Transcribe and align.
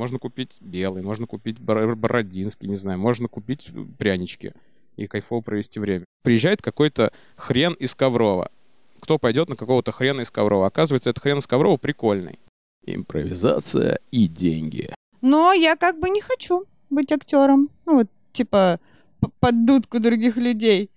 можно 0.00 0.18
купить 0.18 0.56
белый, 0.62 1.02
можно 1.02 1.26
купить 1.26 1.58
бор- 1.58 1.94
бородинский, 1.94 2.66
не 2.66 2.76
знаю, 2.76 2.98
можно 2.98 3.28
купить 3.28 3.70
прянички 3.98 4.54
и 4.96 5.06
кайфово 5.06 5.42
провести 5.42 5.78
время. 5.78 6.06
Приезжает 6.22 6.62
какой-то 6.62 7.12
хрен 7.36 7.74
из 7.74 7.94
Коврова. 7.94 8.50
Кто 8.98 9.18
пойдет 9.18 9.50
на 9.50 9.56
какого-то 9.56 9.92
хрена 9.92 10.22
из 10.22 10.30
Коврова? 10.30 10.66
Оказывается, 10.66 11.10
этот 11.10 11.22
хрен 11.22 11.36
из 11.36 11.46
Коврова 11.46 11.76
прикольный. 11.76 12.38
Импровизация 12.86 13.98
и 14.10 14.26
деньги. 14.26 14.88
Но 15.20 15.52
я 15.52 15.76
как 15.76 16.00
бы 16.00 16.08
не 16.08 16.22
хочу 16.22 16.64
быть 16.88 17.12
актером. 17.12 17.68
Ну 17.84 17.96
вот, 17.96 18.06
типа, 18.32 18.80
под 19.38 19.66
дудку 19.66 20.00
других 20.00 20.38
людей. 20.38 20.90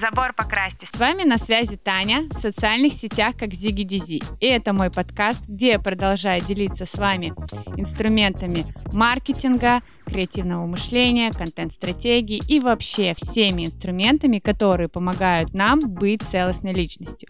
Забор 0.00 0.32
покрасьте. 0.32 0.88
С 0.92 0.98
вами 0.98 1.24
на 1.24 1.36
связи 1.36 1.76
Таня 1.76 2.26
в 2.30 2.34
социальных 2.34 2.94
сетях 2.94 3.36
как 3.36 3.52
Зиги 3.52 3.82
Дизи. 3.82 4.22
И 4.40 4.46
это 4.46 4.72
мой 4.72 4.90
подкаст, 4.90 5.44
где 5.46 5.72
я 5.72 5.78
продолжаю 5.78 6.40
делиться 6.40 6.86
с 6.86 6.94
вами 6.94 7.34
инструментами 7.76 8.64
маркетинга, 8.92 9.82
креативного 10.06 10.66
мышления, 10.66 11.30
контент-стратегии 11.30 12.40
и 12.48 12.60
вообще 12.60 13.14
всеми 13.16 13.66
инструментами, 13.66 14.38
которые 14.38 14.88
помогают 14.88 15.52
нам 15.52 15.78
быть 15.80 16.22
целостной 16.22 16.72
личностью. 16.72 17.28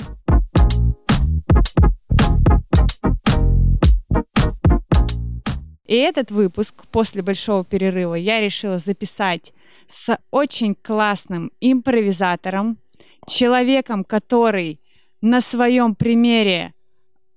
И 5.87 5.97
этот 5.97 6.31
выпуск 6.31 6.87
после 6.93 7.21
большого 7.21 7.65
перерыва 7.65 8.15
я 8.15 8.41
решила 8.41 8.79
записать 8.79 9.53
с 9.91 10.19
очень 10.31 10.75
классным 10.75 11.51
импровизатором, 11.61 12.79
человеком, 13.27 14.05
который 14.05 14.81
на 15.21 15.41
своем 15.41 15.95
примере 15.95 16.75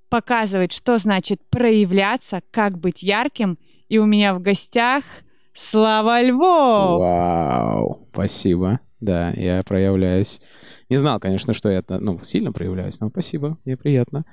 показывает, 0.09 0.72
что 0.72 0.98
значит 1.00 1.42
проявляться, 1.50 2.42
как 2.52 2.78
быть 2.78 3.02
ярким. 3.02 3.58
И 3.90 3.98
у 3.98 4.06
меня 4.06 4.34
в 4.34 4.42
гостях 4.42 5.04
Слава 5.54 6.22
Львов. 6.22 7.00
Вау, 7.00 8.08
спасибо. 8.12 8.80
Да, 9.00 9.31
я 9.31 9.62
проявляюсь. 9.64 10.42
Не 10.90 10.98
знал, 10.98 11.20
конечно, 11.20 11.54
что 11.54 11.70
это, 11.70 12.00
ну, 12.00 12.20
сильно 12.24 12.52
проявляюсь, 12.52 13.00
но 13.00 13.09
спасибо, 13.09 13.58
мне 13.66 13.78
приятно. 13.78 14.26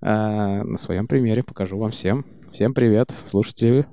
А, 0.00 0.62
на 0.62 0.76
своем 0.76 1.08
примере 1.08 1.42
покажу 1.42 1.78
вам 1.78 1.90
всем. 1.90 2.24
Всем 2.52 2.72
привет, 2.72 3.16
слушатели. 3.26 3.86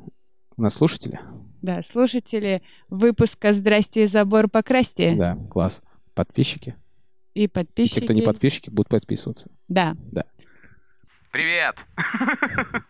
У 0.58 0.62
нас 0.62 0.76
слушатели? 0.76 1.20
Да, 1.66 1.82
слушатели 1.82 2.62
выпуска 2.90 3.52
«Здрасте, 3.52 4.08
забор 4.08 4.48
покрасьте» 4.48 5.16
Да, 5.16 5.36
класс. 5.50 5.82
Подписчики. 6.14 6.76
и 7.34 7.46
И 7.46 7.48
подписчики. 7.48 8.02
те, 8.02 8.06
кто 8.06 8.14
не 8.14 8.22
подписчики, 8.22 8.70
будут 8.70 8.90
подписываться. 8.90 9.50
Да. 9.68 9.96
Привет! 11.32 11.76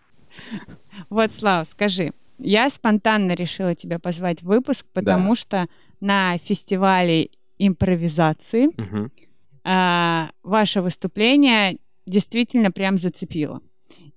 Вот, 1.09 1.31
Слава, 1.31 1.63
скажи, 1.63 2.11
я 2.37 2.69
спонтанно 2.69 3.31
решила 3.31 3.73
тебя 3.75 3.97
позвать 3.99 4.41
в 4.41 4.47
выпуск, 4.47 4.85
потому 4.91 5.35
что 5.35 5.67
на 6.01 6.37
фестивале 6.39 7.29
импровизации 7.57 8.67
Мгм. 8.77 9.11
а, 9.63 10.31
ваше 10.43 10.81
выступление 10.81 11.77
действительно 12.05 12.71
прям 12.71 12.97
зацепило. 12.97 13.61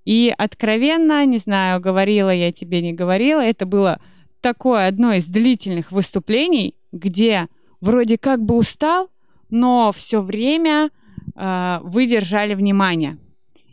И 0.03 0.33
откровенно, 0.37 1.25
не 1.25 1.37
знаю, 1.37 1.79
говорила 1.79 2.29
я 2.29 2.51
тебе, 2.51 2.81
не 2.81 2.91
говорила, 2.91 3.39
это 3.39 3.65
было 3.65 4.01
такое 4.41 4.87
одно 4.87 5.13
из 5.13 5.25
длительных 5.25 5.91
выступлений, 5.91 6.75
где 6.91 7.47
вроде 7.81 8.17
как 8.17 8.43
бы 8.43 8.55
устал, 8.55 9.09
но 9.49 9.91
все 9.91 10.21
время 10.21 10.91
а, 11.35 11.81
вы 11.83 12.05
держали 12.05 12.53
внимание. 12.53 13.17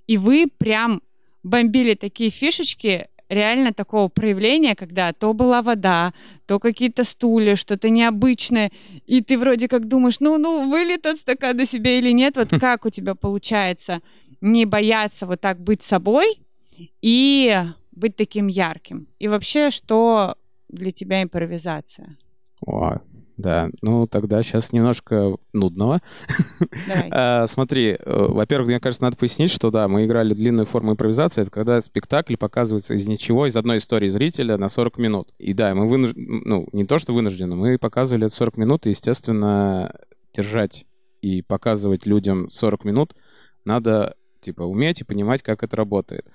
И 0.06 0.18
вы 0.18 0.46
прям 0.58 1.02
бомбили 1.42 1.94
такие 1.94 2.30
фишечки 2.30 3.08
реально 3.28 3.72
такого 3.72 4.08
проявления, 4.08 4.76
когда 4.76 5.12
то 5.12 5.32
была 5.32 5.62
вода, 5.62 6.14
то 6.46 6.58
какие-то 6.58 7.04
стулья, 7.04 7.56
что-то 7.56 7.90
необычное, 7.90 8.70
и 9.06 9.20
ты 9.20 9.36
вроде 9.36 9.68
как 9.68 9.88
думаешь, 9.88 10.20
ну, 10.20 10.38
ну, 10.38 10.70
вылет 10.70 11.06
от 11.06 11.18
стакана 11.18 11.66
себе 11.66 11.98
или 11.98 12.12
нет, 12.12 12.36
вот 12.36 12.50
как 12.60 12.86
у 12.86 12.90
тебя 12.90 13.14
получается 13.14 14.00
не 14.40 14.64
бояться 14.64 15.26
вот 15.26 15.40
так 15.40 15.60
быть 15.60 15.82
собой 15.82 16.38
и 17.02 17.56
быть 17.92 18.16
таким 18.16 18.46
ярким? 18.46 19.08
И 19.18 19.28
вообще, 19.28 19.70
что 19.70 20.36
для 20.68 20.92
тебя 20.92 21.22
импровизация? 21.22 22.16
О, 22.64 22.98
да, 23.36 23.68
ну 23.82 24.06
тогда 24.06 24.42
сейчас 24.42 24.72
немножко 24.72 25.36
нудного. 25.52 26.00
А, 27.10 27.46
Смотри, 27.46 27.90
э, 27.90 27.96
во-первых, 28.04 28.68
мне 28.68 28.80
кажется, 28.80 29.02
надо 29.02 29.16
пояснить, 29.16 29.50
что 29.50 29.70
да, 29.70 29.88
мы 29.88 30.04
играли 30.04 30.34
длинную 30.34 30.66
форму 30.66 30.92
импровизации. 30.92 31.42
Это 31.42 31.50
когда 31.50 31.80
спектакль 31.80 32.36
показывается 32.36 32.94
из 32.94 33.06
ничего, 33.06 33.46
из 33.46 33.56
одной 33.56 33.78
истории 33.78 34.08
зрителя 34.08 34.56
на 34.56 34.68
40 34.68 34.98
минут. 34.98 35.32
И 35.38 35.52
да, 35.52 35.74
мы 35.74 35.88
вынуждены, 35.88 36.42
ну, 36.44 36.68
не 36.72 36.84
то 36.84 36.98
что 36.98 37.12
вынуждены, 37.14 37.56
мы 37.56 37.78
показывали 37.78 38.26
это 38.26 38.34
40 38.34 38.56
минут, 38.56 38.86
и, 38.86 38.90
естественно, 38.90 39.94
держать 40.34 40.86
и 41.22 41.42
показывать 41.42 42.06
людям 42.06 42.48
40 42.50 42.84
минут 42.84 43.14
надо, 43.64 44.16
типа, 44.40 44.62
уметь 44.62 45.00
и 45.00 45.04
понимать, 45.04 45.42
как 45.42 45.62
это 45.62 45.76
работает. 45.76 46.26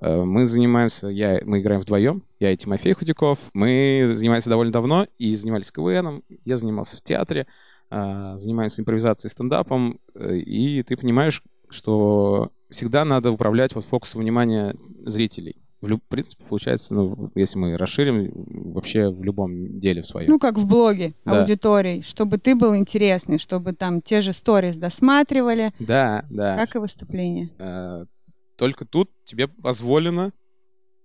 Э, 0.00 0.22
Мы 0.22 0.46
занимаемся, 0.46 1.08
я, 1.08 1.40
мы 1.44 1.60
играем 1.60 1.80
вдвоем, 1.80 2.22
я 2.38 2.50
и 2.52 2.56
Тимофей 2.56 2.92
Худяков. 2.94 3.50
Мы 3.54 4.04
занимаемся 4.12 4.50
довольно 4.50 4.72
давно 4.72 5.06
и 5.18 5.34
занимались 5.34 5.70
КВНом. 5.70 6.22
Я 6.44 6.56
занимался 6.56 6.96
в 6.96 7.02
театре, 7.02 7.46
а, 7.90 8.36
занимаемся 8.38 8.82
импровизацией, 8.82 9.30
стендапом. 9.30 9.98
э, 10.14 10.36
И 10.38 10.82
ты 10.82 10.96
понимаешь, 10.96 11.42
что 11.68 12.50
всегда 12.70 13.04
надо 13.04 13.30
управлять 13.32 13.74
вот 13.74 13.84
фокусом 13.84 14.20
внимания 14.22 14.74
зрителей. 15.04 15.56
В, 15.80 15.88
люб- 15.88 16.02
в 16.04 16.08
принципе, 16.08 16.44
получается, 16.44 16.94
ну, 16.94 17.30
если 17.34 17.58
мы 17.58 17.76
расширим, 17.78 18.30
вообще 18.74 19.08
в 19.08 19.22
любом 19.24 19.78
деле 19.80 20.02
в 20.02 20.06
своем. 20.06 20.28
Ну, 20.30 20.38
как 20.38 20.58
в 20.58 20.66
блоге 20.66 21.14
Да. 21.24 21.40
аудитории, 21.40 22.02
чтобы 22.02 22.36
ты 22.36 22.54
был 22.54 22.76
интересный, 22.76 23.38
чтобы 23.38 23.72
там 23.72 24.02
те 24.02 24.20
же 24.20 24.34
сторис 24.34 24.76
досматривали, 24.76 25.72
да, 25.78 26.24
да. 26.28 26.54
как 26.56 26.76
и 26.76 26.78
выступление. 26.78 27.48
Э, 27.58 28.04
Только 28.60 28.84
тут 28.84 29.10
тебе 29.24 29.48
позволено, 29.48 30.34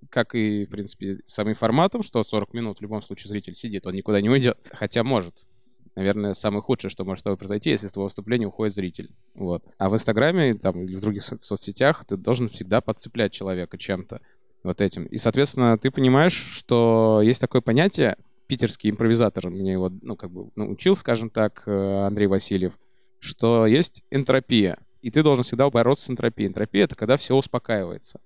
как 0.09 0.35
и, 0.35 0.65
в 0.65 0.69
принципе, 0.69 1.19
самим 1.25 1.55
форматом, 1.55 2.03
что 2.03 2.21
40 2.21 2.53
минут 2.53 2.79
в 2.79 2.81
любом 2.81 3.01
случае 3.01 3.29
зритель 3.29 3.55
сидит, 3.55 3.87
он 3.87 3.93
никуда 3.93 4.19
не 4.19 4.29
уйдет. 4.29 4.57
Хотя 4.73 5.05
может. 5.05 5.47
Наверное, 5.95 6.33
самое 6.33 6.61
худшее, 6.61 6.91
что 6.91 7.05
может 7.05 7.21
с 7.21 7.23
тобой 7.23 7.37
произойти, 7.37 7.69
если 7.69 7.87
с 7.87 7.93
твоего 7.93 8.07
выступления 8.07 8.45
уходит 8.45 8.75
зритель. 8.75 9.15
Вот. 9.35 9.63
А 9.77 9.89
в 9.89 9.93
Инстаграме 9.93 10.55
там, 10.55 10.83
или 10.83 10.97
в 10.97 10.99
других 10.99 11.23
со- 11.23 11.39
соцсетях 11.39 12.03
ты 12.03 12.17
должен 12.17 12.49
всегда 12.49 12.81
подцеплять 12.81 13.31
человека 13.31 13.77
чем-то 13.77 14.19
вот 14.63 14.81
этим. 14.81 15.05
И, 15.05 15.15
соответственно, 15.15 15.77
ты 15.77 15.91
понимаешь, 15.91 16.33
что 16.33 17.21
есть 17.23 17.39
такое 17.39 17.61
понятие, 17.61 18.17
питерский 18.47 18.89
импровизатор 18.89 19.49
мне 19.49 19.71
его, 19.71 19.89
ну, 20.01 20.17
как 20.17 20.29
бы 20.29 20.49
научил, 20.57 20.97
скажем 20.97 21.29
так, 21.29 21.63
э, 21.67 22.05
Андрей 22.05 22.27
Васильев, 22.27 22.73
что 23.19 23.65
есть 23.65 24.03
энтропия. 24.11 24.77
И 25.05 25.11
ты 25.11 25.21
должен 25.21 25.43
всегда 25.43 25.69
бороться 25.69 26.05
с 26.05 26.09
энтропией. 26.09 26.47
Энтропия— 26.49 26.83
это 26.85 26.95
когда 26.95 27.15
все 27.17 27.35
успокаивается. 27.35 28.19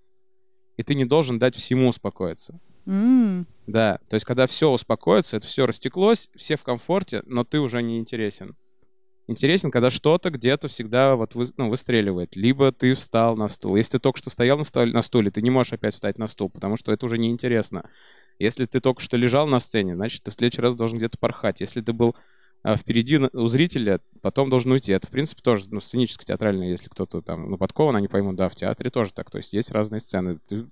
И 0.78 0.84
ты 0.84 0.96
не 0.96 1.04
должен 1.04 1.38
дать 1.38 1.58
всему 1.58 1.90
успокоиться. 1.90 2.58
М, 2.86 3.46
Да, 3.68 4.00
то 4.08 4.14
есть 4.14 4.26
когда 4.26 4.48
все 4.48 4.72
успокоится, 4.72 5.36
это 5.36 5.46
все 5.46 5.66
растеклось, 5.66 6.30
все 6.38 6.56
в 6.56 6.64
комфорте, 6.64 7.22
но 7.26 7.44
ты 7.44 7.60
уже 7.60 7.84
не 7.84 8.00
интересен. 8.00 8.56
Интересен, 9.28 9.72
когда 9.72 9.90
что-то 9.92 10.30
где-то 10.30 10.70
всегда 10.70 11.18
вот 11.18 11.36
вы- 11.36 11.48
ну, 11.58 11.70
выстреливает. 11.70 12.38
Либо 12.38 12.72
ты 12.72 12.94
встал 12.94 13.36
на 13.36 13.50
стул. 13.50 13.76
Если 13.76 13.98
ты 13.98 14.00
только 14.00 14.18
что 14.18 14.30
стоял 14.30 14.58
на, 14.58 14.64
столе, 14.64 14.94
на 14.94 15.02
стуле, 15.02 15.32
ты 15.32 15.42
не 15.42 15.50
можешь 15.50 15.74
опять 15.74 15.94
встать 15.96 16.18
на 16.18 16.30
стул, 16.30 16.50
потому 16.50 16.78
что 16.78 16.94
это 16.94 17.06
уже 17.06 17.18
неинтересно. 17.18 17.90
Если 18.40 18.64
ты 18.66 18.80
только 18.80 19.02
что 19.02 19.18
лежал 19.18 19.48
на 19.48 19.60
сцене, 19.60 19.96
значит, 19.96 20.24
ты 20.24 20.32
в 20.32 20.34
следующий 20.34 20.62
раз 20.62 20.78
должен 20.78 20.98
где-то 20.98 21.18
порхать. 21.20 21.60
Если 21.60 21.82
ты 21.82 21.92
был 21.92 22.16
впереди 22.66 23.18
на- 23.18 23.30
у 23.34 23.48
зрителя, 23.48 24.02
потом 24.22 24.50
должен 24.50 24.72
уйти. 24.72 24.92
Это, 24.92 25.08
в 25.08 25.12
принципе, 25.12 25.42
тоже 25.42 25.66
ну, 25.70 25.80
сценическо-театрально, 25.80 26.64
если 26.64 26.90
кто-то 26.90 27.22
там 27.22 27.50
ну, 27.52 27.58
подкован, 27.58 27.96
они 27.96 28.08
поймут, 28.08 28.36
да, 28.36 28.50
в 28.50 28.56
театре 28.56 28.90
тоже 28.90 29.14
так. 29.14 29.32
То 29.32 29.38
есть 29.38 29.54
есть 29.54 29.72
разные 29.72 30.02
сцены. 30.02 30.40
Ты- 30.48 30.68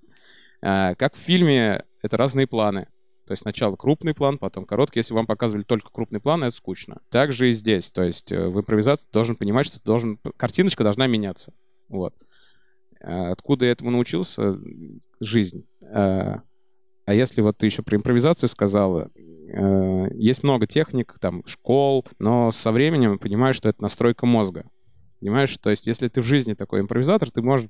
а, 0.61 0.95
как 0.95 1.15
в 1.15 1.19
фильме, 1.19 1.85
это 2.01 2.17
разные 2.17 2.47
планы. 2.47 2.87
То 3.25 3.33
есть 3.33 3.41
сначала 3.41 3.75
крупный 3.75 4.13
план, 4.13 4.37
потом 4.37 4.65
короткий. 4.65 4.99
Если 4.99 5.13
вам 5.13 5.25
показывали 5.25 5.63
только 5.63 5.91
крупный 5.91 6.21
план, 6.21 6.43
это 6.43 6.55
скучно. 6.55 7.01
Также 7.09 7.49
и 7.49 7.51
здесь. 7.51 7.91
То 7.91 8.03
есть 8.03 8.31
э, 8.31 8.47
в 8.47 8.59
импровизации 8.59 9.09
должен 9.11 9.35
понимать, 9.35 9.65
что 9.65 9.79
ты 9.79 9.83
должен... 9.83 10.17
Картиночка 10.37 10.85
должна 10.85 11.07
меняться. 11.07 11.53
Вот. 11.89 12.15
А 13.01 13.31
Откуда 13.31 13.65
я 13.65 13.71
этому 13.71 13.91
научился? 13.91 14.57
Жизнь. 15.19 15.67
А 15.83 16.41
а 17.07 17.13
если 17.13 17.39
вот 17.39 17.57
ты 17.57 17.65
еще 17.65 17.83
про 17.83 17.95
импровизацию 17.95 18.49
сказала, 18.49 19.09
э, 19.15 19.21
есть 20.13 20.43
много 20.43 20.67
техник, 20.67 21.15
там, 21.19 21.45
школ, 21.45 22.05
но 22.19 22.51
со 22.51 22.71
временем 22.71 23.17
понимаешь, 23.19 23.55
что 23.55 23.69
это 23.69 23.81
настройка 23.81 24.25
мозга. 24.25 24.65
Понимаешь? 25.19 25.57
То 25.57 25.69
есть 25.69 25.87
если 25.87 26.07
ты 26.07 26.21
в 26.21 26.25
жизни 26.25 26.53
такой 26.53 26.81
импровизатор, 26.81 27.31
ты 27.31 27.41
можешь, 27.41 27.69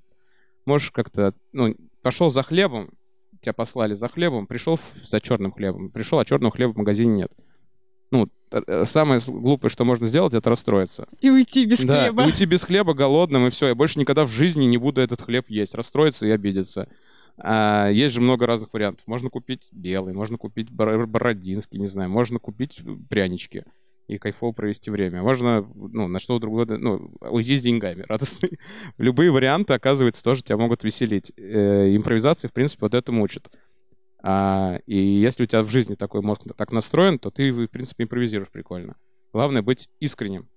можешь 0.65 0.91
как-то, 0.91 1.33
ну, 1.53 1.75
пошел 2.01 2.29
за 2.29 2.43
хлебом, 2.43 2.89
тебя 3.41 3.53
послали 3.53 3.93
за 3.93 4.09
хлебом, 4.09 4.47
пришел 4.47 4.79
за 5.05 5.19
черным 5.19 5.51
хлебом, 5.51 5.89
пришел, 5.89 6.19
а 6.19 6.25
черного 6.25 6.53
хлеба 6.53 6.73
в 6.73 6.77
магазине 6.77 7.15
нет. 7.15 7.31
Ну, 8.09 8.29
э, 8.51 8.85
самое 8.85 9.19
глупое, 9.27 9.69
что 9.69 9.83
можно 9.85 10.07
сделать, 10.07 10.33
это 10.33 10.49
расстроиться. 10.49 11.07
И 11.19 11.29
уйти 11.29 11.65
без 11.65 11.83
да, 11.83 12.03
хлеба. 12.03 12.23
и 12.23 12.25
уйти 12.27 12.45
без 12.45 12.63
хлеба 12.63 12.93
голодным, 12.93 13.47
и 13.47 13.49
все. 13.49 13.67
Я 13.67 13.75
больше 13.75 13.99
никогда 13.99 14.25
в 14.25 14.29
жизни 14.29 14.65
не 14.65 14.77
буду 14.77 15.01
этот 15.01 15.21
хлеб 15.21 15.49
есть. 15.49 15.75
Расстроиться 15.75 16.25
и 16.25 16.31
обидеться. 16.31 16.87
А, 17.39 17.89
есть 17.89 18.15
же 18.15 18.21
много 18.21 18.45
разных 18.45 18.73
вариантов. 18.73 19.05
Можно 19.07 19.29
купить 19.29 19.69
белый, 19.71 20.13
можно 20.13 20.37
купить 20.37 20.69
бор- 20.69 21.05
бородинский, 21.05 21.79
не 21.79 21.87
знаю. 21.87 22.09
Можно 22.09 22.39
купить 22.39 22.81
прянички 23.09 23.65
и 24.07 24.17
кайфово 24.17 24.53
провести 24.53 24.89
время. 24.89 25.21
Можно, 25.21 25.61
ну, 25.75 26.07
на 26.07 26.19
что 26.19 26.39
другое, 26.39 26.65
ну, 26.65 27.11
уйти 27.21 27.55
с 27.55 27.61
деньгами 27.61 28.03
радостный. 28.07 28.57
Любые 28.97 29.31
варианты, 29.31 29.73
оказывается, 29.73 30.23
тоже 30.23 30.43
тебя 30.43 30.57
могут 30.57 30.83
веселить. 30.83 31.31
Э, 31.37 31.95
импровизация, 31.95 32.49
в 32.49 32.53
принципе, 32.53 32.81
вот 32.81 32.93
этому 32.93 33.23
учат. 33.23 33.49
А, 34.23 34.79
и 34.85 34.97
если 34.97 35.43
у 35.43 35.45
тебя 35.45 35.61
в 35.61 35.69
жизни 35.69 35.95
такой 35.95 36.21
мозг 36.21 36.41
так 36.55 36.71
настроен, 36.71 37.19
то 37.19 37.29
ты, 37.29 37.51
в 37.51 37.67
принципе, 37.67 38.05
импровизируешь 38.05 38.49
прикольно. 38.49 38.95
Главное 39.33 39.61
быть 39.61 39.89
искренним. 39.99 40.49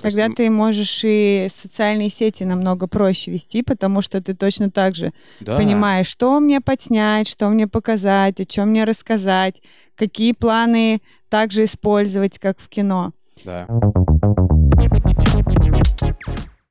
То 0.00 0.06
есть, 0.06 0.16
Тогда 0.16 0.26
м, 0.30 0.34
ты 0.34 0.50
можешь 0.50 1.02
и 1.04 1.48
социальные 1.54 2.08
сети 2.08 2.42
намного 2.44 2.86
проще 2.86 3.30
вести, 3.32 3.62
потому 3.62 4.00
что 4.00 4.22
ты 4.22 4.34
точно 4.34 4.70
так 4.70 4.94
же 4.94 5.12
да. 5.40 5.58
понимаешь, 5.58 6.06
что 6.06 6.40
мне 6.40 6.62
подснять, 6.62 7.28
что 7.28 7.50
мне 7.50 7.66
показать, 7.66 8.40
о 8.40 8.46
чем 8.46 8.70
мне 8.70 8.84
рассказать, 8.84 9.60
какие 9.96 10.32
планы 10.32 11.02
также 11.28 11.64
использовать, 11.64 12.38
как 12.38 12.58
в 12.60 12.68
кино. 12.70 13.12
Да. 13.44 13.66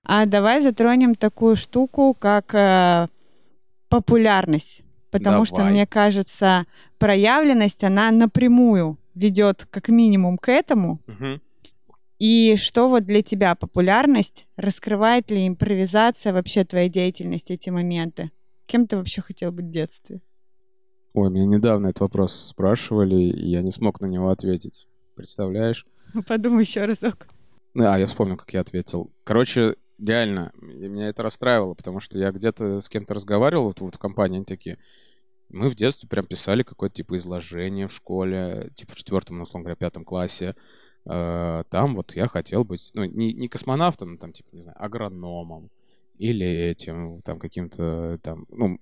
А 0.03 0.25
давай 0.25 0.61
затронем 0.61 1.13
такую 1.13 1.55
штуку, 1.55 2.15
как 2.17 2.55
э, 2.55 3.07
популярность. 3.89 4.81
Потому 5.11 5.45
что, 5.45 5.57
Давай. 5.57 5.71
мне 5.71 5.87
кажется, 5.87 6.65
проявленность, 6.97 7.83
она 7.83 8.09
напрямую 8.09 8.97
ведет 9.13 9.67
как 9.69 9.89
минимум 9.89 10.37
к 10.37 10.51
этому. 10.51 10.99
Мгм. 11.07 11.41
И 12.19 12.57
что 12.57 12.89
вот 12.89 13.05
для 13.05 13.21
тебя 13.21 13.55
популярность? 13.55 14.45
Раскрывает 14.57 15.31
ли 15.31 15.47
импровизация 15.47 16.33
вообще 16.33 16.65
твоей 16.65 16.89
деятельности 16.89 17.53
эти 17.53 17.69
моменты? 17.69 18.31
Кем 18.65 18.87
ты 18.87 18.97
вообще 18.97 19.21
хотел 19.21 19.51
быть 19.51 19.65
в 19.65 19.71
детстве? 19.71 20.21
Ой, 21.13 21.31
меня 21.31 21.45
недавно 21.45 21.87
этот 21.87 22.01
вопрос 22.01 22.49
спрашивали, 22.49 23.15
и 23.15 23.49
я 23.49 23.61
не 23.61 23.71
смог 23.71 24.01
на 24.01 24.05
него 24.05 24.29
ответить. 24.29 24.87
Представляешь? 25.15 25.85
Подумай 26.27 26.63
еще 26.63 26.85
разок. 26.85 27.29
А, 27.77 27.97
я 27.97 28.05
вспомнил, 28.07 28.37
как 28.37 28.53
я 28.53 28.61
ответил. 28.61 29.11
Короче, 29.23 29.75
реально, 29.97 30.51
меня 30.55 31.07
это 31.07 31.23
расстраивало, 31.23 31.73
потому 31.73 31.99
что 31.99 32.17
я 32.17 32.31
где-то 32.31 32.81
с 32.81 32.89
кем-то 32.89 33.13
разговаривал, 33.13 33.65
вот, 33.65 33.81
вот 33.81 33.95
в 33.95 33.99
компании 33.99 34.37
они 34.37 34.45
такие, 34.45 34.77
мы 35.49 35.69
в 35.69 35.75
детстве 35.75 36.07
прям 36.07 36.25
писали 36.25 36.63
какое-то 36.63 36.95
типа 36.95 37.17
изложение 37.17 37.87
в 37.87 37.93
школе, 37.93 38.71
типа 38.75 38.93
в 38.93 38.95
четвертом, 38.95 39.37
ну, 39.37 39.43
условно 39.43 39.63
говоря, 39.63 39.75
пятом 39.77 40.03
классе. 40.03 40.55
Э, 41.09 41.63
Там 41.69 41.95
вот 41.95 42.15
я 42.15 42.27
хотел 42.27 42.63
быть, 42.63 42.91
ну, 42.93 43.03
не, 43.05 43.33
не 43.33 43.47
космонавтом, 43.47 44.17
там, 44.17 44.33
типа, 44.33 44.49
не 44.53 44.61
знаю, 44.61 44.83
агрономом 44.83 45.69
или 46.17 46.45
этим, 46.45 47.21
там, 47.23 47.39
каким-то, 47.39 48.19
там, 48.21 48.45
ну, 48.49 48.77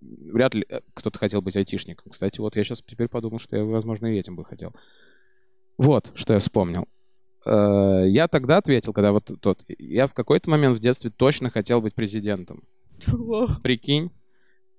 вряд 0.00 0.54
ли 0.54 0.64
э, 0.68 0.80
кто-то 0.94 1.18
хотел 1.18 1.42
быть 1.42 1.56
айтишником. 1.56 2.12
Кстати, 2.12 2.40
вот 2.40 2.56
я 2.56 2.64
сейчас 2.64 2.82
теперь 2.82 3.08
подумал, 3.08 3.38
что 3.38 3.56
я, 3.56 3.64
возможно, 3.64 4.06
и 4.06 4.18
этим 4.18 4.36
бы 4.36 4.44
хотел. 4.44 4.72
Вот, 5.78 6.12
что 6.14 6.34
я 6.34 6.40
вспомнил. 6.40 6.86
Э, 7.46 8.04
Я 8.06 8.28
тогда 8.28 8.58
ответил, 8.58 8.92
когда 8.92 9.12
вот 9.12 9.30
тот... 9.40 9.64
Я 9.78 10.06
в 10.06 10.14
какой-то 10.14 10.50
момент 10.50 10.76
в 10.76 10.80
детстве 10.80 11.10
точно 11.10 11.50
хотел 11.50 11.80
быть 11.80 11.94
президентом. 11.94 12.64
Прикинь. 13.62 14.10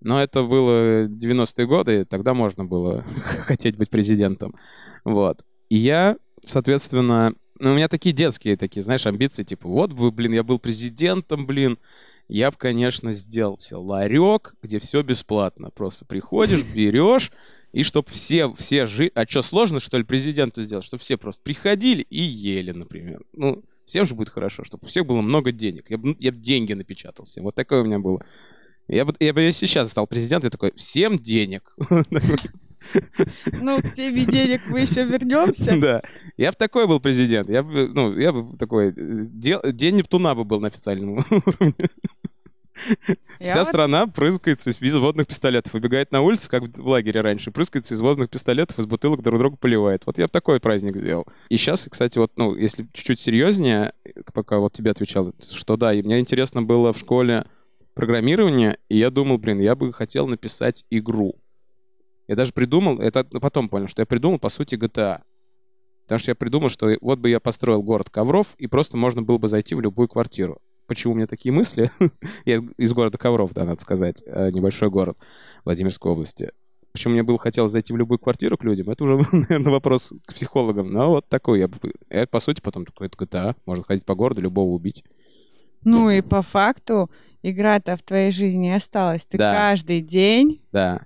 Но 0.01 0.21
это 0.21 0.43
было 0.43 1.07
90-е 1.07 1.65
годы, 1.65 2.01
и 2.01 2.05
тогда 2.05 2.33
можно 2.33 2.65
было 2.65 3.03
хотеть 3.47 3.77
быть 3.77 3.89
президентом. 3.89 4.55
Вот. 5.03 5.43
И 5.69 5.77
я, 5.77 6.17
соответственно... 6.45 7.33
Ну, 7.59 7.71
у 7.71 7.75
меня 7.75 7.87
такие 7.87 8.13
детские 8.13 8.57
такие, 8.57 8.83
знаешь, 8.83 9.05
амбиции, 9.05 9.43
типа, 9.43 9.67
вот 9.69 9.93
бы, 9.93 10.11
блин, 10.11 10.33
я 10.33 10.43
был 10.43 10.59
президентом, 10.59 11.45
блин, 11.45 11.79
я 12.27 12.51
бы, 12.51 12.57
конечно, 12.57 13.13
сделал 13.13 13.57
себе 13.57 13.77
ларек, 13.77 14.55
где 14.61 14.79
все 14.79 15.03
бесплатно. 15.03 15.69
Просто 15.71 16.05
приходишь, 16.05 16.63
берешь, 16.75 17.31
и 17.71 17.83
чтоб 17.83 18.09
все, 18.09 18.53
все 18.55 18.87
жили... 18.87 19.11
А 19.15 19.25
что, 19.27 19.41
сложно, 19.41 19.79
что 19.79 19.97
ли, 19.97 20.03
президенту 20.03 20.63
сделать? 20.63 20.85
Чтобы 20.85 21.01
все 21.01 21.17
просто 21.17 21.43
приходили 21.43 22.01
и 22.01 22.19
ели, 22.21 22.71
например. 22.71 23.21
Ну, 23.33 23.63
всем 23.85 24.05
же 24.05 24.15
будет 24.15 24.29
хорошо, 24.29 24.63
чтобы 24.63 24.85
у 24.85 24.87
всех 24.87 25.05
было 25.05 25.21
много 25.21 25.51
денег. 25.51 25.89
Я 25.89 25.97
бы 25.97 26.15
я 26.19 26.31
б 26.31 26.39
деньги 26.39 26.73
напечатал 26.73 27.25
всем. 27.25 27.43
Вот 27.43 27.55
такое 27.55 27.81
у 27.81 27.85
меня 27.85 27.99
было. 27.99 28.25
Я 28.87 29.05
бы, 29.05 29.15
я 29.19 29.33
бы 29.33 29.41
если 29.41 29.65
сейчас 29.65 29.91
стал 29.91 30.07
президентом, 30.07 30.47
я 30.47 30.51
такой, 30.51 30.73
всем 30.75 31.19
денег. 31.19 31.75
Ну, 33.61 33.79
к 33.79 33.93
теме 33.93 34.25
денег 34.25 34.61
мы 34.67 34.81
еще 34.81 35.03
вернемся. 35.05 35.77
Да. 35.79 36.01
Я 36.37 36.51
бы 36.51 36.57
такой 36.57 36.87
был 36.87 36.99
президент. 36.99 37.49
Я 37.49 37.63
бы, 37.63 37.87
ну, 37.87 38.17
я 38.17 38.31
бы 38.31 38.57
такой... 38.57 38.89
э, 38.89 38.93
День 38.95 39.95
Нептуна 39.95 40.35
бы 40.35 40.43
был 40.43 40.59
на 40.59 40.67
официальном 40.67 41.17
уровне. 41.17 41.73
Я 43.39 43.49
Вся 43.49 43.59
вот 43.59 43.67
страна 43.67 44.07
прыскается 44.07 44.69
из 44.69 44.93
водных 44.95 45.27
пистолетов. 45.27 45.73
Выбегает 45.73 46.11
на 46.11 46.21
улицу, 46.21 46.49
как 46.49 46.63
в 46.63 46.87
лагере 46.87 47.21
раньше, 47.21 47.51
прыскается 47.51 47.93
из 47.93 48.01
водных 48.01 48.29
пистолетов, 48.29 48.77
из 48.79 48.85
бутылок 48.85 49.21
друг 49.21 49.39
друга 49.39 49.57
поливает. 49.57 50.05
Вот 50.05 50.17
я 50.17 50.25
бы 50.25 50.31
такой 50.31 50.59
праздник 50.59 50.97
сделал. 50.97 51.25
И 51.49 51.57
сейчас, 51.57 51.87
кстати, 51.89 52.17
вот, 52.17 52.33
ну, 52.35 52.55
если 52.55 52.87
чуть-чуть 52.93 53.19
серьезнее, 53.19 53.93
пока 54.33 54.59
вот 54.59 54.73
тебе 54.73 54.91
отвечал, 54.91 55.33
что 55.41 55.77
да, 55.77 55.93
и 55.93 56.01
мне 56.01 56.19
интересно 56.19 56.63
было 56.63 56.91
в 56.91 56.97
школе 56.97 57.45
программирование, 57.93 58.77
и 58.89 58.97
я 58.97 59.09
думал, 59.09 59.37
блин, 59.37 59.59
я 59.61 59.75
бы 59.75 59.93
хотел 59.93 60.27
написать 60.27 60.85
игру. 60.89 61.35
Я 62.27 62.35
даже 62.35 62.53
придумал, 62.53 62.99
это 62.99 63.23
потом 63.23 63.69
понял, 63.69 63.87
что 63.87 64.01
я 64.01 64.05
придумал, 64.05 64.39
по 64.39 64.49
сути, 64.49 64.75
GTA. 64.75 65.21
Потому 66.05 66.19
что 66.19 66.31
я 66.31 66.35
придумал, 66.35 66.69
что 66.69 66.95
вот 67.01 67.19
бы 67.19 67.29
я 67.29 67.39
построил 67.39 67.81
город 67.81 68.09
ковров, 68.09 68.55
и 68.57 68.67
просто 68.67 68.97
можно 68.97 69.21
было 69.21 69.37
бы 69.37 69.47
зайти 69.47 69.75
в 69.75 69.81
любую 69.81 70.07
квартиру. 70.07 70.59
Почему 70.87 71.13
у 71.13 71.15
меня 71.15 71.27
такие 71.27 71.51
мысли? 71.51 71.89
я 72.45 72.61
из 72.77 72.93
города 72.93 73.17
Ковров, 73.17 73.53
да, 73.53 73.65
надо 73.65 73.81
сказать, 73.81 74.21
э, 74.25 74.51
небольшой 74.51 74.91
город 74.91 75.17
Владимирской 75.63 76.11
области. 76.11 76.51
Почему 76.91 77.13
мне 77.13 77.23
было 77.23 77.39
хотелось 77.39 77.71
зайти 77.71 77.91
в 77.91 77.97
любую 77.97 78.19
квартиру 78.19 78.57
к 78.57 78.63
людям, 78.63 78.89
это 78.89 79.03
уже, 79.03 79.15
наверное, 79.31 79.71
вопрос 79.71 80.13
к 80.25 80.33
психологам. 80.33 80.91
Но 80.91 81.09
вот 81.09 81.27
такой 81.27 81.59
я 81.59 81.67
бы... 81.67 81.77
Это, 82.09 82.27
по 82.27 82.39
сути, 82.39 82.61
потом 82.61 82.85
какой-то 82.85 83.17
GTA. 83.17 83.55
Можно 83.65 83.83
ходить 83.83 84.05
по 84.05 84.13
городу, 84.13 84.41
любого 84.41 84.69
убить. 84.69 85.03
Ну 85.83 86.09
и 86.09 86.21
по 86.21 86.41
факту 86.41 87.09
игра-то 87.43 87.95
в 87.97 88.03
твоей 88.03 88.31
жизни 88.31 88.69
осталась. 88.69 89.23
Ты 89.27 89.37
Да. 89.37 89.53
каждый 89.53 90.01
день, 90.01 90.61
Да. 90.71 91.05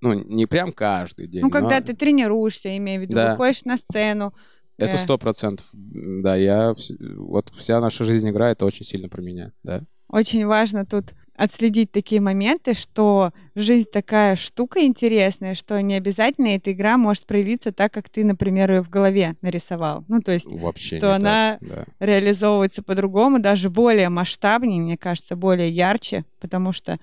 Ну, 0.00 0.14
не 0.14 0.46
прям 0.46 0.72
каждый 0.72 1.26
день. 1.26 1.42
ну 1.42 1.50
когда 1.50 1.80
но 1.80 1.86
ты 1.86 1.94
тренируешься, 1.94 2.76
имею 2.76 3.00
в 3.00 3.02
виду, 3.02 3.14
Да. 3.14 3.32
выходишь 3.32 3.64
на 3.64 3.76
сцену. 3.78 4.32
Это 4.76 4.94
э, 4.94 4.98
сто 4.98 5.18
процентов. 5.18 5.66
Да, 5.72 6.36
я... 6.36 6.74
Вот 7.16 7.50
вся 7.56 7.80
наша 7.80 8.04
жизнь 8.04 8.30
игра, 8.30 8.50
это 8.52 8.64
очень 8.64 8.86
сильно 8.86 9.08
про 9.08 9.20
меня, 9.22 9.52
да. 9.64 9.82
Очень 10.08 10.46
важно 10.46 10.86
тут 10.86 11.14
отследить 11.36 11.92
такие 11.92 12.20
моменты, 12.20 12.74
что 12.74 13.32
жизнь 13.54 13.88
такая 13.92 14.34
штука 14.36 14.84
интересная, 14.84 15.54
что 15.54 15.80
не 15.82 15.94
обязательно 15.94 16.48
эта 16.48 16.72
игра 16.72 16.96
может 16.96 17.26
проявиться 17.26 17.70
так, 17.72 17.92
как 17.92 18.08
ты, 18.08 18.24
например, 18.24 18.72
ее 18.72 18.82
в 18.82 18.88
голове 18.90 19.36
нарисовал. 19.42 20.04
Ну, 20.08 20.20
то 20.20 20.32
есть 20.32 20.46
Вообще 20.46 20.98
Что 20.98 21.14
она- 21.14 21.58
так, 21.60 21.68
да. 21.68 21.84
реализовывается 22.04 22.82
по-другому, 22.82 23.38
даже 23.40 23.70
более 23.70 24.08
масштабнее, 24.08 24.80
мне 24.80 24.96
кажется, 24.96 25.36
более 25.36 25.70
ярче, 25.70 26.24
потому 26.40 26.72
что, 26.72 26.98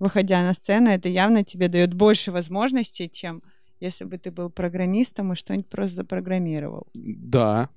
выходя 0.00 0.42
на 0.42 0.54
сцену, 0.54 0.90
это 0.90 1.08
явно 1.08 1.44
тебе 1.44 1.68
дает 1.68 1.94
больше 1.94 2.32
возможностей, 2.32 3.08
чем 3.08 3.42
если 3.78 4.04
бы 4.04 4.18
ты 4.18 4.30
был 4.30 4.50
программистом 4.50 5.32
и 5.32 5.36
что-нибудь 5.36 5.68
просто 5.68 5.96
запрограммировал. 5.96 6.88
Да. 6.94 7.70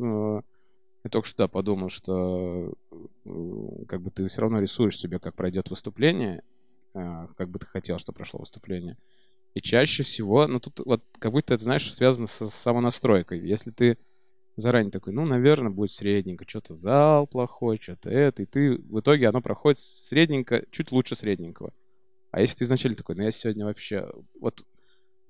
Э, 0.00 0.40
Я 1.04 1.10
только 1.10 1.28
что 1.28 1.44
да, 1.44 1.48
подумал, 1.48 1.88
что 1.88 2.72
э, 2.90 3.84
как 3.86 4.02
бы 4.02 4.10
ты 4.10 4.26
все 4.28 4.40
равно 4.40 4.60
рисуешь 4.60 4.98
себе, 4.98 5.18
как 5.18 5.34
пройдет 5.36 5.70
выступление, 5.70 6.42
э, 6.94 7.26
как 7.36 7.50
бы 7.50 7.58
ты 7.58 7.66
хотел, 7.66 7.98
чтобы 7.98 8.16
прошло 8.16 8.40
выступление. 8.40 8.96
И 9.54 9.60
чаще 9.60 10.02
всего, 10.04 10.46
ну 10.46 10.60
тут 10.60 10.80
вот 10.84 11.04
как 11.18 11.32
будто 11.32 11.54
это, 11.54 11.62
знаешь, 11.62 11.92
связано 11.92 12.26
со 12.26 12.48
самонастройкой. 12.48 13.40
Если 13.40 13.70
ты 13.72 13.98
заранее 14.60 14.90
такой, 14.90 15.12
ну, 15.12 15.24
наверное, 15.24 15.70
будет 15.70 15.92
средненько, 15.92 16.44
что-то 16.48 16.74
зал 16.74 17.26
плохой, 17.26 17.78
что-то 17.80 18.10
это, 18.10 18.42
и 18.42 18.46
ты 18.46 18.76
в 18.76 19.00
итоге 19.00 19.28
оно 19.28 19.40
проходит 19.40 19.78
средненько, 19.78 20.64
чуть 20.70 20.92
лучше 20.92 21.16
средненького. 21.16 21.72
А 22.30 22.40
если 22.40 22.58
ты 22.58 22.64
изначально 22.64 22.96
такой, 22.96 23.16
ну, 23.16 23.22
я 23.22 23.30
сегодня 23.30 23.64
вообще... 23.64 24.08
Вот 24.40 24.64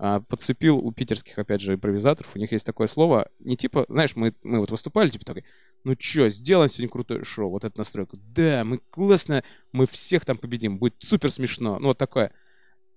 а, 0.03 0.19
подцепил 0.19 0.79
у 0.79 0.91
питерских, 0.91 1.37
опять 1.37 1.61
же, 1.61 1.75
импровизаторов, 1.75 2.35
у 2.35 2.39
них 2.39 2.51
есть 2.51 2.65
такое 2.65 2.87
слово, 2.87 3.29
не 3.37 3.55
типа, 3.55 3.85
знаешь, 3.87 4.15
мы, 4.15 4.33
мы 4.41 4.59
вот 4.59 4.71
выступали, 4.71 5.09
типа 5.09 5.23
такой, 5.23 5.45
ну 5.83 5.93
чё, 5.93 6.27
сделаем 6.29 6.71
сегодня 6.71 6.89
крутое 6.89 7.23
шоу, 7.23 7.51
вот 7.51 7.65
эта 7.65 7.77
настройка, 7.77 8.17
да, 8.17 8.63
мы 8.65 8.79
классно, 8.89 9.43
мы 9.71 9.85
всех 9.85 10.25
там 10.25 10.39
победим, 10.39 10.79
будет 10.79 10.95
супер 10.97 11.31
смешно, 11.31 11.77
ну 11.77 11.89
вот 11.89 11.99
такое. 11.99 12.33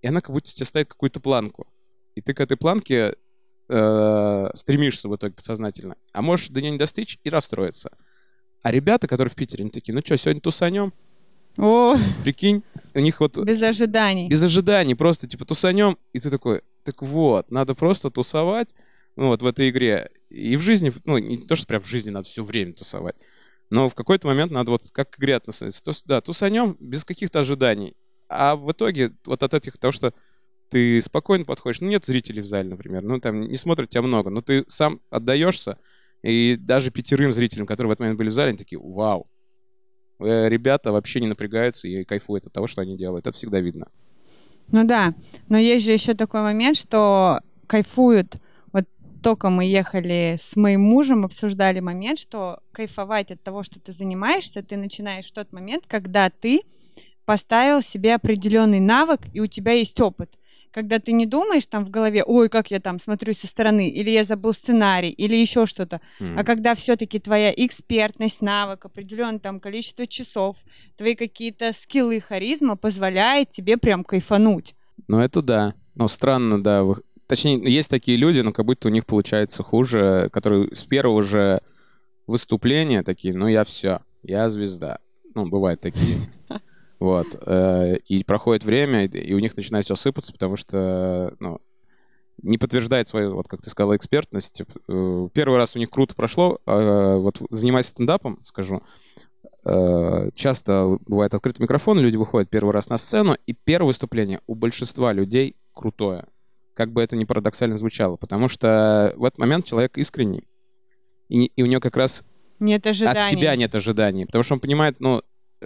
И 0.01 0.07
она 0.07 0.23
как 0.23 0.31
будто 0.31 0.51
тебе 0.51 0.65
ставит 0.65 0.89
какую-то 0.89 1.21
планку. 1.21 1.71
И 2.15 2.23
ты 2.23 2.33
к 2.33 2.41
этой 2.41 2.57
планке 2.57 3.17
э, 3.69 4.49
стремишься 4.55 5.09
в 5.09 5.17
итоге 5.17 5.35
подсознательно. 5.35 5.97
А 6.13 6.23
можешь 6.23 6.49
до 6.49 6.61
нее 6.61 6.73
не 6.73 6.79
достичь 6.79 7.19
и 7.25 7.31
расстроиться. 7.31 7.91
А 8.63 8.71
ребята, 8.71 9.07
которые 9.07 9.31
в 9.31 9.35
Питере, 9.35 9.63
они 9.63 9.71
такие, 9.71 9.95
ну 9.95 10.01
что, 10.05 10.17
сегодня 10.17 10.41
тусанем? 10.41 10.93
О, 11.57 11.97
Прикинь, 12.25 12.63
у 12.95 13.01
них 13.01 13.21
вот 13.21 13.39
без 13.39 13.63
ожиданий. 13.63 14.29
без 14.29 14.43
ожиданий, 14.43 14.95
просто 14.95 15.29
типа 15.29 15.45
тусанем, 15.45 15.99
и 16.13 16.19
ты 16.19 16.31
такой, 16.31 16.63
так 16.83 17.01
вот, 17.03 17.51
надо 17.51 17.75
просто 17.75 18.11
тусовать, 18.11 18.75
ну, 19.17 19.29
вот 19.29 19.43
в 19.43 19.47
этой 19.47 19.71
игре. 19.71 20.11
И 20.31 20.57
в 20.57 20.61
жизни, 20.61 20.93
ну, 21.05 21.19
не 21.19 21.47
то, 21.47 21.55
что 21.55 21.67
прям 21.67 21.81
в 21.81 21.87
жизни 21.87 22.11
надо 22.11 22.27
все 22.27 22.43
время 22.43 22.73
тусовать, 22.73 23.15
но 23.71 23.89
в 23.89 23.95
какой-то 23.95 24.27
момент 24.27 24.51
надо 24.51 24.73
вот 24.73 24.91
как 24.93 25.11
к 25.11 25.19
игре 25.19 25.37
относиться. 25.37 25.83
То 25.83 25.93
да, 26.07 26.21
тусанем 26.21 26.77
без 26.81 27.05
каких-то 27.05 27.41
ожиданий. 27.41 27.97
А 28.29 28.57
в 28.57 28.71
итоге 28.73 29.13
вот 29.25 29.43
от 29.43 29.55
этих, 29.55 29.79
того, 29.79 29.93
что 29.93 30.13
ты 30.75 31.01
спокойно 31.03 31.45
подходишь, 31.45 31.81
ну, 31.81 31.87
нет 31.87 32.05
зрителей 32.05 32.43
в 32.43 32.47
зале, 32.47 32.69
например, 32.69 33.05
ну, 33.05 33.21
там 33.21 33.43
не 33.43 33.57
смотрят 33.57 33.91
тебя 33.91 34.03
много, 34.03 34.29
но 34.29 34.41
ты 34.41 34.65
сам 34.67 34.99
отдаешься, 35.09 35.79
и 36.21 36.57
даже 36.57 36.91
пятерым 36.91 37.33
зрителям, 37.33 37.65
которые 37.65 37.91
в 37.91 37.93
этот 37.93 38.01
момент 38.01 38.19
были 38.19 38.29
в 38.29 38.33
зале, 38.33 38.49
они 38.49 38.59
такие, 38.59 38.81
вау, 38.81 39.29
э, 40.19 40.49
ребята 40.49 40.91
вообще 40.91 41.21
не 41.21 41.29
напрягаются 41.29 41.87
и 41.87 42.03
кайфуют 42.03 42.49
от 42.49 42.53
того, 42.53 42.67
что 42.67 42.83
они 42.83 42.99
делают. 42.99 43.25
Это 43.25 43.37
всегда 43.37 43.61
видно. 43.61 43.87
Ну 44.73 44.83
да, 44.85 45.15
но 45.49 45.59
есть 45.59 45.85
же 45.85 45.93
еще 45.93 46.15
такой 46.15 46.41
момент, 46.41 46.77
что 46.77 47.39
кайфуют. 47.69 48.39
Вот 48.73 48.87
только 49.23 49.51
мы 49.51 49.67
ехали 49.67 50.41
с 50.43 50.57
моим 50.57 50.81
мужем, 50.81 51.25
обсуждали 51.25 51.79
момент, 51.79 52.19
что 52.19 52.59
кайфовать 52.73 53.31
от 53.31 53.41
того, 53.45 53.63
что 53.63 53.79
ты 53.79 53.93
занимаешься, 53.93 54.65
ты 54.65 54.77
начинаешь 54.77 55.27
в 55.27 55.33
тот 55.33 55.53
момент, 55.53 55.85
когда 55.87 56.31
ты 56.31 56.63
поставил 57.27 57.81
себе 57.81 58.17
определенный 58.17 58.81
навык, 58.81 59.21
и 59.33 59.39
у 59.39 59.47
тебя 59.47 59.75
есть 59.75 60.01
опыт 60.01 60.37
когда 60.75 60.99
ты 60.99 61.13
не 61.13 61.25
думаешь 61.25 61.67
там 61.67 61.85
в 61.85 61.91
голове, 61.91 62.25
ой, 62.25 62.49
как 62.49 62.73
я 62.73 62.81
там 62.81 62.99
смотрю 62.99 63.33
со 63.33 63.47
стороны, 63.47 63.89
или 63.89 64.11
я 64.11 64.25
забыл 64.25 64.53
сценарий, 64.53 65.11
или 65.11 65.37
еще 65.37 65.67
что-то, 65.67 66.01
mm. 66.21 66.35
а 66.37 66.43
когда 66.43 66.75
все-таки 66.75 67.21
твоя 67.21 67.53
экспертность, 67.57 68.43
навык, 68.43 68.85
определенное 68.85 69.39
там 69.39 69.61
количество 69.61 70.09
часов, 70.09 70.57
твои 70.97 71.15
какие-то 71.15 71.73
скиллы, 71.73 72.21
харизма 72.21 72.77
позволяет 72.77 73.51
тебе 73.51 73.77
прям 73.77 74.03
кайфануть. 74.03 74.75
Ну 75.07 75.21
это 75.21 75.43
да, 75.43 75.75
но 75.95 76.09
странно, 76.09 76.61
да. 76.61 76.85
Точнее, 77.29 77.63
есть 77.73 77.89
такие 77.89 78.19
люди, 78.19 78.41
но 78.41 78.53
как 78.53 78.67
будто 78.67 78.89
у 78.89 78.91
них 78.91 79.07
получается 79.07 79.63
хуже, 79.63 80.29
которые 80.33 80.75
с 80.75 80.83
первого 80.83 81.23
же 81.23 81.63
выступления 82.27 83.05
такие, 83.05 83.33
ну 83.33 83.47
я 83.47 83.63
все, 83.63 84.01
я 84.25 84.51
звезда. 84.51 84.99
Ну, 85.37 85.47
бывают 85.49 85.81
такие. 85.81 86.19
Вот. 87.05 87.37
Э, 87.45 87.99
и 88.09 88.25
проходит 88.25 88.65
время, 88.65 89.05
и 89.05 89.35
у 89.35 89.39
них 89.39 89.59
начинает 89.59 89.85
все 89.85 89.95
сыпаться, 89.95 90.33
потому 90.33 90.57
что, 90.57 91.35
ну, 91.39 91.61
не 92.43 92.57
подтверждает 92.57 93.07
свою, 93.07 93.35
вот 93.35 93.47
как 93.47 93.61
ты 93.61 93.69
сказала, 93.69 93.95
экспертность. 93.95 94.63
Э, 94.89 95.29
первый 95.35 95.59
раз 95.59 95.77
у 95.77 95.79
них 95.79 95.91
круто 95.91 96.15
прошло. 96.15 96.61
А, 96.65 97.19
вот 97.19 97.43
занимаясь 97.51 97.89
стендапом, 97.89 98.39
скажу, 98.43 98.83
э, 99.67 100.31
часто 100.35 100.97
бывает 101.05 101.35
открытый 101.35 101.63
микрофон, 101.63 102.01
люди 102.01 102.17
выходят 102.17 102.49
первый 102.49 102.71
раз 102.71 102.89
на 102.89 102.97
сцену, 102.97 103.37
и 103.47 103.53
первое 103.53 103.89
выступление 103.89 104.41
у 104.47 104.55
большинства 104.55 105.13
людей 105.13 105.57
крутое. 105.75 106.25
Как 106.73 106.91
бы 106.91 107.03
это 107.03 107.17
ни 107.17 107.25
парадоксально 107.25 107.77
звучало. 107.77 108.17
Потому 108.17 108.49
что 108.49 109.13
в 109.19 109.25
этот 109.27 109.39
момент 109.39 109.67
человек 109.67 109.99
искренний. 109.99 110.45
И, 111.29 111.45
и 111.45 111.63
у 111.63 111.67
него 111.67 111.83
как 111.83 111.99
раз 111.99 112.25
нет 112.61 112.87
ожиданий. 112.87 113.21
от 113.21 113.27
себя 113.27 113.57
нет 113.57 113.75
ожиданий. 113.75 114.25
Потому 114.25 114.43
что 114.43 114.55
он 114.55 114.61
понимает, 114.61 115.01
ну, 115.01 115.21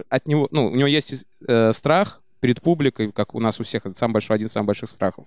от 0.09 0.27
него, 0.27 0.49
ну, 0.51 0.69
у 0.69 0.75
него 0.75 0.89
есть 0.89 1.27
э, 1.47 1.73
страх 1.73 2.23
перед 2.41 2.61
публикой, 2.61 3.13
как 3.13 3.35
у 3.35 3.41
нас 3.41 3.61
у 3.61 3.65
всех, 3.65 3.87
это 3.87 3.97
самый 3.99 4.15
большой, 4.15 4.37
один 4.37 4.47
из 4.49 4.53
самых 4.53 4.69
больших 4.69 4.89
страхов. 4.89 5.27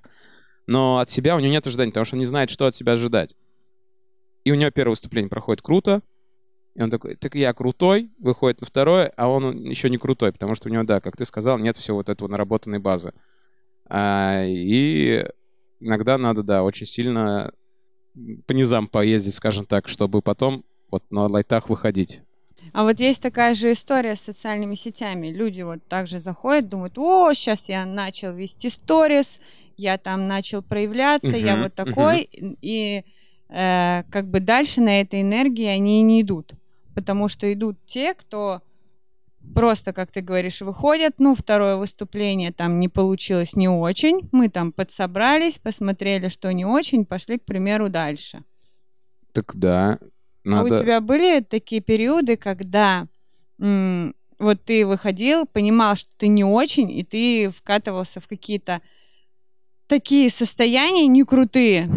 Но 0.68 1.00
от 1.00 1.10
себя 1.10 1.36
у 1.36 1.40
него 1.40 1.52
нет 1.52 1.66
ожиданий, 1.66 1.92
потому 1.92 2.06
что 2.06 2.16
он 2.16 2.20
не 2.20 2.26
знает, 2.26 2.50
что 2.50 2.68
от 2.68 2.76
себя 2.76 2.94
ожидать. 2.94 3.36
И 4.44 4.52
у 4.52 4.56
него 4.56 4.72
первое 4.72 4.92
выступление 4.92 5.30
проходит 5.30 5.62
круто, 5.62 6.02
и 6.76 6.82
он 6.82 6.90
такой, 6.90 7.16
так 7.16 7.36
я 7.36 7.54
крутой, 7.54 8.12
выходит 8.18 8.62
на 8.62 8.68
второе, 8.68 9.12
а 9.18 9.28
он 9.28 9.58
еще 9.64 9.90
не 9.90 9.98
крутой, 9.98 10.32
потому 10.32 10.56
что 10.56 10.70
у 10.70 10.72
него, 10.72 10.84
да, 10.84 11.02
как 11.02 11.18
ты 11.18 11.26
сказал, 11.26 11.58
нет 11.58 11.76
всего 11.76 11.98
вот 11.98 12.10
этого 12.10 12.30
наработанной 12.30 12.80
базы. 12.80 13.14
А, 13.90 14.44
и 14.46 15.26
иногда 15.80 16.18
надо, 16.18 16.44
да, 16.44 16.64
очень 16.64 16.86
сильно 16.86 17.52
по 18.46 18.54
низам 18.54 18.88
поездить, 18.88 19.34
скажем 19.34 19.66
так, 19.66 19.90
чтобы 19.90 20.22
потом 20.22 20.64
вот 20.90 21.04
на 21.10 21.28
лайтах 21.28 21.70
выходить. 21.70 22.22
А 22.74 22.84
вот 22.84 23.00
есть 23.00 23.22
такая 23.22 23.54
же 23.54 23.74
история 23.74 24.16
с 24.16 24.22
социальными 24.22 24.76
сетями. 24.76 25.28
Люди 25.28 25.62
вот 25.62 25.86
также 25.88 26.22
заходят, 26.22 26.70
думают, 26.70 26.98
о, 26.98 27.34
сейчас 27.34 27.68
я 27.68 27.86
начал 27.86 28.34
вести 28.34 28.70
сторис, 28.70 29.40
я 29.78 29.98
там 29.98 30.28
начал 30.28 30.62
проявляться, 30.62 31.28
uh-huh, 31.28 31.46
я 31.46 31.62
вот 31.62 31.74
такой, 31.74 32.30
uh-huh. 32.32 32.58
и 32.62 33.04
э, 33.50 34.04
как 34.10 34.28
бы 34.28 34.40
дальше 34.40 34.80
на 34.80 35.02
этой 35.02 35.22
энергии 35.22 35.66
они 35.66 36.02
не 36.02 36.22
идут, 36.22 36.54
потому 36.96 37.28
что 37.28 37.52
идут 37.52 37.78
те, 37.86 38.14
кто 38.14 38.62
просто, 39.54 39.92
как 39.92 40.12
ты 40.12 40.22
говоришь, 40.22 40.62
выходят, 40.62 41.16
ну, 41.18 41.36
второе 41.36 41.76
выступление 41.76 42.52
там 42.52 42.80
не 42.80 42.88
получилось 42.88 43.56
не 43.56 43.68
очень, 43.68 44.30
мы 44.32 44.50
там 44.50 44.72
подсобрались, 44.72 45.58
посмотрели, 45.58 46.30
что 46.30 46.54
не 46.54 46.66
очень, 46.66 47.06
пошли, 47.06 47.38
к 47.38 47.44
примеру, 47.44 47.90
дальше. 47.90 48.44
Так 49.34 49.56
да, 49.56 50.00
надо... 50.44 50.76
А 50.76 50.80
у 50.80 50.82
тебя 50.82 51.02
были 51.02 51.42
такие 51.42 51.82
периоды, 51.82 52.38
когда 52.38 53.08
вот 53.58 54.64
ты 54.66 54.86
выходил, 54.88 55.46
понимал, 55.46 55.96
что 55.96 56.10
ты 56.18 56.28
не 56.28 56.44
очень, 56.44 56.92
и 56.92 57.04
ты 57.04 57.52
вкатывался 57.52 58.20
в 58.20 58.28
какие-то 58.28 58.82
такие 59.88 60.32
состояния 60.32 61.06
не 61.06 61.24
крутые. 61.24 61.90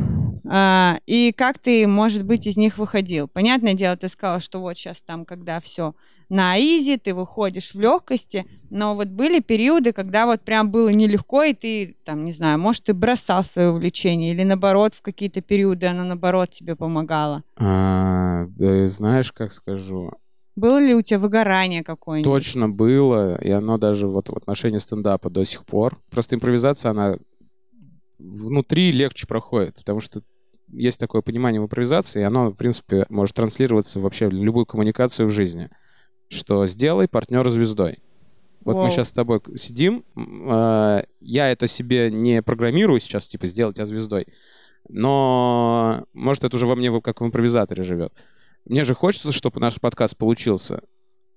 А, 0.47 0.99
и 1.07 1.33
как 1.33 1.59
ты, 1.59 1.87
может 1.87 2.25
быть, 2.25 2.47
из 2.47 2.59
них 2.59 2.77
выходил? 2.77 3.29
Понятное 3.29 3.73
дело, 3.73 3.97
ты 3.97 4.09
сказал, 4.09 4.41
что 4.41 4.61
вот 4.61 4.77
сейчас 4.77 5.01
там, 5.01 5.25
когда 5.25 5.59
все 5.61 5.95
на 6.29 6.59
изи, 6.59 6.97
ты 6.97 7.15
выходишь 7.15 7.75
в 7.75 7.81
легкости, 7.81 8.47
но 8.71 8.95
вот 8.95 9.09
были 9.09 9.41
периоды, 9.41 9.93
когда 9.93 10.27
вот 10.27 10.43
прям 10.43 10.71
было 10.71 10.89
нелегко, 10.89 11.43
и 11.43 11.55
ты, 11.55 11.97
там, 12.05 12.25
не 12.25 12.33
знаю, 12.33 12.59
может, 12.59 12.85
ты 12.85 12.95
бросал 12.95 13.45
свое 13.45 13.71
увлечение, 13.71 14.33
или 14.33 14.43
наоборот, 14.43 14.95
в 14.95 15.03
какие-то 15.03 15.41
периоды 15.41 15.87
оно, 15.87 16.05
наоборот, 16.05 16.51
тебе 16.51 16.77
помогало? 16.77 17.43
А, 17.57 18.47
да, 18.49 18.89
знаешь, 18.89 19.33
как 19.33 19.53
скажу, 19.53 20.13
было 20.57 20.79
ли 20.79 20.95
у 20.95 21.03
тебя 21.03 21.19
выгорание 21.19 21.83
какое-нибудь? 21.83 22.33
Точно 22.33 22.69
было, 22.69 23.41
и 23.43 23.51
оно 23.51 23.77
даже 23.77 24.07
вот 24.07 24.29
в 24.29 24.37
отношении 24.37 24.79
стендапа 24.79 25.29
до 25.29 25.45
сих 25.45 25.67
пор. 25.67 25.99
Просто 26.11 26.37
импровизация, 26.37 26.91
она 26.93 27.17
внутри 28.19 28.93
легче 28.93 29.27
проходит, 29.27 29.77
потому 29.77 30.01
что 30.01 30.23
есть 30.69 31.01
такое 31.01 31.23
понимание 31.23 31.61
в 31.61 31.65
импровизации, 31.65 32.21
и 32.21 32.25
оно, 32.25 32.51
в 32.51 32.55
принципе, 32.55 33.05
может 33.09 33.35
транслироваться 33.35 33.99
вообще 34.01 34.29
в 34.29 34.33
любую 34.33 34.65
коммуникацию 34.67 35.29
в 35.29 35.31
жизни 35.31 35.71
что 36.29 36.67
сделай 36.67 37.09
партнера 37.09 37.51
звездой. 37.51 37.99
Вот 38.65 38.77
Воу. 38.77 38.85
мы 38.85 38.91
сейчас 38.91 39.11
с 39.11 39.13
тобой 39.13 39.41
сидим, 39.57 40.05
э, 40.17 41.05
я 41.21 41.51
это 41.51 41.67
себе 41.67 42.11
не 42.11 42.43
программирую 42.43 42.99
сейчас, 42.99 43.29
типа, 43.29 43.47
сделать 43.47 43.77
тебя 43.77 43.87
звездой, 43.87 44.27
но, 44.89 46.05
может, 46.15 46.45
это 46.45 46.57
уже 46.57 46.67
во 46.67 46.75
мне 46.75 47.01
как 47.01 47.21
в 47.21 47.27
импровизаторе 47.27 47.85
живет. 47.85 48.13
Мне 48.65 48.85
же 48.85 48.95
хочется, 48.95 49.33
чтобы 49.33 49.61
наш 49.61 49.81
подкаст 49.81 50.17
получился. 50.17 50.83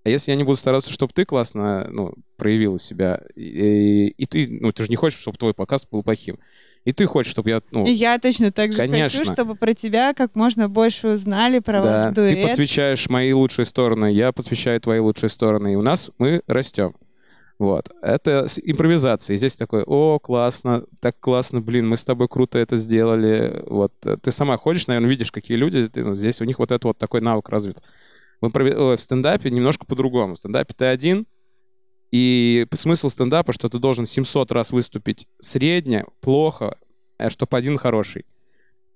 А 0.05 0.09
если 0.09 0.31
я 0.31 0.37
не 0.37 0.45
буду 0.45 0.55
стараться, 0.55 0.91
чтобы 0.91 1.11
ты 1.13 1.25
классно 1.25 1.85
ну, 1.91 2.13
проявила 2.37 2.79
себя, 2.79 3.23
и, 3.35 4.07
и 4.07 4.25
ты, 4.25 4.47
ну, 4.47 4.71
ты 4.71 4.83
же 4.83 4.89
не 4.89 4.95
хочешь, 4.95 5.19
чтобы 5.19 5.37
твой 5.37 5.53
подкаст 5.53 5.89
был 5.91 6.01
плохим. 6.01 6.39
И 6.87 6.93
ты 6.93 7.05
хочешь, 7.05 7.29
чтобы 7.33 7.49
я... 7.49 7.61
Ну, 7.71 7.85
и 7.85 7.91
я 7.91 8.17
точно 8.17 8.49
так 8.49 8.71
же 8.71 8.77
конечно. 8.77 9.19
хочу, 9.19 9.29
чтобы 9.29 9.55
про 9.55 9.73
тебя 9.73 10.13
как 10.13 10.37
можно 10.37 10.69
больше 10.69 11.09
узнали, 11.09 11.59
про 11.59 11.83
да. 11.83 12.05
ваш 12.05 12.15
дуэт. 12.15 12.37
Ты 12.37 12.47
подсвечаешь 12.47 13.09
мои 13.09 13.33
лучшие 13.33 13.65
стороны, 13.65 14.09
я 14.09 14.31
подсвечаю 14.31 14.79
твои 14.79 14.99
лучшие 14.99 15.29
стороны, 15.29 15.73
и 15.73 15.75
у 15.75 15.81
нас 15.81 16.09
мы 16.17 16.43
растем. 16.47 16.95
Вот. 17.59 17.89
Это 18.01 18.47
импровизация. 18.63 19.33
И 19.33 19.37
здесь 19.37 19.57
такой, 19.57 19.83
о, 19.83 20.17
классно, 20.19 20.85
так 21.01 21.19
классно, 21.19 21.59
блин, 21.59 21.89
мы 21.89 21.97
с 21.97 22.05
тобой 22.05 22.29
круто 22.29 22.57
это 22.57 22.77
сделали. 22.77 23.61
Вот. 23.67 23.91
Ты 24.21 24.31
сама 24.31 24.57
ходишь, 24.57 24.87
наверное, 24.87 25.09
видишь, 25.09 25.33
какие 25.33 25.57
люди, 25.57 25.89
ты, 25.89 26.05
ну, 26.05 26.15
здесь 26.15 26.39
у 26.39 26.45
них 26.45 26.57
вот 26.57 26.71
это 26.71 26.87
вот 26.87 26.97
такой 26.97 27.19
навык 27.19 27.49
развит. 27.49 27.79
В, 28.39 28.47
импрови... 28.47 28.71
в 28.95 28.97
стендапе 28.97 29.49
немножко 29.49 29.85
по-другому. 29.85 30.35
В 30.35 30.39
стендапе 30.39 30.73
ты 30.73 30.85
один, 30.85 31.25
и 32.11 32.65
смысл 32.73 33.09
стендапа, 33.09 33.53
что 33.53 33.69
ты 33.69 33.79
должен 33.79 34.05
700 34.05 34.51
раз 34.51 34.71
выступить 34.71 35.27
средне, 35.39 36.05
плохо, 36.21 36.77
а 37.17 37.29
чтобы 37.29 37.57
один 37.57 37.77
хороший. 37.77 38.25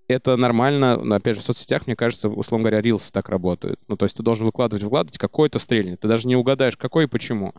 Это 0.07 0.35
нормально, 0.35 0.97
но 0.97 1.15
опять 1.15 1.35
же 1.35 1.41
в 1.41 1.45
соцсетях, 1.45 1.87
мне 1.87 1.95
кажется, 1.95 2.29
условно 2.29 2.69
говоря, 2.69 2.81
рилсы 2.81 3.11
так 3.11 3.29
работают. 3.29 3.79
Ну, 3.87 3.95
то 3.95 4.05
есть 4.05 4.17
ты 4.17 4.23
должен 4.23 4.45
выкладывать, 4.45 4.83
выкладывать, 4.83 5.17
какой-то 5.17 5.57
стрельнет. 5.59 6.01
Ты 6.01 6.07
даже 6.07 6.27
не 6.27 6.35
угадаешь, 6.35 6.75
какой 6.75 7.05
и 7.05 7.07
почему. 7.07 7.53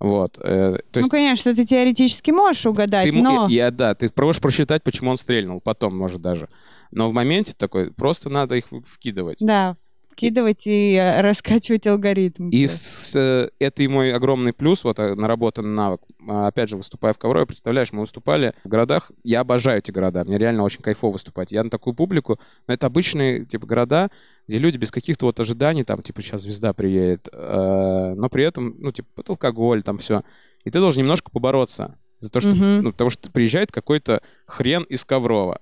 Вот. 0.00 0.38
Э, 0.38 0.78
то 0.90 0.98
есть, 0.98 1.06
ну, 1.06 1.08
конечно, 1.08 1.54
ты 1.54 1.64
теоретически 1.64 2.32
можешь 2.32 2.66
угадать, 2.66 3.06
ты, 3.06 3.12
но... 3.12 3.46
Я, 3.48 3.66
я, 3.66 3.70
да, 3.70 3.94
ты 3.94 4.10
можешь 4.16 4.42
просчитать, 4.42 4.82
почему 4.82 5.10
он 5.10 5.16
стрельнул, 5.16 5.60
потом, 5.60 5.96
может, 5.96 6.20
даже. 6.20 6.48
Но 6.90 7.08
в 7.08 7.12
моменте 7.12 7.54
такой, 7.56 7.92
просто 7.92 8.28
надо 8.28 8.56
их 8.56 8.66
вкидывать. 8.86 9.38
Да, 9.40 9.76
вкидывать 10.14 10.66
и 10.66 10.94
э, 10.94 11.20
раскачивать 11.20 11.86
алгоритм. 11.86 12.48
И 12.50 12.66
с, 12.66 13.14
э, 13.16 13.50
это 13.58 13.82
и 13.82 13.88
мой 13.88 14.12
огромный 14.12 14.52
плюс, 14.52 14.84
вот 14.84 14.98
э, 15.00 15.14
наработанный 15.14 15.74
навык. 15.74 16.00
А, 16.28 16.46
опять 16.46 16.70
же, 16.70 16.76
выступая 16.76 17.12
в 17.12 17.18
Коврове, 17.18 17.46
представляешь, 17.46 17.92
мы 17.92 18.02
выступали 18.02 18.54
в 18.64 18.68
городах, 18.68 19.10
я 19.24 19.40
обожаю 19.40 19.80
эти 19.80 19.90
города, 19.90 20.24
мне 20.24 20.38
реально 20.38 20.62
очень 20.62 20.82
кайфово 20.82 21.14
выступать. 21.14 21.50
Я 21.50 21.64
на 21.64 21.70
такую 21.70 21.94
публику, 21.94 22.38
но 22.68 22.74
это 22.74 22.86
обычные, 22.86 23.44
типа, 23.44 23.66
города, 23.66 24.08
где 24.46 24.58
люди 24.58 24.78
без 24.78 24.92
каких-то 24.92 25.26
вот 25.26 25.40
ожиданий, 25.40 25.84
там, 25.84 26.02
типа, 26.02 26.22
сейчас 26.22 26.42
звезда 26.42 26.72
приедет, 26.72 27.28
но 27.32 28.28
при 28.30 28.44
этом, 28.44 28.74
ну, 28.78 28.92
типа, 28.92 29.08
вот 29.16 29.30
алкоголь, 29.30 29.82
там 29.82 29.98
все. 29.98 30.22
И 30.64 30.70
ты 30.70 30.78
должен 30.78 31.02
немножко 31.02 31.30
побороться 31.30 31.98
за 32.18 32.30
то, 32.30 32.40
что, 32.40 32.50
uh-huh. 32.50 32.80
ну, 32.82 32.92
потому 32.92 33.10
что 33.10 33.30
приезжает 33.30 33.72
какой-то 33.72 34.22
хрен 34.46 34.84
из 34.84 35.04
Коврова 35.04 35.60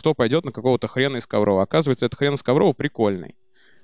кто 0.00 0.14
пойдет 0.14 0.46
на 0.46 0.52
какого-то 0.52 0.88
хрена 0.88 1.18
из 1.18 1.26
Коврова. 1.26 1.62
Оказывается, 1.62 2.06
этот 2.06 2.18
хрен 2.18 2.32
из 2.32 2.42
Коврова 2.42 2.72
прикольный. 2.72 3.36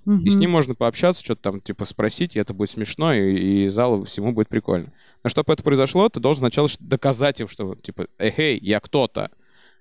И 0.06 0.30
с 0.30 0.36
ним 0.36 0.50
можно 0.50 0.74
пообщаться, 0.74 1.24
что-то 1.24 1.42
там, 1.42 1.60
типа, 1.60 1.84
спросить, 1.84 2.36
и 2.36 2.38
это 2.38 2.54
будет 2.54 2.70
смешно, 2.70 3.12
и, 3.12 3.64
и 3.64 3.68
залу 3.68 4.04
всему 4.04 4.32
будет 4.32 4.48
прикольно. 4.48 4.92
Но 5.24 5.30
чтобы 5.30 5.52
это 5.52 5.64
произошло, 5.64 6.08
ты 6.08 6.20
должен 6.20 6.40
сначала 6.40 6.68
доказать 6.78 7.40
им, 7.40 7.48
что, 7.48 7.74
типа, 7.74 8.06
эй, 8.18 8.58
я 8.60 8.78
кто-то. 8.78 9.30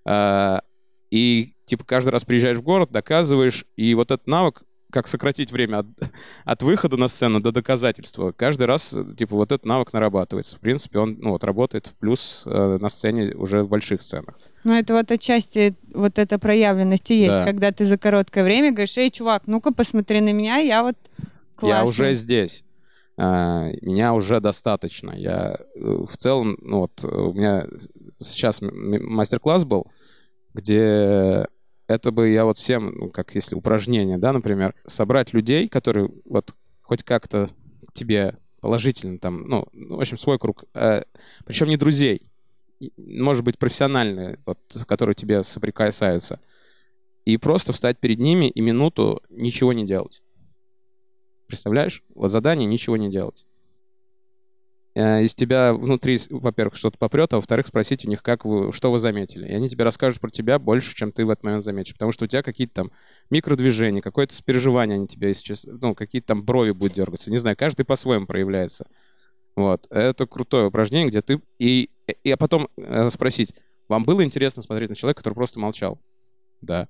А, 0.03 0.63
и, 1.11 1.53
типа, 1.65 1.83
каждый 1.83 2.09
раз 2.09 2.25
приезжаешь 2.25 2.57
в 2.57 2.63
город, 2.63 2.89
доказываешь, 2.91 3.65
и 3.75 3.93
вот 3.93 4.09
этот 4.09 4.25
навык, 4.25 4.63
как 4.91 5.07
сократить 5.07 5.51
время 5.51 5.79
от, 5.79 5.87
от 6.45 6.63
выхода 6.63 6.97
на 6.97 7.07
сцену 7.07 7.39
до 7.39 7.51
доказательства. 7.51 8.31
Каждый 8.31 8.65
раз, 8.65 8.95
типа, 9.17 9.35
вот 9.35 9.51
этот 9.51 9.65
навык 9.65 9.93
нарабатывается. 9.93 10.55
В 10.55 10.59
принципе, 10.59 10.99
он, 10.99 11.17
ну, 11.19 11.31
вот, 11.31 11.43
работает 11.43 11.87
в 11.87 11.95
плюс 11.95 12.43
э, 12.45 12.77
на 12.81 12.89
сцене 12.89 13.35
уже 13.35 13.63
в 13.63 13.69
больших 13.69 14.01
сценах. 14.01 14.35
Ну, 14.65 14.73
это 14.73 14.95
вот 14.95 15.11
отчасти 15.11 15.75
вот 15.93 16.17
эта 16.17 16.39
проявленность 16.39 17.11
и 17.11 17.19
есть, 17.19 17.31
Да. 17.31 17.45
когда 17.45 17.71
ты 17.71 17.85
за 17.85 17.99
короткое 17.99 18.43
время 18.43 18.71
говоришь, 18.71 18.97
эй, 18.97 19.11
чувак, 19.11 19.43
ну-ка 19.45 19.71
посмотри 19.71 20.21
на 20.21 20.33
меня, 20.33 20.57
я 20.57 20.81
вот 20.81 20.95
классный. 21.55 21.77
Я 21.77 21.85
уже 21.85 22.13
здесь. 22.15 22.65
А, 23.15 23.69
меня 23.83 24.15
уже 24.15 24.39
достаточно. 24.41 25.11
Я 25.11 25.59
э, 25.75 25.79
в 25.79 26.17
целом, 26.17 26.57
ну 26.61 26.79
вот, 26.79 27.03
э, 27.03 27.07
у 27.07 27.31
меня 27.33 27.67
сейчас 28.17 28.59
мастер-класс 28.61 29.65
был, 29.65 29.85
где 30.55 31.45
это 31.87 32.11
бы 32.11 32.29
я 32.29 32.43
вот 32.43 32.57
всем, 32.57 32.91
ну, 32.97 33.09
как 33.11 33.35
если 33.35 33.53
упражнение, 33.53 34.17
да, 34.17 34.33
например, 34.33 34.73
собрать 34.87 35.31
людей, 35.31 35.69
которые 35.69 36.09
вот 36.25 36.55
хоть 36.81 37.03
как-то 37.03 37.49
к 37.87 37.93
тебе 37.93 38.39
положительно 38.61 39.19
там, 39.19 39.47
ну, 39.47 39.67
в 39.73 39.99
общем, 39.99 40.17
свой 40.17 40.39
круг, 40.39 40.63
причем 41.45 41.69
не 41.69 41.77
друзей, 41.77 42.27
может 42.97 43.43
быть, 43.43 43.57
профессиональные, 43.57 44.39
вот, 44.45 44.59
которые 44.87 45.15
тебе 45.15 45.43
соприкасаются, 45.43 46.39
и 47.25 47.37
просто 47.37 47.73
встать 47.73 47.99
перед 47.99 48.19
ними 48.19 48.49
и 48.49 48.61
минуту 48.61 49.21
ничего 49.29 49.73
не 49.73 49.85
делать. 49.85 50.21
Представляешь? 51.47 52.03
Вот 52.13 52.31
задание 52.31 52.67
ничего 52.67 52.97
не 52.97 53.09
делать. 53.09 53.45
Э, 54.95 55.23
Из 55.23 55.35
тебя 55.35 55.73
внутри, 55.73 56.19
во-первых, 56.29 56.75
что-то 56.75 56.97
попрет, 56.97 57.33
а 57.33 57.37
во-вторых, 57.37 57.67
спросить 57.67 58.05
у 58.05 58.09
них, 58.09 58.23
как 58.23 58.45
вы, 58.45 58.71
что 58.71 58.91
вы 58.91 58.99
заметили. 58.99 59.47
И 59.47 59.53
они 59.53 59.69
тебе 59.69 59.83
расскажут 59.83 60.21
про 60.21 60.29
тебя 60.29 60.57
больше, 60.57 60.95
чем 60.95 61.11
ты 61.11 61.25
в 61.25 61.29
этот 61.29 61.43
момент 61.43 61.63
заметишь. 61.63 61.93
Потому 61.93 62.11
что 62.11 62.25
у 62.25 62.27
тебя 62.27 62.41
какие-то 62.43 62.73
там 62.73 62.91
микродвижения, 63.29 64.01
какое-то 64.01 64.33
сопереживание 64.33 64.95
они 64.95 65.07
тебе 65.07 65.33
сейчас, 65.33 65.65
ну, 65.65 65.93
какие-то 65.93 66.27
там 66.27 66.43
брови 66.43 66.71
будут 66.71 66.95
дергаться. 66.95 67.29
Не 67.29 67.37
знаю, 67.37 67.57
каждый 67.57 67.85
по-своему 67.85 68.25
проявляется. 68.25 68.87
Вот. 69.55 69.85
Это 69.89 70.25
крутое 70.25 70.67
упражнение, 70.67 71.09
где 71.09 71.21
ты... 71.21 71.41
И, 71.59 71.89
и 72.11 72.31
а 72.31 72.37
потом 72.37 72.67
э, 72.77 73.09
спросить, 73.09 73.53
вам 73.87 74.03
было 74.03 74.23
интересно 74.23 74.61
смотреть 74.61 74.89
на 74.89 74.95
человека, 74.95 75.19
который 75.19 75.35
просто 75.35 75.59
молчал? 75.59 75.99
Да. 76.61 76.87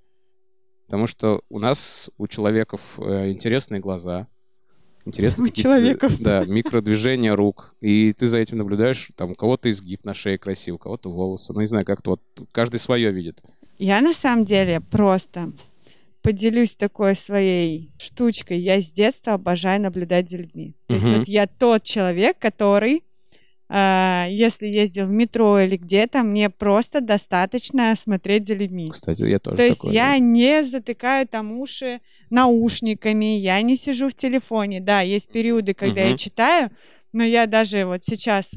Потому 0.86 1.08
что 1.08 1.42
у 1.50 1.60
нас, 1.60 2.10
у 2.18 2.28
человеков, 2.28 2.82
э, 3.00 3.32
интересные 3.32 3.82
глаза, 3.82 4.28
интересные 5.06 5.52
У 5.52 5.56
человеков. 5.56 6.20
Да, 6.20 6.46
микродвижения 6.46 7.36
рук. 7.36 7.76
И 7.82 8.14
ты 8.14 8.28
за 8.28 8.38
этим 8.40 8.58
наблюдаешь, 8.58 9.10
там, 9.16 9.32
у 9.32 9.36
кого-то 9.36 9.70
изгиб 9.70 10.04
на 10.04 10.14
шее 10.14 10.38
красивый, 10.38 10.76
у 10.76 10.80
кого-то 10.80 11.10
волосы. 11.10 11.54
Ну, 11.54 11.62
не 11.62 11.68
знаю, 11.68 11.86
как-то 11.86 12.12
вот 12.12 12.22
каждый 12.52 12.80
свое 12.80 13.12
видит. 13.12 13.42
Я 13.78 14.02
на 14.02 14.14
самом 14.14 14.46
деле 14.46 14.80
просто 14.80 15.52
поделюсь 16.22 16.76
такой 16.76 17.16
своей 17.16 17.92
штучкой. 18.00 18.60
Я 18.60 18.82
с 18.82 18.88
детства 18.92 19.34
обожаю 19.34 19.82
наблюдать 19.82 20.30
за 20.30 20.38
людьми. 20.38 20.76
То 20.88 20.96
есть 20.96 21.06
Мгм. 21.08 21.20
вот 21.20 21.28
я 21.28 21.46
тот 21.46 21.84
человек, 21.84 22.40
который, 22.40 23.04
если 23.70 24.68
ездил 24.68 25.08
в 25.08 25.12
метро 25.12 25.60
или 25.60 25.78
где-то, 25.78 26.22
мне 26.24 26.50
просто 26.50 27.02
достаточно 27.02 27.96
смотреть 27.96 28.48
за 28.48 28.54
людьми. 28.54 28.90
Кстати, 28.92 29.24
я 29.24 29.40
тоже 29.40 29.58
То 29.58 29.64
есть 29.64 29.80
такой, 29.80 29.94
я 29.94 30.12
да. 30.14 30.20
не 30.20 30.64
затыкаю 30.66 31.28
там 31.28 31.60
уши 31.60 32.00
наушниками, 32.30 33.38
я 33.38 33.62
не 33.62 33.76
сижу 33.78 34.10
в 34.10 34.14
телефоне. 34.14 34.82
Да, 34.82 35.02
есть 35.02 35.30
периоды, 35.32 35.74
когда 35.74 36.02
я 36.02 36.10
Мгм. 36.10 36.18
читаю, 36.18 36.70
но 37.12 37.24
я 37.24 37.48
даже 37.48 37.86
вот 37.86 38.04
сейчас, 38.04 38.52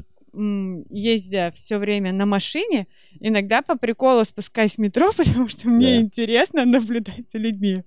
ездя 0.89 1.51
все 1.51 1.77
время 1.79 2.11
на 2.13 2.25
машине, 2.25 2.87
иногда 3.19 3.61
по 3.61 3.75
приколу 3.77 4.23
спускаюсь 4.25 4.75
в 4.75 4.77
метро, 4.79 5.11
потому 5.17 5.49
что 5.49 5.67
мне 5.69 5.95
Да. 5.95 6.01
интересно 6.01 6.65
наблюдать 6.65 7.25
за 7.33 7.39
людьми. 7.39 7.83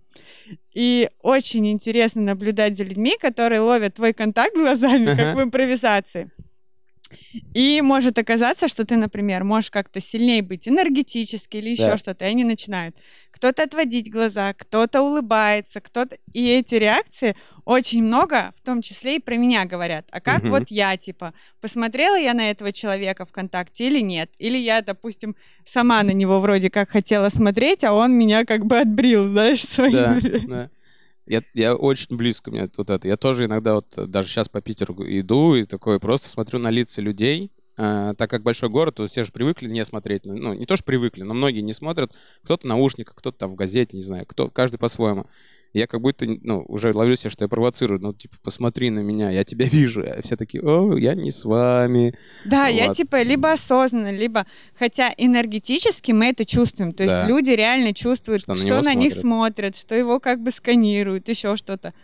И 0.74 1.08
очень 1.20 1.70
интересно 1.70 2.22
наблюдать 2.22 2.76
за 2.76 2.84
людьми, 2.84 3.14
которые 3.20 3.60
ловят 3.60 3.94
твой 3.94 4.12
контакт 4.12 4.56
глазами, 4.56 5.06
как 5.06 5.18
Ага. 5.18 5.34
в 5.36 5.42
импровизации. 5.44 6.30
И 7.54 7.80
может 7.82 8.18
оказаться, 8.18 8.68
что 8.68 8.84
ты, 8.84 8.96
например, 8.96 9.44
можешь 9.44 9.70
как-то 9.70 10.00
сильнее 10.00 10.42
быть 10.42 10.68
энергетически 10.68 11.58
или 11.58 11.70
еще 11.70 11.86
Да. 11.86 11.98
что-то, 11.98 12.24
и 12.24 12.28
они 12.28 12.44
начинают 12.44 12.96
кто-то 13.30 13.62
отводить 13.64 14.10
глаза, 14.10 14.54
кто-то 14.54 15.02
улыбается, 15.02 15.80
кто-то... 15.80 16.16
И 16.32 16.48
эти 16.48 16.76
реакции 16.76 17.34
очень 17.64 18.02
много, 18.04 18.52
в 18.56 18.60
том 18.62 18.82
числе 18.82 19.16
и 19.16 19.20
про 19.20 19.36
меня 19.36 19.64
говорят. 19.64 20.06
А 20.10 20.20
как 20.20 20.42
Мгм. 20.42 20.50
вот 20.50 20.64
я, 20.68 20.96
типа, 20.96 21.34
посмотрела 21.60 22.16
я 22.18 22.34
на 22.34 22.50
этого 22.50 22.72
человека 22.72 23.26
ВКонтакте 23.26 23.86
или 23.86 24.00
нет? 24.00 24.30
Или 24.38 24.58
я, 24.58 24.80
допустим, 24.82 25.34
сама 25.66 26.02
на 26.02 26.12
него 26.12 26.40
вроде 26.40 26.70
как 26.70 26.90
хотела 26.90 27.28
смотреть, 27.30 27.84
а 27.84 27.92
он 27.94 28.12
меня 28.12 28.44
как 28.44 28.64
бы 28.66 28.78
отбрил, 28.78 29.28
знаешь, 29.28 29.64
своим... 29.64 29.92
Да, 29.92 30.20
да. 30.46 30.70
Я, 31.26 31.42
я 31.54 31.74
очень 31.76 32.16
близко 32.16 32.50
мне 32.50 32.68
вот 32.76 32.90
это. 32.90 33.06
Я 33.06 33.16
тоже 33.16 33.44
иногда 33.44 33.74
вот 33.74 33.86
э, 33.96 34.06
даже 34.06 34.28
сейчас 34.28 34.48
по 34.48 34.60
Питеру 34.60 34.96
иду 34.98 35.54
и 35.54 35.64
такой 35.64 36.00
просто 36.00 36.28
смотрю 36.28 36.58
на 36.58 36.70
лица 36.70 37.00
людей. 37.00 37.52
А, 37.76 38.14
так 38.14 38.28
как 38.28 38.42
большой 38.42 38.68
город, 38.68 38.96
то 38.96 39.06
все 39.06 39.24
же 39.24 39.32
привыкли 39.32 39.68
не 39.68 39.84
смотреть. 39.84 40.24
Ну, 40.24 40.52
не 40.54 40.66
то, 40.66 40.76
что 40.76 40.84
привыкли, 40.84 41.22
но 41.22 41.34
многие 41.34 41.60
не 41.60 41.72
смотрят. 41.72 42.12
Кто-то 42.42 42.62
в 42.62 42.68
наушниках, 42.68 43.14
кто-то 43.14 43.38
там 43.38 43.50
в 43.50 43.54
газете, 43.54 43.96
не 43.96 44.02
знаю. 44.02 44.26
Кто, 44.26 44.48
каждый 44.48 44.78
по-своему. 44.78 45.26
Я 45.72 45.86
как 45.86 46.00
будто, 46.02 46.26
ну, 46.42 46.62
уже 46.68 46.92
ловлю 46.92 47.16
себя, 47.16 47.30
что 47.30 47.44
я 47.44 47.48
провоцирую. 47.48 47.98
Ну, 48.00 48.12
типа, 48.12 48.36
посмотри 48.42 48.90
на 48.90 49.00
меня, 49.00 49.30
я 49.30 49.42
тебя 49.44 49.64
вижу. 49.64 50.02
А 50.06 50.20
все 50.22 50.36
такие, 50.36 50.62
о, 50.62 50.96
я 50.98 51.14
не 51.14 51.30
с 51.30 51.44
вами. 51.44 52.14
Да, 52.44 52.66
я 52.66 52.88
Вот. 52.88 52.96
типа 52.96 53.22
либо 53.22 53.52
осознанно, 53.52 54.12
либо... 54.12 54.46
Хотя 54.78 55.12
энергетически 55.16 56.12
мы 56.12 56.26
это 56.26 56.44
чувствуем. 56.44 56.92
То 56.92 57.02
есть 57.04 57.14
Да. 57.14 57.26
люди 57.26 57.50
реально 57.50 57.94
чувствуют, 57.94 58.42
Что 58.42 58.54
что, 58.56 58.76
на 58.76 58.82
на 58.82 58.94
них 58.94 59.14
смотрят. 59.14 59.76
что 59.76 59.94
его 59.94 60.20
как 60.20 60.40
бы 60.42 60.50
сканируют, 60.52 61.28
еще 61.28 61.56
что-то. 61.56 61.94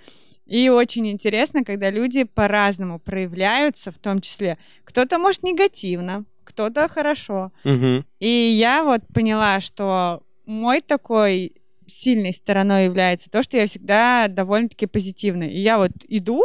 И 0.47 0.71
очень 0.71 1.07
интересно, 1.09 1.63
когда 1.63 1.91
люди 1.91 2.25
по-разному 2.25 2.99
проявляются, 2.99 3.93
в 3.93 3.99
том 3.99 4.21
числе. 4.23 4.57
Кто-то 4.85 5.19
может 5.19 5.43
негативно, 5.43 6.25
кто-то 6.45 6.89
хорошо. 6.89 7.53
Мгм. 7.65 8.07
И 8.19 8.29
я 8.59 8.83
вот 8.83 9.03
поняла, 9.13 9.61
что 9.61 10.23
мой 10.47 10.81
такой 10.81 11.53
сильной 11.99 12.33
стороной 12.33 12.85
является 12.85 13.31
то, 13.31 13.43
что 13.43 13.57
я 13.57 13.67
всегда 13.67 14.29
довольно-таки 14.29 14.87
позитивная. 14.87 15.49
И 15.49 15.59
я 15.59 15.79
вот 15.79 15.91
иду, 16.09 16.45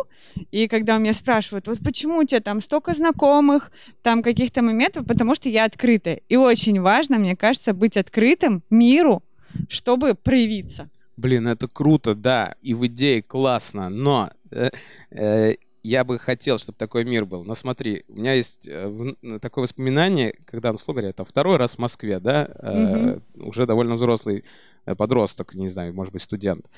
и 0.52 0.68
когда 0.68 0.96
у 0.96 1.00
меня 1.00 1.14
спрашивают, 1.14 1.68
вот 1.68 1.80
почему 1.84 2.20
у 2.20 2.24
тебя 2.24 2.42
там 2.42 2.62
столько 2.62 2.94
знакомых, 2.94 3.72
там 4.02 4.24
каких-то 4.24 4.62
моментов, 4.62 5.06
потому 5.06 5.36
что 5.36 5.50
я 5.50 5.66
открытая. 5.66 6.22
И 6.30 6.36
очень 6.36 6.82
важно, 6.82 7.20
мне 7.20 7.36
кажется, 7.36 7.74
быть 7.74 7.98
открытым 7.98 8.64
миру, 8.70 9.24
чтобы 9.70 10.16
проявиться. 10.16 10.90
Блин, 11.16 11.48
это 11.48 11.68
круто, 11.68 12.16
да, 12.16 12.56
и 12.62 12.74
в 12.74 12.88
идее 12.88 13.22
классно, 13.22 13.90
но 13.90 14.32
э, 14.50 14.70
э, 15.12 15.56
я 15.84 16.06
бы 16.06 16.18
хотел, 16.18 16.58
чтобы 16.58 16.78
такой 16.78 17.04
мир 17.04 17.26
был. 17.26 17.44
Но 17.44 17.56
смотри, 17.56 18.06
у 18.08 18.14
меня 18.14 18.34
есть 18.34 18.68
э, 18.68 19.16
такое 19.42 19.64
воспоминание, 19.64 20.34
когда, 20.46 20.70
ну, 20.70 20.76
условно 20.76 21.02
говоря, 21.02 21.10
это 21.10 21.26
второй 21.26 21.58
раз 21.58 21.76
в 21.76 21.80
Москве, 21.80 22.20
да, 22.20 22.50
э, 22.50 23.20
уже 23.36 23.68
довольно 23.68 23.96
взрослый 23.96 24.46
э, 24.86 24.96
подросток, 24.96 25.54
не 25.56 25.70
знаю, 25.70 25.94
может 25.94 26.14
быть, 26.14 26.22
студент. 26.22 26.70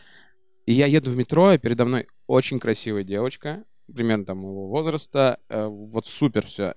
И 0.66 0.74
я 0.74 0.88
еду 0.88 1.12
в 1.12 1.18
метро, 1.18 1.54
и 1.54 1.60
передо 1.60 1.86
мной 1.86 2.08
очень 2.26 2.60
красивая 2.60 3.04
девочка, 3.04 3.64
примерно 3.94 4.26
там 4.26 4.40
моего 4.40 4.68
возраста, 4.68 5.40
э, 5.50 5.66
вот 5.66 6.08
супер 6.08 6.48
все. 6.48 6.74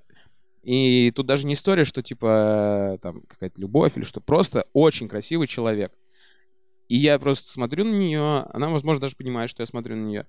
И 0.63 1.11
тут 1.13 1.25
даже 1.25 1.47
не 1.47 1.55
история, 1.55 1.85
что 1.85 2.03
типа 2.03 2.99
там 3.01 3.23
какая-то 3.23 3.59
любовь 3.59 3.97
или 3.97 4.05
что, 4.05 4.21
просто 4.21 4.67
очень 4.75 5.09
красивый 5.09 5.47
человек. 5.47 5.95
И 6.89 6.97
я 6.97 7.19
просто 7.19 7.51
смотрю 7.51 7.85
на 7.85 7.95
нее, 7.95 8.47
она, 8.53 8.69
возможно, 8.69 9.03
даже 9.03 9.17
понимает, 9.17 9.49
что 9.51 9.63
я 9.63 9.67
смотрю 9.67 9.97
на 9.97 10.05
нее. 10.05 10.27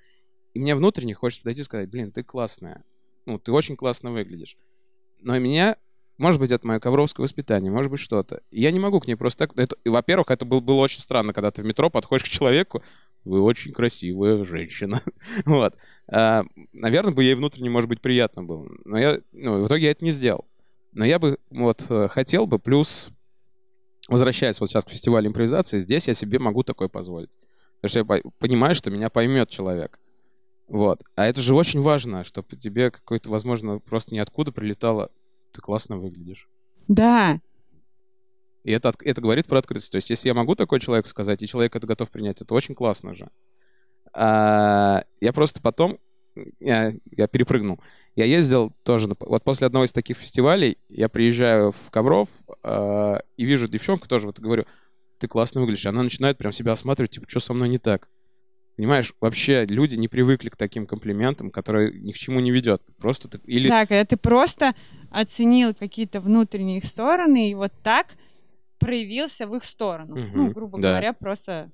И 0.53 0.59
мне 0.59 0.75
внутренне 0.75 1.13
хочется 1.13 1.43
подойти 1.43 1.61
и 1.61 1.63
сказать, 1.63 1.89
блин, 1.89 2.11
ты 2.11 2.23
классная. 2.23 2.83
Ну, 3.25 3.39
ты 3.39 3.51
очень 3.51 3.75
классно 3.75 4.11
выглядишь. 4.11 4.57
Но 5.21 5.37
меня, 5.37 5.77
может 6.17 6.39
быть, 6.39 6.51
это 6.51 6.65
мое 6.65 6.79
ковровское 6.79 7.23
воспитание, 7.23 7.71
может 7.71 7.91
быть, 7.91 7.99
что-то. 7.99 8.41
И 8.49 8.61
я 8.61 8.71
не 8.71 8.79
могу 8.79 8.99
к 8.99 9.07
ней 9.07 9.15
просто 9.15 9.47
так... 9.47 9.57
Это, 9.57 9.75
и, 9.83 9.89
во-первых, 9.89 10.31
это 10.31 10.45
был, 10.45 10.61
было 10.61 10.77
очень 10.77 11.01
странно, 11.01 11.33
когда 11.33 11.51
ты 11.51 11.61
в 11.61 11.65
метро 11.65 11.89
подходишь 11.89 12.25
к 12.25 12.29
человеку, 12.29 12.83
вы 13.23 13.41
очень 13.41 13.73
красивая 13.73 14.43
женщина. 14.43 15.01
вот. 15.45 15.75
А, 16.07 16.43
наверное, 16.73 17.13
бы 17.13 17.23
ей 17.23 17.35
внутренне, 17.35 17.69
может 17.69 17.89
быть, 17.89 18.01
приятно 18.01 18.43
было. 18.43 18.67
Но 18.85 18.97
я, 18.97 19.19
ну, 19.31 19.61
в 19.63 19.67
итоге 19.67 19.85
я 19.85 19.91
это 19.91 20.03
не 20.03 20.11
сделал. 20.11 20.45
Но 20.91 21.05
я 21.05 21.19
бы 21.19 21.37
вот 21.51 21.85
э, 21.89 22.07
хотел 22.07 22.47
бы, 22.47 22.57
плюс 22.57 23.11
возвращаясь 24.09 24.59
вот 24.59 24.69
сейчас 24.69 24.85
к 24.85 24.89
фестивалю 24.89 25.29
импровизации, 25.29 25.79
здесь 25.79 26.07
я 26.07 26.13
себе 26.13 26.39
могу 26.39 26.63
такое 26.63 26.87
позволить. 26.87 27.29
Потому 27.79 27.89
что 27.89 27.99
я 27.99 28.05
по- 28.05 28.29
понимаю, 28.39 28.75
что 28.75 28.89
меня 28.89 29.09
поймет 29.09 29.49
человек. 29.49 29.99
Вот. 30.69 31.01
А 31.15 31.25
это 31.25 31.41
же 31.41 31.55
очень 31.55 31.81
важно, 31.81 32.23
чтобы 32.23 32.55
тебе 32.55 32.91
какой-то, 32.91 33.31
возможно, 33.31 33.79
просто 33.79 34.13
ниоткуда 34.13 34.51
прилетало. 34.51 35.11
Ты 35.51 35.61
классно 35.61 35.97
выглядишь. 35.97 36.47
Да. 36.87 37.41
И 38.63 38.71
это, 38.71 38.93
это 39.03 39.19
говорит 39.19 39.47
про 39.47 39.59
открытость. 39.59 39.91
То 39.91 39.95
есть, 39.95 40.11
если 40.11 40.29
я 40.29 40.35
могу 40.35 40.55
такой 40.55 40.79
человеку 40.79 41.07
сказать, 41.07 41.41
и 41.41 41.47
человек 41.47 41.75
это 41.75 41.87
готов 41.87 42.11
принять, 42.11 42.41
это 42.41 42.53
очень 42.53 42.75
классно 42.75 43.15
же. 43.15 43.29
А, 44.13 45.03
я 45.19 45.33
просто 45.33 45.59
потом, 45.59 45.97
я, 46.59 46.93
я 47.11 47.27
перепрыгнул. 47.27 47.81
Я 48.15 48.25
ездил 48.25 48.71
тоже, 48.83 49.09
вот 49.19 49.43
после 49.43 49.65
одного 49.65 49.85
из 49.85 49.93
таких 49.93 50.17
фестивалей, 50.17 50.77
я 50.87 51.09
приезжаю 51.09 51.71
в 51.71 51.89
Ковров 51.89 52.29
а, 52.61 53.23
и 53.37 53.45
вижу 53.45 53.67
девчонку 53.67 54.07
тоже, 54.07 54.27
вот 54.27 54.39
говорю, 54.39 54.65
ты 55.17 55.27
классно 55.27 55.61
выглядишь. 55.61 55.87
Она 55.87 56.03
начинает 56.03 56.37
прям 56.37 56.51
себя 56.51 56.73
осматривать, 56.73 57.11
типа, 57.11 57.27
что 57.27 57.39
со 57.39 57.55
мной 57.55 57.69
не 57.69 57.79
так? 57.79 58.07
Понимаешь, 58.79 59.13
вообще 59.19 59.65
люди 59.65 59.95
не 59.95 60.07
привыкли 60.07 60.47
к 60.47 60.55
таким 60.55 60.87
комплиментам, 60.87 61.51
которые 61.51 61.99
ни 61.99 62.13
к 62.13 62.15
чему 62.15 62.39
не 62.39 62.49
ведет. 62.49 62.81
Просто 62.97 63.27
ты... 63.27 63.37
Или 63.43 63.67
Да, 63.67 63.85
когда 63.85 64.05
ты 64.05 64.15
просто 64.15 64.73
оценил 65.11 65.73
какие-то 65.73 66.21
внутренние 66.21 66.77
их 66.77 66.85
стороны 66.85 67.51
и 67.51 67.55
вот 67.55 67.73
так 67.83 68.15
проявился 68.79 69.47
в 69.47 69.55
их 69.57 69.65
сторону. 69.65 70.15
Мгм, 70.15 70.31
Ну, 70.33 70.51
грубо 70.51 70.79
да. 70.79 70.91
говоря, 70.91 71.11
просто... 71.11 71.69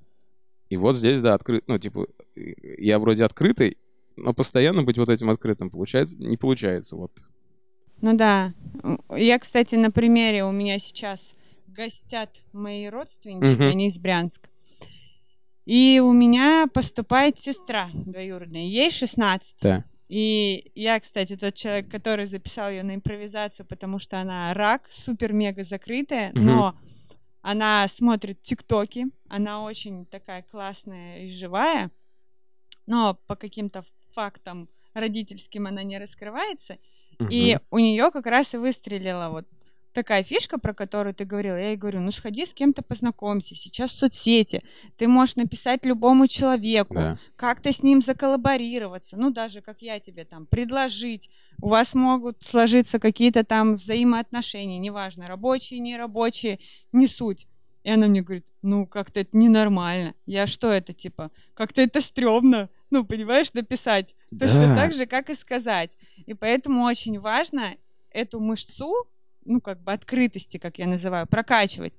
И 0.69 0.77
вот 0.77 0.95
здесь, 0.95 1.21
да, 1.21 1.35
открыт, 1.35 1.63
ну, 1.67 1.77
типа, 1.77 2.07
я 2.35 2.97
вроде 2.97 3.23
открытый, 3.23 3.77
но 4.15 4.33
постоянно 4.33 4.81
быть 4.81 4.97
вот 4.97 5.09
этим 5.09 5.29
открытым 5.29 5.69
получается, 5.69 6.17
не 6.17 6.37
получается, 6.37 6.95
вот. 6.95 7.11
Ну 8.01 8.17
да. 8.17 8.51
Я, 9.15 9.37
кстати, 9.37 9.75
на 9.75 9.91
примере 9.91 10.43
у 10.43 10.51
меня 10.51 10.79
сейчас 10.79 11.35
гостят 11.67 12.31
мои 12.51 12.87
родственнички, 12.87 13.61
Мгм. 13.61 13.67
они 13.69 13.89
из 13.89 13.99
Брянска. 13.99 14.49
И 15.65 15.99
у 16.03 16.11
меня 16.13 16.67
поступает 16.73 17.39
сестра 17.39 17.87
двоюродная, 17.93 18.61
ей 18.65 18.91
16. 18.91 19.55
Да. 19.61 19.83
И 20.07 20.71
я, 20.75 20.99
кстати, 20.99 21.35
тот 21.35 21.55
человек, 21.55 21.89
который 21.89 22.27
записал 22.27 22.69
ее 22.69 22.83
на 22.83 22.93
импровизацию, 22.95 23.65
потому 23.65 23.97
что 23.97 24.19
она 24.21 24.53
рак, 24.53 24.83
супер-мега 24.91 25.63
закрытая, 25.63 26.29
Мгм. 26.33 26.45
но 26.45 26.79
она 27.41 27.87
смотрит 27.87 28.41
тиктоки, 28.41 29.07
она 29.29 29.63
очень 29.63 30.05
такая 30.05 30.43
классная 30.43 31.25
и 31.25 31.31
живая, 31.33 31.89
но 32.85 33.15
по 33.25 33.35
каким-то 33.35 33.83
фактам 34.13 34.69
родительским 34.93 35.65
она 35.65 35.81
не 35.83 35.97
раскрывается. 35.97 36.77
И 37.31 37.55
Мгм. 37.55 37.61
у 37.71 37.79
нее 37.79 38.11
как 38.11 38.27
раз 38.27 38.53
и 38.53 38.57
выстрелила 38.57 39.29
вот 39.29 39.47
такая 39.95 40.23
фишка, 40.23 40.59
про 40.59 40.73
которую 40.73 41.15
ты 41.15 41.25
говорил. 41.25 41.55
Я 41.55 41.69
ей 41.69 41.77
говорю, 41.77 42.01
ну 42.01 42.11
сходи 42.11 42.45
с 42.45 42.53
кем-то 42.53 42.83
познакомься. 42.83 43.55
Сейчас 43.55 43.91
соцсети. 43.91 44.61
Ты 44.97 45.07
можешь 45.07 45.35
написать 45.37 45.85
любому 45.85 46.27
человеку, 46.27 46.93
Да. 46.93 47.17
как-то 47.35 47.71
с 47.71 47.81
ним 47.81 48.01
заколлаборироваться. 48.01 49.17
Ну, 49.17 49.31
даже 49.31 49.61
как 49.61 49.81
я 49.81 49.99
тебе 49.99 50.25
там 50.25 50.45
предложить. 50.45 51.29
У 51.61 51.69
вас 51.69 51.93
могут 51.95 52.43
сложиться 52.43 52.99
какие-то 52.99 53.43
там 53.43 53.75
взаимоотношения, 53.75 54.77
неважно, 54.77 55.27
рабочие, 55.27 55.79
нерабочие, 55.79 56.59
не 56.91 57.07
суть. 57.07 57.47
И 57.83 57.89
она 57.89 58.07
мне 58.07 58.21
говорит, 58.21 58.45
ну, 58.61 58.85
как-то 58.87 59.19
это 59.21 59.37
ненормально. 59.37 60.13
Я 60.25 60.47
что 60.47 60.71
это, 60.71 60.91
типа, 60.93 61.31
как-то 61.53 61.81
это 61.81 62.01
стрёмно, 62.01 62.69
ну, 62.89 63.03
понимаешь, 63.05 63.53
написать. 63.53 64.15
Точно 64.31 64.67
Да. 64.67 64.75
так 64.75 64.93
же, 64.93 65.05
как 65.05 65.29
и 65.29 65.35
сказать. 65.35 65.91
И 66.25 66.33
поэтому 66.33 66.83
очень 66.83 67.19
важно 67.19 67.61
эту 68.11 68.39
мышцу, 68.39 68.91
ну, 69.45 69.61
как 69.61 69.81
бы 69.81 69.93
открытости, 69.93 70.57
как 70.57 70.79
я 70.79 70.87
называю, 70.87 71.27
прокачивать. 71.27 71.93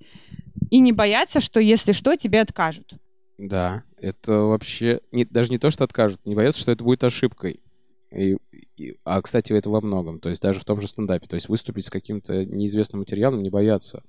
И 0.70 0.80
не 0.80 0.92
бояться, 0.92 1.40
что 1.40 1.60
если 1.60 1.92
что, 1.92 2.16
тебе 2.16 2.40
откажут. 2.40 2.94
Да, 3.38 3.84
это 3.98 4.32
вообще 4.32 5.00
не, 5.12 5.24
даже 5.24 5.50
не 5.50 5.58
то, 5.58 5.70
что 5.70 5.84
откажут, 5.84 6.20
не 6.24 6.34
боятся, 6.34 6.60
что 6.60 6.72
это 6.72 6.82
будет 6.82 7.04
ошибкой. 7.04 7.60
И- 8.10 8.36
и- 8.76 8.96
а, 9.04 9.20
кстати, 9.20 9.52
это 9.52 9.68
во 9.70 9.80
многом, 9.80 10.20
то 10.20 10.30
есть 10.30 10.40
даже 10.42 10.60
в 10.60 10.64
том 10.64 10.80
же 10.80 10.88
стендапе, 10.88 11.26
то 11.26 11.34
есть 11.34 11.48
выступить 11.48 11.84
с 11.86 11.90
каким-то 11.90 12.44
неизвестным 12.44 13.00
материалом 13.00 13.42
не 13.42 13.50
бояться. 13.50 14.02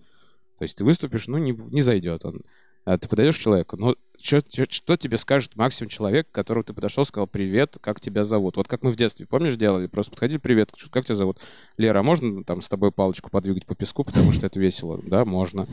То 0.57 0.63
есть 0.63 0.77
ты 0.77 0.83
выступишь, 0.83 1.27
ну, 1.27 1.37
не, 1.37 1.51
не 1.51 1.81
зайдет 1.81 2.25
он. 2.25 2.41
А 2.87 2.97
ты 2.97 3.09
подойдешь 3.09 3.35
к 3.35 3.41
человеку, 3.41 3.75
ну, 3.75 3.97
чё- 4.17 4.39
что 4.47 4.95
тебе 4.95 5.17
скажет 5.17 5.57
максимум 5.57 5.89
человек, 5.89 6.31
которому 6.31 6.63
ты 6.63 6.73
подошел, 6.73 7.03
сказал 7.03 7.27
привет, 7.27 7.77
как 7.81 7.99
тебя 7.99 8.23
зовут? 8.23 8.55
Вот 8.55 8.69
как 8.69 8.81
мы 8.81 8.93
в 8.93 8.95
детстве, 8.95 9.25
помнишь, 9.25 9.57
делали? 9.57 9.87
Просто 9.87 10.11
подходили, 10.11 10.37
привет, 10.37 10.71
как 10.89 11.03
тебя 11.03 11.15
зовут? 11.15 11.37
Лера, 11.75 11.99
а 11.99 12.03
можно 12.03 12.45
там 12.45 12.61
с 12.61 12.69
тобой 12.69 12.93
палочку 12.93 13.29
подвигать 13.29 13.65
по 13.65 13.75
песку, 13.75 14.05
потому 14.05 14.31
что 14.31 14.45
это 14.45 14.57
весело? 14.57 15.01
Да, 15.03 15.25
можно. 15.25 15.67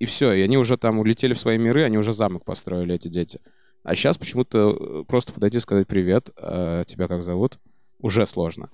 И 0.00 0.04
все, 0.04 0.32
и 0.32 0.40
они 0.40 0.58
уже 0.58 0.76
там 0.76 0.98
улетели 0.98 1.32
в 1.32 1.38
свои 1.38 1.58
миры, 1.58 1.84
они 1.84 1.96
уже 1.96 2.12
замок 2.12 2.44
построили, 2.44 2.96
эти 2.96 3.06
дети. 3.06 3.40
А 3.84 3.94
сейчас 3.94 4.18
почему-то 4.18 4.76
э, 4.76 5.04
просто 5.06 5.32
подойти 5.32 5.58
и 5.58 5.60
сказать 5.60 5.86
привет, 5.86 6.30
а 6.36 6.82
тебя 6.82 7.06
как 7.06 7.22
зовут, 7.22 7.60
уже 8.00 8.26
сложно. 8.26 8.68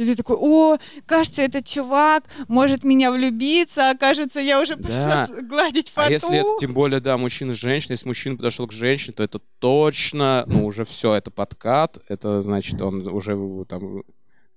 И 0.00 0.06
ты 0.06 0.16
такой, 0.16 0.36
о, 0.40 0.78
кажется, 1.04 1.42
этот 1.42 1.66
чувак 1.66 2.24
может 2.48 2.84
меня 2.84 3.12
влюбиться, 3.12 3.90
а 3.90 3.94
кажется, 3.94 4.40
я 4.40 4.58
уже 4.62 4.76
Да. 4.76 4.88
пошла 4.88 5.26
с- 5.26 5.42
гладить 5.42 5.90
фату. 5.90 6.08
А 6.08 6.10
если 6.10 6.38
это 6.38 6.48
тем 6.58 6.72
более, 6.72 7.00
да, 7.00 7.18
мужчина 7.18 7.52
с 7.52 7.56
женщиной, 7.58 7.92
если 7.94 8.08
мужчина 8.08 8.36
подошел 8.38 8.66
к 8.66 8.72
женщине, 8.72 9.12
то 9.14 9.22
это 9.22 9.40
точно, 9.58 10.44
ну, 10.46 10.64
уже 10.64 10.86
все, 10.86 11.12
это 11.12 11.30
подкат, 11.30 11.98
это 12.08 12.40
значит, 12.40 12.80
он 12.80 13.06
уже 13.08 13.36
там 13.68 14.02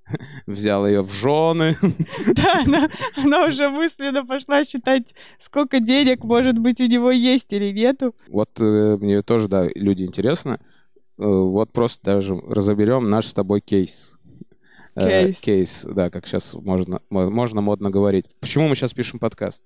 взял 0.47 0.87
ее 0.87 1.01
в 1.01 1.11
жены. 1.11 1.75
Да, 2.35 2.61
она, 2.65 2.89
она 3.17 3.45
уже 3.45 3.67
мысленно 3.67 4.25
пошла 4.25 4.63
считать, 4.63 5.13
сколько 5.41 5.81
денег, 5.81 6.23
может 6.23 6.57
быть, 6.57 6.79
у 6.79 6.85
него 6.85 7.11
есть 7.11 7.51
или 7.51 7.73
нету. 7.73 8.15
Вот 8.29 8.61
э, 8.61 8.97
мне 8.97 9.21
тоже, 9.21 9.49
да, 9.49 9.67
люди 9.75 10.03
интересно. 10.03 10.61
Э, 11.17 11.25
вот 11.25 11.73
просто 11.73 12.01
даже 12.01 12.35
разоберем 12.35 13.09
наш 13.09 13.25
с 13.25 13.33
тобой 13.33 13.59
кейс. 13.59 14.15
Э, 14.95 15.25
Кейс. 15.25 15.37
кейс, 15.39 15.87
да, 15.89 16.09
как 16.09 16.27
сейчас 16.27 16.53
можно, 16.53 17.01
мо- 17.09 17.29
можно 17.29 17.61
модно 17.61 17.89
говорить. 17.89 18.25
Почему 18.39 18.67
мы 18.67 18.75
сейчас 18.75 18.93
пишем 18.93 19.19
подкаст? 19.19 19.63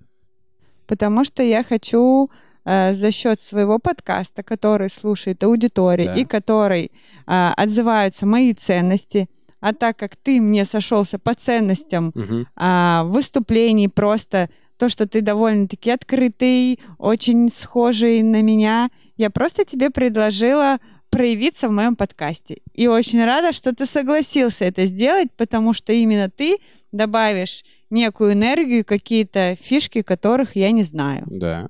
Потому 0.87 1.25
что 1.25 1.43
я 1.43 1.63
хочу 1.63 2.29
э, 2.65 2.93
за 2.95 3.11
счет 3.11 3.41
своего 3.41 3.77
подкаста, 3.79 4.41
который 4.43 4.89
слушает 4.89 5.43
аудитория 5.43 6.05
Да. 6.05 6.15
и 6.15 6.23
который 6.25 6.91
э, 7.27 7.49
отзываются 7.57 8.25
мои 8.25 8.53
ценности, 8.53 9.27
а 9.59 9.73
так 9.73 9.97
как 9.97 10.15
ты 10.15 10.39
мне 10.39 10.65
сошелся 10.65 11.17
по 11.19 11.33
ценностям 11.33 12.11
Мгм. 12.13 12.47
а, 12.55 13.03
выступлений, 13.05 13.87
просто 13.89 14.49
то, 14.77 14.87
что 14.87 15.07
ты 15.07 15.21
довольно-таки 15.21 15.89
открытый, 15.89 16.79
очень 16.99 17.49
схожий 17.49 18.21
на 18.21 18.43
меня, 18.43 18.89
я 19.17 19.29
просто 19.31 19.65
тебе 19.65 19.89
предложила 19.89 20.77
проявиться 21.17 21.67
в 21.67 21.71
моем 21.71 21.95
подкасте. 21.95 22.61
И 22.73 22.87
очень 22.87 23.25
рада, 23.25 23.51
что 23.51 23.73
ты 23.73 23.87
согласился 23.87 24.65
это 24.65 24.85
сделать, 24.85 25.29
потому 25.35 25.73
что 25.73 25.91
именно 25.91 26.29
ты 26.29 26.57
добавишь 26.91 27.63
некую 27.89 28.33
энергию, 28.33 28.85
какие-то 28.85 29.55
фишки, 29.59 30.03
которых 30.03 30.55
я 30.55 30.71
не 30.71 30.83
знаю. 30.83 31.23
Да. 31.25 31.69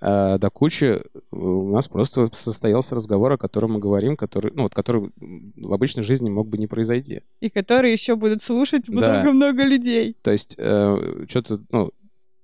А, 0.00 0.38
до 0.38 0.48
кучи 0.50 1.00
у 1.32 1.72
нас 1.74 1.88
просто 1.88 2.30
состоялся 2.32 2.94
разговор, 2.94 3.32
о 3.32 3.36
котором 3.38 3.72
мы 3.72 3.80
говорим, 3.80 4.16
который, 4.16 4.52
ну, 4.54 4.62
вот, 4.62 4.74
который 4.74 5.10
в 5.16 5.72
обычной 5.72 6.04
жизни 6.04 6.30
мог 6.30 6.46
бы 6.48 6.56
не 6.56 6.68
произойти. 6.68 7.22
И 7.40 7.50
которые 7.50 7.92
еще 7.92 8.14
будут 8.14 8.42
слушать 8.42 8.84
Да. 8.86 8.92
много-много 8.92 9.64
людей. 9.64 10.16
То 10.22 10.30
есть, 10.30 10.52
что-то, 10.52 11.60
ну, 11.70 11.90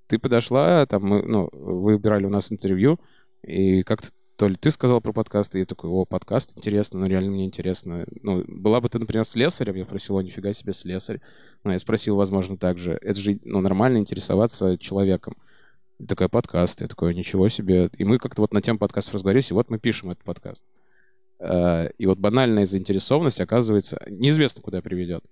ты 0.08 0.18
подошла, 0.18 0.84
там, 0.86 1.04
мы, 1.04 1.22
ну, 1.22 1.48
вы 1.52 1.94
выбирали 1.94 2.26
у 2.26 2.30
нас 2.30 2.50
интервью, 2.50 2.98
и 3.44 3.82
как-то 3.84 4.08
то 4.38 4.46
ли 4.46 4.54
ты 4.54 4.70
сказал 4.70 5.00
про 5.00 5.12
подкаст, 5.12 5.56
и 5.56 5.58
я 5.58 5.64
такой, 5.64 5.90
о, 5.90 6.04
подкаст, 6.04 6.52
интересно, 6.56 7.00
ну, 7.00 7.06
реально 7.06 7.32
мне 7.32 7.44
интересно. 7.44 8.06
Ну, 8.22 8.44
была 8.46 8.80
бы 8.80 8.88
ты, 8.88 9.00
например, 9.00 9.24
слесарем, 9.24 9.74
я 9.74 9.84
спросил, 9.84 10.16
о, 10.16 10.22
нифига 10.22 10.52
себе, 10.52 10.72
слесарь. 10.72 11.20
Ну, 11.64 11.72
я 11.72 11.78
спросил, 11.80 12.14
возможно, 12.14 12.56
так 12.56 12.78
же. 12.78 12.96
Это 13.02 13.18
же, 13.18 13.40
ну, 13.42 13.60
нормально 13.60 13.98
интересоваться 13.98 14.78
человеком. 14.78 15.34
И 15.98 16.06
такая, 16.06 16.28
подкаст. 16.28 16.80
Я 16.80 16.86
такой, 16.86 17.16
ничего 17.16 17.48
себе. 17.48 17.90
И 17.98 18.04
мы 18.04 18.20
как-то 18.20 18.42
вот 18.42 18.52
на 18.52 18.62
тему 18.62 18.78
подкастов 18.78 19.14
разговорились, 19.14 19.50
и 19.50 19.54
вот 19.54 19.70
мы 19.70 19.80
пишем 19.80 20.10
этот 20.10 20.22
подкаст. 20.22 20.64
Э, 21.40 21.88
И 21.98 22.06
вот 22.06 22.18
банальная 22.18 22.64
заинтересованность, 22.64 23.40
оказывается, 23.40 24.00
неизвестно, 24.06 24.62
куда 24.62 24.80
приведет. 24.82 25.24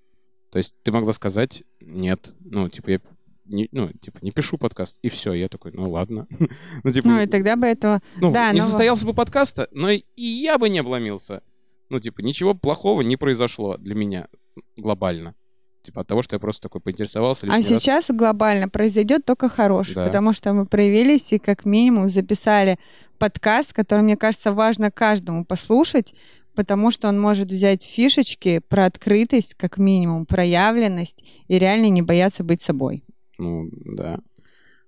То 0.50 0.58
есть 0.58 0.74
ты 0.82 0.90
могла 0.90 1.12
сказать, 1.12 1.62
нет, 1.78 2.34
ну, 2.40 2.68
типа, 2.68 2.90
я 2.90 3.00
не, 3.48 3.68
ну, 3.72 3.90
типа, 3.92 4.18
не 4.22 4.30
пишу 4.32 4.58
подкаст, 4.58 4.98
и 5.02 5.08
все. 5.08 5.32
Я 5.32 5.48
такой, 5.48 5.72
ну, 5.72 5.90
ладно. 5.90 6.26
ну, 6.84 6.90
типа, 6.90 7.08
Ну 7.08 7.20
и 7.20 7.26
тогда 7.26 7.56
бы 7.56 7.66
этого... 7.66 8.00
ну, 8.20 8.32
да, 8.32 8.52
не 8.52 8.60
но- 8.60 8.64
состоялся 8.66 9.06
бы 9.06 9.14
подкаста, 9.14 9.68
но 9.72 9.90
и 9.90 10.02
я 10.16 10.58
бы 10.58 10.68
не 10.68 10.78
обломился. 10.80 11.42
Ну, 11.88 11.98
типа, 12.00 12.20
ничего 12.20 12.54
плохого 12.54 13.02
не 13.02 13.16
произошло 13.16 13.76
для 13.76 13.94
меня 13.94 14.28
глобально. 14.76 15.34
Типа, 15.82 16.00
от 16.00 16.08
того, 16.08 16.22
что 16.22 16.34
я 16.34 16.40
просто 16.40 16.62
такой 16.62 16.80
поинтересовался 16.80 17.46
А 17.46 17.50
раз. 17.50 17.64
сейчас 17.66 18.06
глобально 18.08 18.68
произойдет 18.68 19.24
только 19.24 19.48
хорошее, 19.48 19.94
Да. 19.94 20.06
потому 20.06 20.32
что 20.32 20.52
мы 20.52 20.66
проявились 20.66 21.32
и 21.32 21.38
как 21.38 21.64
минимум 21.64 22.10
записали 22.10 22.78
подкаст, 23.18 23.72
который, 23.72 24.00
мне 24.02 24.16
кажется, 24.16 24.52
важно 24.52 24.90
каждому 24.90 25.44
послушать, 25.44 26.12
потому 26.56 26.90
что 26.90 27.06
он 27.08 27.20
может 27.20 27.52
взять 27.52 27.84
фишечки 27.84 28.60
про 28.68 28.86
открытость, 28.86 29.54
как 29.54 29.78
минимум, 29.78 30.26
проявленность 30.26 31.22
и 31.46 31.56
реально 31.58 31.88
не 31.90 32.02
бояться 32.02 32.42
быть 32.42 32.62
собой. 32.62 33.04
Ну, 33.38 33.68
да. 33.72 34.18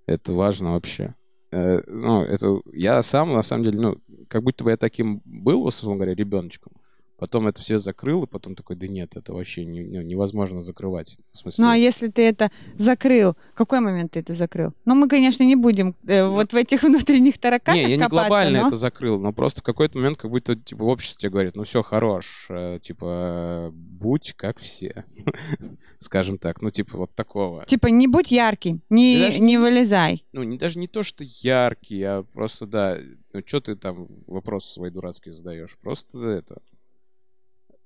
Это 0.05 0.33
важно 0.33 0.73
вообще. 0.73 1.15
Э, 1.51 1.81
ну, 1.87 2.23
это... 2.23 2.61
Я 2.73 3.01
сам, 3.03 3.33
на 3.33 3.41
самом 3.41 3.63
деле, 3.63 3.79
ну, 3.79 3.97
как 4.27 4.43
будто 4.43 4.63
бы 4.63 4.71
я 4.71 4.77
таким 4.77 5.21
был, 5.25 5.63
условно 5.63 5.97
говоря, 5.97 6.15
ребеночком. 6.15 6.73
Потом 7.19 7.47
это 7.47 7.61
все 7.61 7.77
закрыл, 7.77 8.23
и 8.23 8.27
потом 8.27 8.55
такой, 8.55 8.75
да 8.77 8.87
нет, 8.87 9.17
это 9.17 9.33
вообще 9.33 9.65
не- 9.65 9.83
ну, 9.83 10.01
невозможно 10.01 10.61
закрывать. 10.61 11.17
В 11.33 11.37
смысле, 11.37 11.65
Ну 11.65 11.71
а 11.71 11.75
если 11.75 12.07
ты 12.07 12.21
это 12.25 12.49
закрыл, 12.77 13.33
в 13.53 13.55
какой 13.57 13.81
момент 13.81 14.11
ты 14.13 14.21
это 14.21 14.35
закрыл? 14.35 14.71
Ну 14.85 14.95
мы, 14.95 15.09
конечно, 15.09 15.43
не 15.43 15.55
будем 15.57 15.95
э, 16.07 16.25
вот 16.25 16.53
в 16.53 16.55
этих 16.55 16.83
внутренних 16.83 17.37
тараканах 17.37 17.75
Не, 17.83 17.89
я 17.89 17.97
не 17.97 18.03
копаться, 18.03 18.27
глобально 18.29 18.61
но- 18.61 18.67
это 18.67 18.75
закрыл, 18.77 19.19
но 19.19 19.33
просто 19.33 19.59
в 19.61 19.63
какой-то 19.63 19.97
момент 19.97 20.17
как 20.17 20.31
будто 20.31 20.55
типа 20.55 20.83
общество 20.83 21.19
тебе 21.19 21.31
говорит, 21.31 21.55
ну 21.55 21.63
все, 21.63 21.83
хорош, 21.83 22.45
э, 22.49 22.79
типа 22.81 23.69
будь 23.73 24.33
как 24.37 24.59
все, 24.59 25.03
скажем 25.99 26.37
так, 26.37 26.61
ну 26.61 26.69
типа 26.71 26.97
вот 26.97 27.13
такого. 27.15 27.65
Типа 27.65 27.87
не 27.87 28.07
будь 28.07 28.31
ярким, 28.31 28.81
не, 28.89 29.17
Да 29.19 29.25
даже 29.27 29.41
не 29.41 29.57
вылезай. 29.57 30.23
Ну 30.31 30.43
не, 30.43 30.57
даже 30.57 30.79
не 30.79 30.87
то, 30.87 31.03
что 31.03 31.23
яркий, 31.25 32.01
а 32.03 32.23
просто, 32.23 32.65
да, 32.65 32.97
ну 33.33 33.41
что 33.45 33.61
ты 33.61 33.75
там 33.75 34.07
вопросы 34.27 34.71
свои 34.71 34.89
дурацкие 34.89 35.33
задаешь, 35.33 35.77
просто 35.81 36.17
это. 36.19 36.61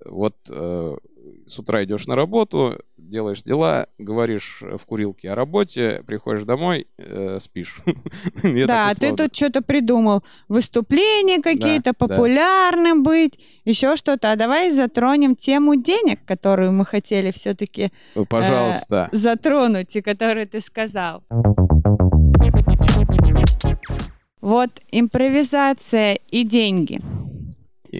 Вот 0.04 0.36
э, 0.50 0.96
с 1.46 1.58
утра 1.58 1.84
идешь 1.84 2.06
на 2.06 2.16
работу, 2.16 2.78
делаешь 2.96 3.42
дела, 3.42 3.86
говоришь 3.98 4.58
в 4.60 4.84
курилке 4.86 5.30
о 5.30 5.34
работе, 5.34 6.02
приходишь 6.06 6.44
домой, 6.44 6.86
э, 6.98 7.38
спишь. 7.40 7.80
Да, 8.66 8.92
ты 8.94 9.14
тут 9.14 9.34
что-то 9.34 9.62
придумал. 9.62 10.22
Выступления 10.48 11.40
какие-то, 11.40 11.92
популярным 11.92 13.02
быть, 13.02 13.38
еще 13.64 13.96
что-то. 13.96 14.32
А 14.32 14.36
давай 14.36 14.70
затронем 14.70 15.36
тему 15.36 15.76
денег, 15.76 16.24
которую 16.24 16.72
мы 16.72 16.84
хотели 16.84 17.30
все-таки 17.30 17.90
Пожалуйста. 18.28 19.08
затронуть 19.12 19.96
и 19.96 20.02
которую 20.02 20.46
ты 20.46 20.60
сказал. 20.60 21.22
Вот 24.40 24.70
импровизация 24.90 26.18
и 26.30 26.44
деньги. 26.44 27.00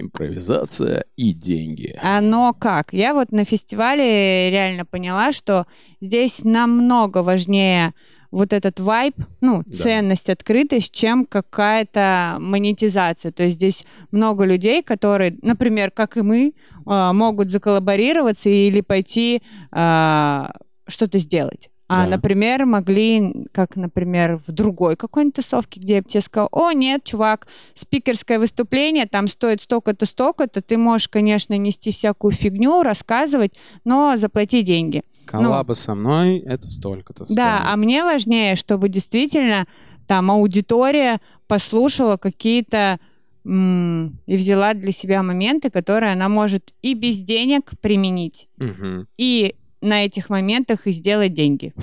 Импровизация 0.01 1.05
и 1.17 1.33
деньги. 1.33 1.99
Оно 2.03 2.55
как? 2.59 2.93
Я 2.93 3.15
вот 3.15 3.33
на 3.33 3.45
фестивале 3.45 4.51
реально 4.51 4.85
поняла, 4.85 5.33
что 5.33 5.67
здесь 6.01 6.45
намного 6.45 7.19
важнее 7.23 7.95
вот 8.31 8.53
этот 8.53 8.81
вайб, 8.81 9.15
ну, 9.41 9.63
Да. 9.65 9.77
ценность, 9.77 10.29
открытость, 10.29 10.93
чем 10.93 11.25
какая-то 11.25 12.39
монетизация. 12.41 13.31
То 13.31 13.45
есть 13.45 13.57
здесь 13.57 13.85
много 14.11 14.45
людей, 14.45 14.83
которые, 14.83 15.39
например, 15.43 15.93
как 15.93 16.17
и 16.17 16.23
мы, 16.23 16.53
а, 16.85 17.13
могут 17.13 17.51
заколлаборироваться 17.51 18.49
или 18.49 18.81
пойти 18.81 19.41
а, 19.71 20.51
что-то 20.89 21.19
сделать. 21.19 21.71
А, 21.87 22.05
Да. 22.05 22.11
например, 22.13 22.65
могли, 22.65 23.47
как, 23.53 23.77
например, 23.77 24.41
в 24.47 24.51
другой 24.53 24.97
какой-нибудь 24.97 25.35
тусовке, 25.37 25.81
где 25.81 25.97
я 25.97 26.03
бы 26.03 26.09
тебе 26.09 26.23
сказал, 26.23 26.49
о, 26.51 26.73
нет, 26.73 27.05
чувак, 27.05 27.47
спикерское 27.75 28.39
выступление, 28.39 29.05
там 29.07 29.29
стоит 29.29 29.61
столько-то, 29.61 30.07
столько-то, 30.07 30.63
ты 30.63 30.79
можешь, 30.79 31.09
конечно, 31.09 31.57
нести 31.59 31.91
всякую 31.91 32.33
фигню, 32.33 32.83
рассказывать, 32.83 33.53
но 33.85 34.17
заплати 34.17 34.63
деньги. 34.63 35.03
Коллаба 35.27 35.75
со 35.75 35.95
мной 35.95 36.39
это 36.39 36.71
столько-то 36.71 37.27
ну. 37.29 37.35
Да, 37.37 37.59
стоит. 37.59 37.73
а 37.73 37.77
мне 37.77 38.03
важнее, 38.03 38.57
чтобы 38.57 38.89
действительно 38.89 39.67
там 40.07 40.31
аудитория 40.31 41.21
послушала 41.47 42.17
какие-то 42.17 42.99
м, 43.47 44.19
и 44.27 44.37
взяла 44.37 44.73
для 44.73 44.91
себя 44.93 45.23
моменты, 45.23 45.69
которые 45.69 46.13
она 46.15 46.31
может 46.31 46.73
и 46.81 46.95
без 46.95 47.19
денег 47.19 47.73
применить, 47.83 48.49
Мгм. 48.57 49.07
и 49.19 49.55
на 49.85 50.05
этих 50.05 50.31
моментах 50.31 50.87
и 50.87 50.93
сделать 50.93 51.35
деньги. 51.35 51.75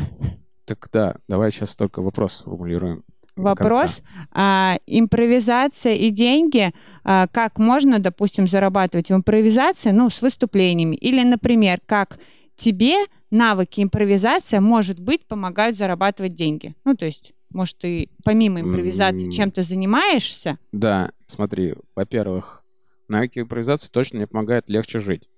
Так 0.66 0.90
да, 0.92 1.16
давай 1.28 1.52
сейчас 1.52 1.76
только 1.76 2.02
вопрос 2.02 2.34
сформулируем. 2.34 3.04
Вопрос, 3.36 4.02
а, 4.32 4.78
импровизация 4.86 5.96
и 5.96 6.10
деньги, 6.10 6.72
а, 7.04 7.28
как 7.28 7.58
можно, 7.58 8.00
допустим, 8.00 8.48
зарабатывать 8.48 9.10
в 9.10 9.16
импровизации, 9.16 9.92
ну, 9.92 10.10
с 10.10 10.22
выступлениями, 10.22 10.96
или, 10.96 11.24
например, 11.24 11.80
как 11.86 12.20
тебе 12.56 12.96
навыки 13.32 13.82
импровизация, 13.82 14.60
может 14.60 15.00
быть, 15.00 15.26
помогают 15.26 15.78
зарабатывать 15.78 16.36
деньги. 16.36 16.76
Ну, 16.84 16.96
то 16.96 17.06
есть, 17.06 17.34
может, 17.50 17.78
ты 17.78 18.10
помимо 18.24 18.62
импровизации 18.62 19.30
чем-то 19.32 19.64
занимаешься, 19.64 20.58
Да, 20.72 21.12
смотри, 21.26 21.76
во-первых, 21.96 22.64
навыки 23.08 23.40
импровизации 23.40 23.90
точно 23.90 24.18
мне 24.18 24.28
помогают 24.28 24.70
легче 24.70 25.00
жить. 25.00 25.30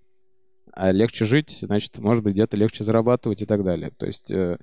А 0.75 0.91
легче 0.91 1.25
жить, 1.25 1.51
значит, 1.61 1.99
может 1.99 2.23
быть, 2.23 2.33
где-то 2.33 2.57
легче 2.57 2.83
зарабатывать 2.83 3.41
и 3.43 3.45
так 3.45 3.63
далее. 3.63 3.91
То 3.91 4.07
есть 4.07 4.31
э, 4.31 4.57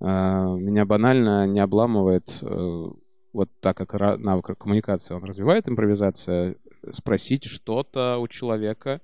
э, 0.00 0.04
меня 0.04 0.84
банально 0.84 1.46
не 1.46 1.58
обламывает, 1.58 2.38
э, 2.42 2.84
вот 3.32 3.50
так 3.60 3.76
как 3.76 3.94
навык 4.18 4.56
коммуникации 4.56 5.14
он 5.14 5.24
развивает 5.24 5.68
импровизация, 5.68 6.56
спросить 6.92 7.44
что-то 7.44 8.18
у 8.18 8.28
человека, 8.28 9.00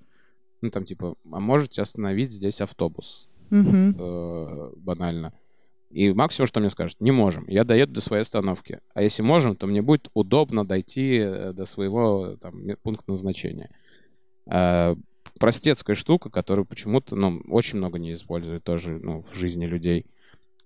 ну 0.60 0.70
там 0.70 0.84
типа, 0.84 1.16
а 1.30 1.40
можете 1.40 1.82
остановить 1.82 2.30
здесь 2.30 2.60
автобус? 2.60 3.28
Мгм. 3.50 3.96
э, 3.98 4.72
банально. 4.76 5.34
И 5.90 6.10
максимум, 6.12 6.46
что 6.46 6.60
мне 6.60 6.70
скажут, 6.70 7.00
не 7.00 7.10
можем. 7.10 7.44
Я 7.48 7.64
доеду 7.64 7.92
до 7.92 8.00
своей 8.00 8.22
остановки. 8.22 8.80
А 8.94 9.02
если 9.02 9.22
можем, 9.22 9.56
то 9.56 9.66
мне 9.66 9.82
будет 9.82 10.08
удобно 10.14 10.64
дойти 10.64 11.18
э, 11.18 11.52
до 11.52 11.66
своего 11.66 12.36
там, 12.40 12.54
пункта 12.82 13.10
назначения. 13.10 13.70
Простецкая 15.42 15.96
штука, 15.96 16.30
которую 16.30 16.64
почему-то 16.64 17.16
ну, 17.16 17.42
очень 17.48 17.78
много 17.78 17.98
не 17.98 18.12
используют 18.12 18.62
тоже 18.62 19.00
ну, 19.02 19.24
в 19.24 19.34
жизни 19.34 19.66
людей. 19.66 20.06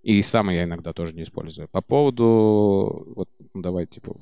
И 0.02 0.20
сам 0.20 0.50
я 0.50 0.64
иногда 0.64 0.92
тоже 0.92 1.16
не 1.16 1.22
использую. 1.22 1.66
По 1.68 1.80
поводу, 1.80 3.14
вот, 3.16 3.30
ну, 3.54 3.62
давай, 3.62 3.86
типа, 3.86 4.20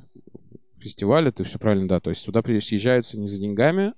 фестиваля, 0.79 1.33
ты 1.33 1.43
все 1.43 1.59
правильно, 1.59 1.89
да. 1.89 1.99
То 1.99 2.11
есть 2.11 2.23
сюда 2.23 2.41
съезжаются 2.41 3.19
не 3.19 3.27
за 3.27 3.41
деньгами, 3.41 3.95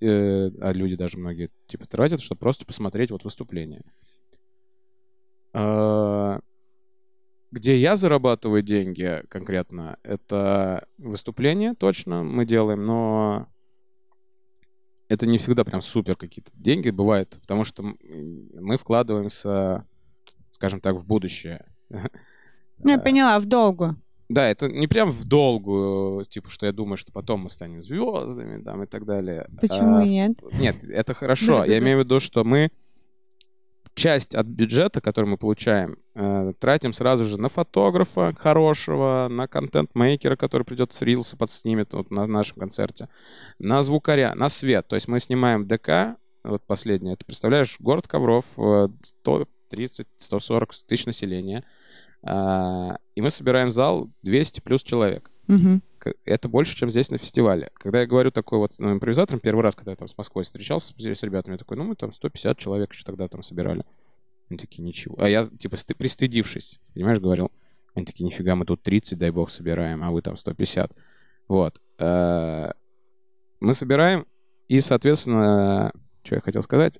э, 0.00 0.50
а 0.60 0.72
люди 0.72 0.94
даже 0.94 1.18
многие, 1.18 1.50
типа, 1.66 1.86
тратят, 1.88 2.20
чтобы 2.20 2.38
просто 2.38 2.64
посмотреть 2.64 3.10
вот 3.10 3.24
выступление. 3.24 3.82
А, 5.54 6.38
Где 7.50 7.76
я 7.76 7.96
зарабатываю 7.96 8.62
деньги 8.62 9.24
конкретно, 9.28 9.96
это 10.04 10.86
выступления 10.98 11.74
точно 11.74 12.22
мы 12.22 12.46
делаем, 12.46 12.86
но 12.86 13.48
это 15.08 15.26
не 15.26 15.38
всегда 15.38 15.64
прям 15.64 15.82
супер 15.82 16.16
какие-то 16.16 16.50
деньги 16.54 16.90
бывают, 16.90 17.38
потому 17.40 17.64
что 17.64 17.82
мы 17.82 18.78
вкладываемся, 18.78 19.86
скажем 20.50 20.80
так, 20.80 20.96
в 20.96 21.06
будущее. 21.06 21.64
Ну, 22.78 22.90
я 22.90 22.98
поняла, 22.98 23.38
в 23.38 23.46
долгу. 23.46 23.94
Да, 24.28 24.48
это 24.48 24.68
не 24.68 24.88
прям 24.88 25.10
в 25.10 25.24
долгую, 25.24 26.24
типа, 26.24 26.50
что 26.50 26.66
я 26.66 26.72
думаю, 26.72 26.96
что 26.96 27.12
потом 27.12 27.42
мы 27.42 27.50
станем 27.50 27.80
звездами 27.82 28.62
там 28.62 28.82
и 28.82 28.86
так 28.86 29.06
далее. 29.06 29.46
Почему 29.60 29.98
А, 29.98 30.04
нет? 30.04 30.32
нет, 30.52 30.82
это 30.82 31.14
хорошо. 31.14 31.64
Я 31.64 31.78
имею 31.78 31.98
в 31.98 32.00
виду, 32.00 32.18
что 32.18 32.42
мы 32.42 32.70
часть 33.94 34.34
от 34.34 34.46
бюджета, 34.46 35.00
который 35.00 35.26
мы 35.26 35.38
получаем, 35.38 35.98
э, 36.14 36.52
тратим 36.58 36.92
сразу 36.92 37.24
же 37.24 37.40
на 37.40 37.48
фотографа 37.48 38.34
хорошего, 38.38 39.28
на 39.30 39.46
контент-мейкера, 39.46 40.36
который 40.36 40.64
придет 40.64 40.92
с 40.92 41.02
рилса, 41.02 41.36
подснимет 41.36 41.92
вот 41.92 42.10
на 42.10 42.26
нашем 42.26 42.58
концерте, 42.58 43.08
на 43.58 43.82
звукаря, 43.82 44.34
на 44.34 44.48
свет. 44.48 44.86
То 44.88 44.96
есть 44.96 45.08
мы 45.08 45.20
снимаем 45.20 45.66
ДК, 45.66 46.16
вот 46.42 46.62
последнее, 46.66 47.16
ты 47.16 47.24
представляешь, 47.24 47.76
город 47.78 48.08
Ковров, 48.08 48.46
э, 48.58 48.88
130-140 49.24 50.84
тысяч 50.86 51.06
населения, 51.06 51.64
а, 52.22 52.96
и 53.14 53.20
мы 53.20 53.30
собираем 53.30 53.70
зал 53.70 54.10
200 54.22 54.60
плюс 54.60 54.82
человек 54.82 55.30
К- 55.98 56.14
это 56.24 56.48
больше, 56.48 56.76
чем 56.76 56.90
здесь 56.90 57.10
на 57.10 57.18
фестивале. 57.18 57.70
Когда 57.74 58.00
я 58.00 58.06
говорю 58.06 58.30
такой 58.30 58.58
вот 58.58 58.72
ну, 58.78 58.92
импровизатором, 58.92 59.40
первый 59.40 59.62
раз, 59.62 59.74
когда 59.74 59.92
я 59.92 59.96
там 59.96 60.08
с 60.08 60.16
Москвой 60.16 60.44
встречался 60.44 60.92
с, 60.96 61.22
ребятами, 61.22 61.54
я 61.54 61.58
такой, 61.58 61.76
ну, 61.76 61.84
мы 61.84 61.94
там 61.96 62.12
150 62.12 62.58
человек 62.58 62.92
еще 62.92 63.04
тогда 63.04 63.26
там 63.28 63.42
собирали. 63.42 63.84
Они 64.50 64.58
такие, 64.58 64.82
ничего. 64.82 65.16
А 65.18 65.28
я, 65.28 65.44
типа, 65.46 65.76
сты- 65.76 65.94
пристыдившись, 65.96 66.78
понимаешь, 66.94 67.18
говорил, 67.20 67.50
они 67.94 68.04
такие, 68.06 68.24
нифига, 68.24 68.54
мы 68.56 68.64
тут 68.66 68.82
30, 68.82 69.18
дай 69.18 69.30
бог, 69.30 69.50
собираем, 69.50 70.02
а 70.02 70.10
вы 70.10 70.20
там 70.22 70.36
150. 70.36 70.92
Вот. 71.48 71.80
Э, 71.98 72.72
Мы 73.60 73.72
собираем, 73.72 74.26
и, 74.68 74.80
соответственно, 74.80 75.92
что 76.22 76.34
я 76.34 76.40
хотел 76.40 76.62
сказать, 76.62 76.98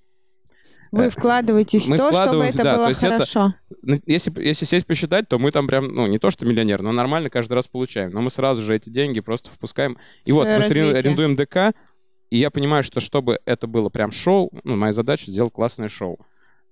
Вы 0.96 1.04
Э, 1.07 1.11
вкладываетесь 1.11 1.87
в 1.87 1.90
мы 1.90 1.96
то, 1.98 2.12
чтобы 2.12 2.44
это 2.44 2.59
да, 2.62 2.72
то 2.72 2.78
было 2.78 2.88
это- 2.90 3.00
хорошо. 3.09 3.54
ну, 3.83 4.00
если, 4.07 4.33
если 4.42 4.64
сесть 4.64 4.87
посчитать, 4.87 5.28
то 5.28 5.38
мы 5.38 5.50
там 5.50 5.66
прям, 5.66 5.88
ну, 5.88 6.07
не 6.07 6.18
то 6.18 6.30
что 6.30 6.46
миллионер, 6.46 6.83
но 6.83 6.92
нормально 6.92 7.30
каждый 7.30 7.54
раз 7.54 7.66
получаем. 7.68 8.11
Но 8.11 8.20
мы 8.22 8.30
сразу 8.30 8.62
же 8.62 8.74
эти 8.74 8.90
деньги 8.90 9.20
просто 9.20 9.50
впускаем. 9.50 9.98
И 10.24 10.33
вот 10.33 10.42
Своё 10.44 10.57
мы 10.57 10.62
сре- 10.62 10.80
развитие. 10.83 10.98
арендуем 10.98 11.37
ДК, 11.37 11.72
и 12.30 12.38
я 12.38 12.50
понимаю, 12.50 12.83
что 12.83 13.00
чтобы 13.00 13.38
это 13.44 13.66
было 13.66 13.88
прям 13.90 14.11
шоу, 14.12 14.50
ну, 14.64 14.76
моя 14.76 14.92
задача 14.92 15.30
сделать 15.30 15.52
классное 15.52 15.88
шоу. 15.88 16.18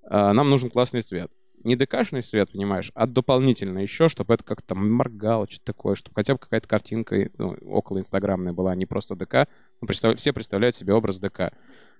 А, 0.08 0.32
Нам 0.32 0.50
нужен 0.50 0.70
классный 0.70 1.02
свет. 1.02 1.30
Не 1.64 1.76
ДКшный 1.76 2.24
свет, 2.24 2.50
понимаешь, 2.50 2.90
а 2.92 3.06
дополнительно 3.06 3.78
еще, 3.78 4.08
чтобы 4.08 4.34
это 4.34 4.42
как-то 4.42 4.74
моргало, 4.74 5.46
что-то 5.48 5.64
такое, 5.66 5.94
чтобы 5.94 6.14
хотя 6.16 6.32
бы 6.32 6.40
какая-то 6.40 6.66
картинка 6.66 7.28
ну, 7.38 7.56
около 7.66 7.98
инстаграмная 8.00 8.52
была, 8.52 8.72
а 8.72 8.74
не 8.74 8.84
просто 8.84 9.14
ДК. 9.14 9.46
Ну, 9.80 9.86
представ- 9.86 10.16
Все 10.16 10.32
представляют 10.32 10.74
себе 10.74 10.92
образ 10.92 11.20
ДК. 11.20 11.52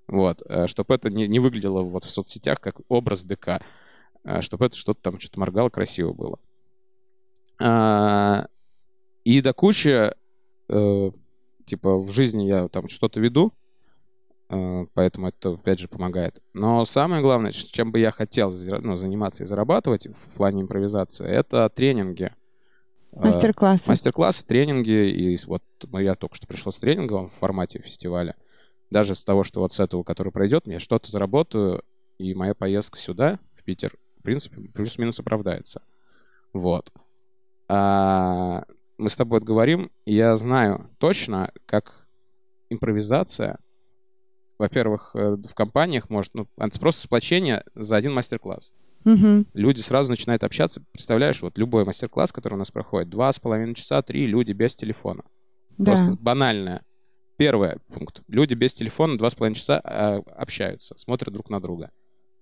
Вот. 0.09 0.43
Чтобы 0.67 0.95
это 0.95 1.11
не, 1.11 1.29
не 1.29 1.39
выглядело 1.39 1.83
вот 1.83 2.05
в 2.05 2.11
соцсетях 2.11 2.61
как 2.61 2.81
образ 2.89 3.25
ДК 3.25 3.63
чтобы 4.41 4.67
это 4.67 4.77
что-то 4.77 5.01
там 5.03 5.19
что-то 5.19 5.41
моргало, 5.41 5.69
красиво 5.69 6.13
было. 6.13 6.39
А, 7.61 8.47
И 9.25 9.41
до 9.41 9.53
кучи, 9.53 10.13
э, 10.69 11.11
типа, 11.65 11.99
в 11.99 12.11
жизни 12.11 12.45
я 12.45 12.69
там 12.69 12.89
что-то 12.89 13.21
веду, 13.21 13.53
э, 14.49 14.87
поэтому 14.95 15.29
это, 15.29 15.51
опять 15.51 15.79
же, 15.79 15.89
помогает. 15.89 16.43
Но 16.55 16.85
самое 16.85 17.23
главное, 17.23 17.53
чем 17.53 17.93
бы 17.93 18.01
я 18.01 18.11
хотел 18.11 18.53
ну, 18.53 18.97
заниматься 18.97 19.45
и 19.45 19.47
зарабатывать 19.47 20.09
в 20.09 20.37
плане 20.37 20.63
импровизации, 20.63 21.29
это 21.29 21.69
тренинги. 21.69 22.33
Э, 23.13 23.27
Мастер-классы. 23.27 23.85
Мастер-классы, 23.89 24.47
тренинги, 24.47 25.11
и 25.11 25.39
вот 25.47 25.63
ну, 25.89 25.99
я 25.99 26.17
только 26.17 26.35
что 26.35 26.47
пришел 26.49 26.73
с 26.73 26.81
тренингом 26.81 27.29
в 27.29 27.33
формате 27.33 27.81
фестиваля. 27.81 28.35
Даже 28.93 29.15
с 29.15 29.25
того, 29.25 29.43
что 29.43 29.61
вот 29.61 29.73
с 29.73 29.81
этого, 29.81 30.03
который 30.03 30.33
пройдет, 30.33 30.67
я 30.67 30.79
что-то 30.79 31.11
заработаю, 31.11 31.83
и 32.19 32.35
моя 32.35 32.55
поездка 32.55 32.99
сюда, 32.99 33.41
в 33.55 33.65
Питер, 33.65 33.97
в 34.19 34.23
принципе, 34.23 34.61
плюс-минус 34.69 35.19
оправдается. 35.19 35.83
Вот. 36.53 36.93
А, 37.69 38.65
мы 38.99 39.09
с 39.09 39.17
тобой 39.17 39.41
говорим, 39.41 39.91
и 40.05 40.15
я 40.15 40.37
знаю 40.37 40.91
точно, 40.99 41.51
как 41.65 42.07
импровизация, 42.69 43.59
во-первых, 44.59 45.13
э, 45.15 45.37
в 45.37 45.55
компаниях 45.55 46.11
может, 46.11 46.35
ну, 46.35 46.47
это 46.59 46.79
просто 46.79 47.01
сплочение 47.03 47.65
за 47.75 47.97
один 47.97 48.13
мастер-класс 48.13 48.75
Мгм. 49.05 49.47
люди 49.55 49.81
сразу 49.81 50.11
начинают 50.11 50.45
общаться. 50.45 50.85
Представляешь, 50.93 51.41
вот 51.41 51.57
любой 51.57 51.87
мастер-класс, 51.87 52.31
который 52.31 52.55
у 52.55 52.59
нас 52.59 52.71
проходит, 52.71 53.09
два 53.09 53.33
с 53.33 53.41
половиной 53.41 53.75
часа, 53.75 54.03
три 54.03 54.27
люди 54.27 54.53
без 54.53 54.77
телефона. 54.77 55.25
Да. 55.79 55.93
Просто 55.93 56.17
банальное. 56.21 56.83
Первый 57.37 57.77
пункт. 57.93 58.23
Люди 58.29 58.55
без 58.55 58.75
телефона 58.75 59.19
два 59.19 59.31
с 59.31 59.35
половиной 59.35 59.57
часа 59.57 59.81
а, 59.83 60.23
общаются, 60.37 60.97
смотрят 60.99 61.33
друг 61.33 61.51
на 61.51 61.61
друга. 61.61 61.91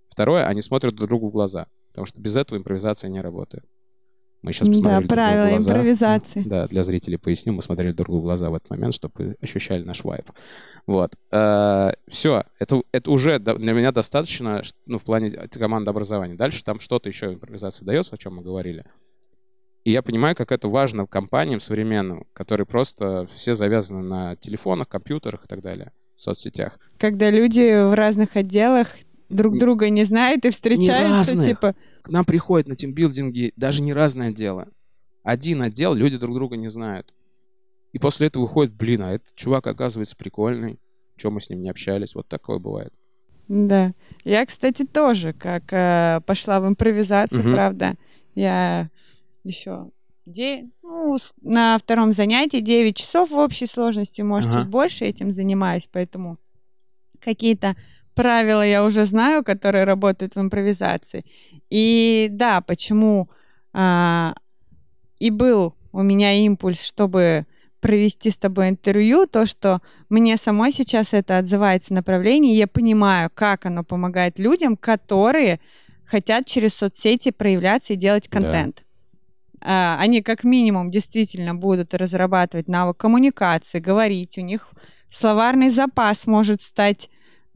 Второе, 0.09 0.46
они 0.46 0.62
смотрят 0.62 0.94
друг 0.94 1.09
другу 1.09 1.29
в 1.29 1.33
глаза. 1.33 1.66
Потому 1.88 2.07
что 2.07 2.20
без 2.20 2.37
этого 2.37 2.59
импровизация 2.59 3.09
не 3.09 3.20
работает. 3.20 3.64
Мы 4.42 4.53
сейчас 4.53 4.68
Да, 4.68 4.72
посмотрели 4.72 5.07
друг 5.07 5.09
другу 5.09 5.12
в 5.12 5.16
правила 5.16 5.48
глаза. 5.50 5.70
импровизации. 5.70 6.42
Да, 6.46 6.66
для 6.66 6.83
зрителей 6.85 7.18
поясню, 7.18 7.53
мы 7.53 7.62
смотрели 7.62 7.92
друг 7.92 8.07
другу 8.07 8.20
в 8.20 8.24
глаза 8.24 8.48
в 8.48 8.55
этот 8.55 8.70
момент, 8.70 8.94
чтобы 8.94 9.37
ощущали 9.40 9.83
наш 9.83 10.03
вайб. 10.03 10.31
Вот. 10.87 11.12
Все, 12.09 12.44
это, 12.59 12.83
это 12.92 13.11
уже 13.11 13.38
для 13.38 13.72
меня 13.72 13.92
достаточно, 13.92 14.62
ну, 14.87 14.98
в 14.98 15.05
плане 15.05 15.31
командообразования. 15.31 16.37
Дальше 16.37 16.64
там 16.64 16.81
что-то 16.81 17.09
еще 17.09 17.35
импровизация 17.35 17.85
дается, 17.85 18.14
о 18.14 18.18
чем 18.18 18.37
мы 18.37 18.42
говорили. 18.42 18.85
И 19.84 19.90
я 19.92 20.02
понимаю, 20.02 20.36
как 20.36 20.52
это 20.52 20.68
важно 20.68 21.06
компаниям 21.06 21.60
современным, 21.60 22.26
которые 22.34 22.66
просто 22.66 23.26
все 23.34 23.54
завязаны 23.54 24.02
на 24.02 24.36
телефонах, 24.36 24.88
компьютерах 24.88 25.44
и 25.44 25.48
так 25.48 25.62
далее, 25.62 25.92
соцсетях. 26.16 26.78
Когда 26.98 27.30
люди 27.30 27.88
в 27.88 27.94
разных 27.94 28.36
отделах 28.36 28.88
друг 29.30 29.54
Не- 29.54 29.60
друга 29.60 29.88
не 29.88 30.04
знают 30.04 30.44
и 30.44 30.50
встречаются, 30.50 31.32
разных. 31.34 31.46
типа, 31.46 31.74
К 32.02 32.08
нам 32.10 32.24
приходят 32.24 32.68
на 32.68 32.76
тимбилдинги 32.76 33.52
даже 33.56 33.80
не 33.82 33.92
разные 33.94 34.30
отделы. 34.30 34.66
Один 35.22 35.62
отдел, 35.62 35.94
люди 35.94 36.18
друг 36.18 36.34
друга 36.34 36.56
не 36.56 36.68
знают. 36.70 37.14
И 37.92 37.98
после 37.98 38.26
этого 38.28 38.42
выходит, 38.42 38.74
блин, 38.74 39.02
а 39.02 39.12
этот 39.12 39.34
чувак 39.34 39.66
оказывается 39.66 40.16
прикольный. 40.16 40.78
Чем 41.16 41.34
мы 41.34 41.40
с 41.40 41.48
ним 41.50 41.60
не 41.62 41.68
общались? 41.70 42.14
Вот 42.14 42.28
такое 42.28 42.58
бывает. 42.58 42.92
Да. 43.48 43.92
Я, 44.24 44.46
кстати, 44.46 44.86
тоже, 44.86 45.32
как 45.32 45.72
э, 45.72 46.20
пошла 46.26 46.60
в 46.60 46.68
импровизацию, 46.68 47.42
Мгм. 47.42 47.52
правда. 47.52 47.94
Я 48.34 48.90
еще 49.44 49.88
де- 50.26 50.68
ну, 50.83 51.16
с- 51.18 51.33
на 51.42 51.79
втором 51.79 52.12
занятии 52.12 52.61
9 52.61 52.96
часов 52.96 53.31
в 53.31 53.38
общей 53.38 53.66
сложности, 53.66 54.22
может, 54.22 54.50
Ага. 54.50 54.61
чуть 54.61 54.68
больше 54.70 55.05
этим 55.05 55.33
занимаюсь, 55.33 55.88
поэтому 55.90 56.38
какие-то 57.20 57.74
правила 58.14 58.62
я 58.66 58.85
уже 58.85 59.07
знаю, 59.07 59.42
которые 59.44 59.85
работают 59.85 60.35
в 60.35 60.40
импровизации. 60.40 61.24
И 61.70 62.29
да, 62.31 62.61
почему 62.61 63.29
а, 63.72 64.35
и 65.20 65.31
был 65.31 65.74
у 65.92 66.03
меня 66.03 66.33
импульс, 66.44 66.83
чтобы 66.83 67.46
провести 67.81 68.31
с 68.31 68.37
тобой 68.37 68.68
интервью, 68.68 69.26
то, 69.26 69.46
что 69.46 69.81
мне 70.09 70.37
самой 70.37 70.70
сейчас 70.72 71.12
это 71.14 71.38
отзывается 71.38 71.94
направление, 71.94 72.57
я 72.57 72.66
понимаю, 72.66 73.31
как 73.33 73.64
оно 73.66 73.85
помогает 73.85 74.38
людям, 74.38 74.76
которые 74.76 75.61
хотят 76.05 76.46
через 76.46 76.74
соцсети 76.74 77.31
проявляться 77.31 77.92
и 77.94 77.96
делать 77.96 78.29
Да. 78.29 78.40
контент. 78.40 78.83
А, 78.83 78.89
Они 79.60 80.22
как 80.22 80.44
минимум 80.44 80.90
действительно 80.90 81.54
будут 81.54 81.92
разрабатывать 81.94 82.68
навык 82.68 82.96
коммуникации, 82.96 83.78
говорить, 83.78 84.38
у 84.38 84.40
них 84.40 84.72
словарный 85.10 85.70
запас 85.70 86.26
может 86.26 86.62
стать 86.62 87.10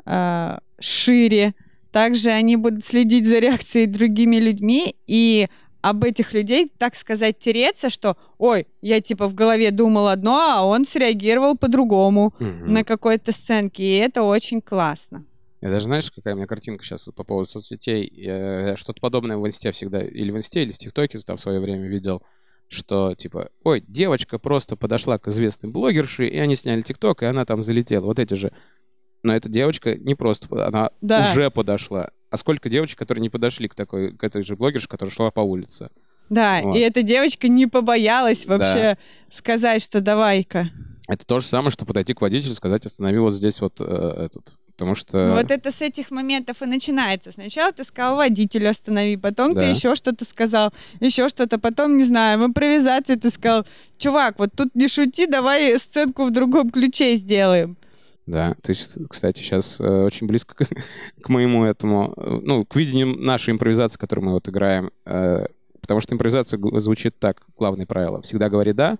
а, 0.05 0.61
шире. 0.79 1.55
Также 1.93 2.31
они 2.31 2.57
будут 2.57 2.85
следить 2.85 3.27
за 3.27 3.39
реакцией 3.39 3.87
другими 3.87 4.37
людьми 4.37 4.97
и 5.07 5.49
об 5.81 6.03
этих 6.03 6.33
людей, 6.33 6.73
так 6.79 6.97
сказать, 6.97 7.39
тереться, 7.39 7.91
что, 7.91 8.17
ой, 8.39 8.67
я 8.81 9.03
типа 9.03 9.29
в 9.29 9.35
голове 9.35 9.71
думал 9.71 10.09
одно, 10.09 10.39
а 10.39 10.63
он 10.65 10.87
среагировал 10.87 11.57
по-другому 11.57 12.33
на 12.39 12.85
какой-то 12.85 13.33
сценке, 13.33 13.83
и 13.83 13.99
это 13.99 14.23
очень 14.23 14.63
классно. 14.63 15.25
Я 15.65 15.71
даже, 15.71 15.85
знаешь, 15.87 16.11
какая 16.11 16.35
у 16.35 16.37
меня 16.37 16.47
картинка 16.47 16.85
сейчас 16.85 17.07
вот 17.07 17.15
по 17.15 17.25
поводу 17.25 17.49
соцсетей? 17.49 18.07
Я 18.15 18.77
что-то 18.77 19.01
подобное 19.01 19.39
в 19.39 19.47
инсте 19.47 19.73
всегда, 19.73 20.03
или 20.03 20.31
в 20.31 20.37
инсте, 20.37 20.63
или 20.63 20.73
в 20.73 20.77
ТикТоке 20.77 21.19
там 21.21 21.39
в 21.39 21.41
свое 21.41 21.59
время 21.59 21.89
видел, 21.89 22.23
что 22.69 23.15
типа, 23.15 23.49
ой, 23.63 23.83
девочка 23.89 24.39
просто 24.39 24.77
подошла 24.77 25.17
к 25.19 25.27
известной 25.29 25.71
блогерше, 25.71 26.27
и 26.27 26.37
они 26.37 26.55
сняли 26.55 26.83
ТикТок, 26.83 27.23
и 27.23 27.25
она 27.27 27.47
там 27.47 27.63
залетела. 27.63 28.05
Вот 28.05 28.19
эти 28.19 28.35
же. 28.35 28.53
Но 29.23 29.35
эта 29.35 29.49
девочка 29.49 29.95
не 29.97 30.15
просто, 30.15 30.67
она 30.67 30.91
Да. 31.01 31.31
уже 31.33 31.51
подошла. 31.51 32.11
А 32.29 32.37
сколько 32.37 32.69
девочек, 32.69 32.99
которые 32.99 33.23
не 33.23 33.31
подошли 33.31 33.67
к 33.67 33.75
такой, 33.75 34.15
к 34.15 34.23
этой 34.23 34.43
же 34.43 34.57
блогерше, 34.57 34.87
которая 34.87 35.15
шла 35.15 35.31
по 35.31 35.41
улице? 35.41 35.89
Да, 36.29 36.61
Вот. 36.63 36.77
и 36.77 36.81
эта 36.81 37.03
девочка 37.03 37.49
не 37.49 37.67
побоялась 37.67 38.45
вообще 38.45 38.99
сказать, 39.33 39.81
что 39.83 40.03
давай-ка. 40.03 40.69
Это 41.09 41.25
то 41.25 41.39
же 41.41 41.47
самое, 41.47 41.71
что 41.71 41.87
подойти 41.87 42.13
к 42.13 42.21
водителю 42.21 42.53
и 42.53 42.57
сказать, 42.57 42.85
останови 42.85 43.17
вот 43.19 43.33
здесь 43.33 43.63
вот 43.63 43.81
э, 43.81 43.85
этот. 43.85 44.59
Потому 44.77 44.97
что... 44.97 45.35
Вот 45.35 45.51
это 45.51 45.71
с 45.71 45.81
этих 45.81 46.11
моментов 46.11 46.61
и 46.61 46.67
начинается. 46.67 47.31
Сначала 47.33 47.73
ты 47.73 47.85
сказал 47.85 48.17
водителю 48.17 48.71
останови, 48.71 49.17
потом 49.17 49.55
Да. 49.55 49.63
ты 49.63 49.69
еще 49.69 49.95
что-то 49.95 50.25
сказал, 50.25 50.73
еще 50.99 51.29
что-то, 51.29 51.59
потом, 51.59 51.97
не 51.97 52.05
знаю, 52.05 52.41
в 52.41 52.47
импровизации 52.47 53.15
ты 53.15 53.31
сказал, 53.31 53.65
чувак, 53.99 54.39
вот 54.39 54.51
тут 54.57 54.75
не 54.75 54.89
шути, 54.89 55.27
давай 55.27 55.79
сценку 55.79 56.25
в 56.25 56.33
другом 56.33 56.71
ключе 56.71 57.17
сделаем. 57.17 57.77
Да, 58.27 58.57
ты, 58.63 58.75
кстати, 59.09 59.41
сейчас 59.41 59.81
очень 59.81 60.27
близко 60.27 60.55
к, 60.55 60.69
к 61.23 61.29
моему 61.29 61.65
этому, 61.65 62.15
э, 62.17 62.39
ну, 62.43 62.65
к 62.65 62.75
видению 62.75 63.19
нашей 63.19 63.51
импровизации, 63.53 63.99
которую 63.99 64.25
мы 64.27 64.33
вот 64.33 64.49
играем. 64.49 64.91
Э, 65.05 65.47
потому 65.81 66.01
что 66.01 66.15
импровизация 66.15 66.59
звучит 66.79 67.19
так, 67.19 67.43
главное 67.57 67.87
правило. 67.87 68.23
Всегда 68.23 68.49
говори 68.49 68.73
«да», 68.73 68.97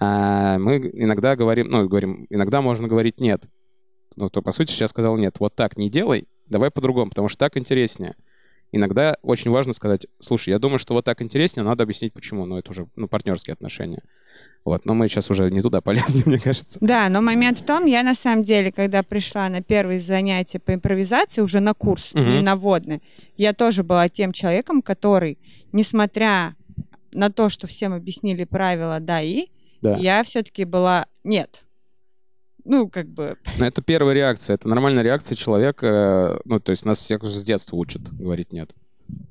а 0.00 0.58
мы 0.58 0.78
иногда 0.94 1.36
говорим, 1.36 1.68
ну, 1.68 1.86
говорим, 1.86 2.26
иногда 2.30 2.62
можно 2.62 2.88
говорить 2.88 3.20
«нет». 3.20 3.44
Ну, 4.20 4.28
то, 4.28 4.42
по 4.42 4.52
сути, 4.52 4.70
сейчас 4.70 4.90
сказал 4.90 5.16
«нет». 5.16 5.36
Вот 5.40 5.54
так 5.56 5.78
не 5.78 5.88
делай, 5.90 6.28
давай 6.46 6.70
по-другому, 6.70 7.08
потому 7.10 7.28
что 7.28 7.38
так 7.38 7.56
интереснее. 7.56 8.14
Иногда 8.72 9.16
очень 9.22 9.50
важно 9.50 9.72
сказать, 9.72 10.06
слушай, 10.20 10.50
я 10.50 10.58
думаю, 10.58 10.78
что 10.78 10.94
вот 10.94 11.04
так 11.04 11.22
интереснее, 11.22 11.64
надо 11.64 11.82
объяснить, 11.84 12.12
почему. 12.12 12.44
Но 12.46 12.58
это 12.58 12.70
уже, 12.70 12.86
ну, 12.96 13.08
партнерские 13.08 13.54
отношения. 13.54 14.02
Вот, 14.64 14.84
но 14.84 14.92
мы 14.94 15.08
сейчас 15.08 15.30
уже 15.30 15.50
не 15.50 15.62
туда 15.62 15.80
полезли, 15.82 16.22
мне 16.26 16.38
кажется. 16.38 16.78
Да, 16.82 17.08
но 17.08 17.20
момент 17.22 17.60
в 17.60 17.64
том, 17.64 17.86
я 17.86 18.02
на 18.02 18.14
самом 18.14 18.44
деле, 18.44 18.70
когда 18.70 19.02
пришла 19.02 19.48
на 19.48 19.62
первые 19.62 20.02
занятия 20.02 20.58
по 20.60 20.74
импровизации, 20.74 21.40
уже 21.40 21.60
на 21.60 21.72
курс, 21.74 22.10
Мгм. 22.12 22.28
не 22.28 22.40
на 22.42 22.56
вводный, 22.56 23.02
я 23.38 23.54
тоже 23.54 23.82
была 23.82 24.08
тем 24.10 24.32
человеком, 24.32 24.82
который, 24.82 25.38
несмотря 25.72 26.54
на 27.12 27.30
то, 27.32 27.48
что 27.48 27.66
всем 27.66 27.92
объяснили 27.94 28.44
правила 28.44 29.00
«да» 29.00 29.22
и, 29.22 29.46
Да. 29.82 29.96
я 29.96 30.22
все-таки 30.24 30.64
была 30.64 31.06
«нет». 31.24 31.64
Ну, 32.64 32.88
как 32.88 33.08
бы, 33.08 33.36
Но 33.58 33.66
это 33.66 33.82
первая 33.82 34.14
реакция, 34.14 34.54
это 34.54 34.68
нормальная 34.68 35.02
реакция 35.02 35.36
человека. 35.36 35.86
э, 35.86 36.40
Ну, 36.44 36.60
то 36.60 36.70
есть 36.70 36.84
нас 36.84 36.98
всех 36.98 37.22
уже 37.22 37.40
с 37.40 37.44
детства 37.44 37.76
учат 37.76 38.02
говорить 38.12 38.52
нет. 38.52 38.70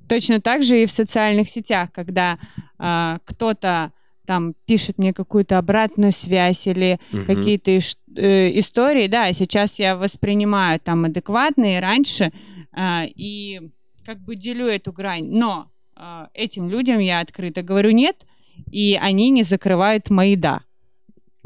Точно 0.07 0.41
так 0.41 0.63
же 0.63 0.81
и 0.81 0.85
в 0.85 0.91
социальных 0.91 1.49
сетях, 1.49 1.91
когда 1.93 2.39
а, 2.79 3.19
кто-то 3.25 3.91
там 4.25 4.53
пишет 4.65 4.97
мне 4.97 5.13
какую-то 5.13 5.57
обратную 5.57 6.11
связь 6.11 6.65
или 6.67 6.99
Мгм. 7.11 7.25
какие-то 7.25 7.77
иш- 7.77 7.97
э, 8.15 8.59
истории, 8.59 9.07
да, 9.07 9.31
сейчас 9.33 9.79
я 9.79 9.95
воспринимаю 9.95 10.79
там 10.79 11.05
адекватные 11.05 11.79
раньше 11.79 12.31
а, 12.71 13.05
и 13.07 13.71
как 14.05 14.19
бы 14.19 14.35
делю 14.35 14.65
эту 14.67 14.91
грань, 14.93 15.27
но 15.29 15.71
а, 15.95 16.29
этим 16.33 16.69
людям 16.69 16.99
я 16.99 17.19
открыто 17.19 17.61
говорю 17.63 17.91
нет, 17.91 18.25
и 18.71 18.97
они 19.01 19.29
не 19.29 19.43
закрывают 19.43 20.09
мои 20.09 20.35
да, 20.35 20.61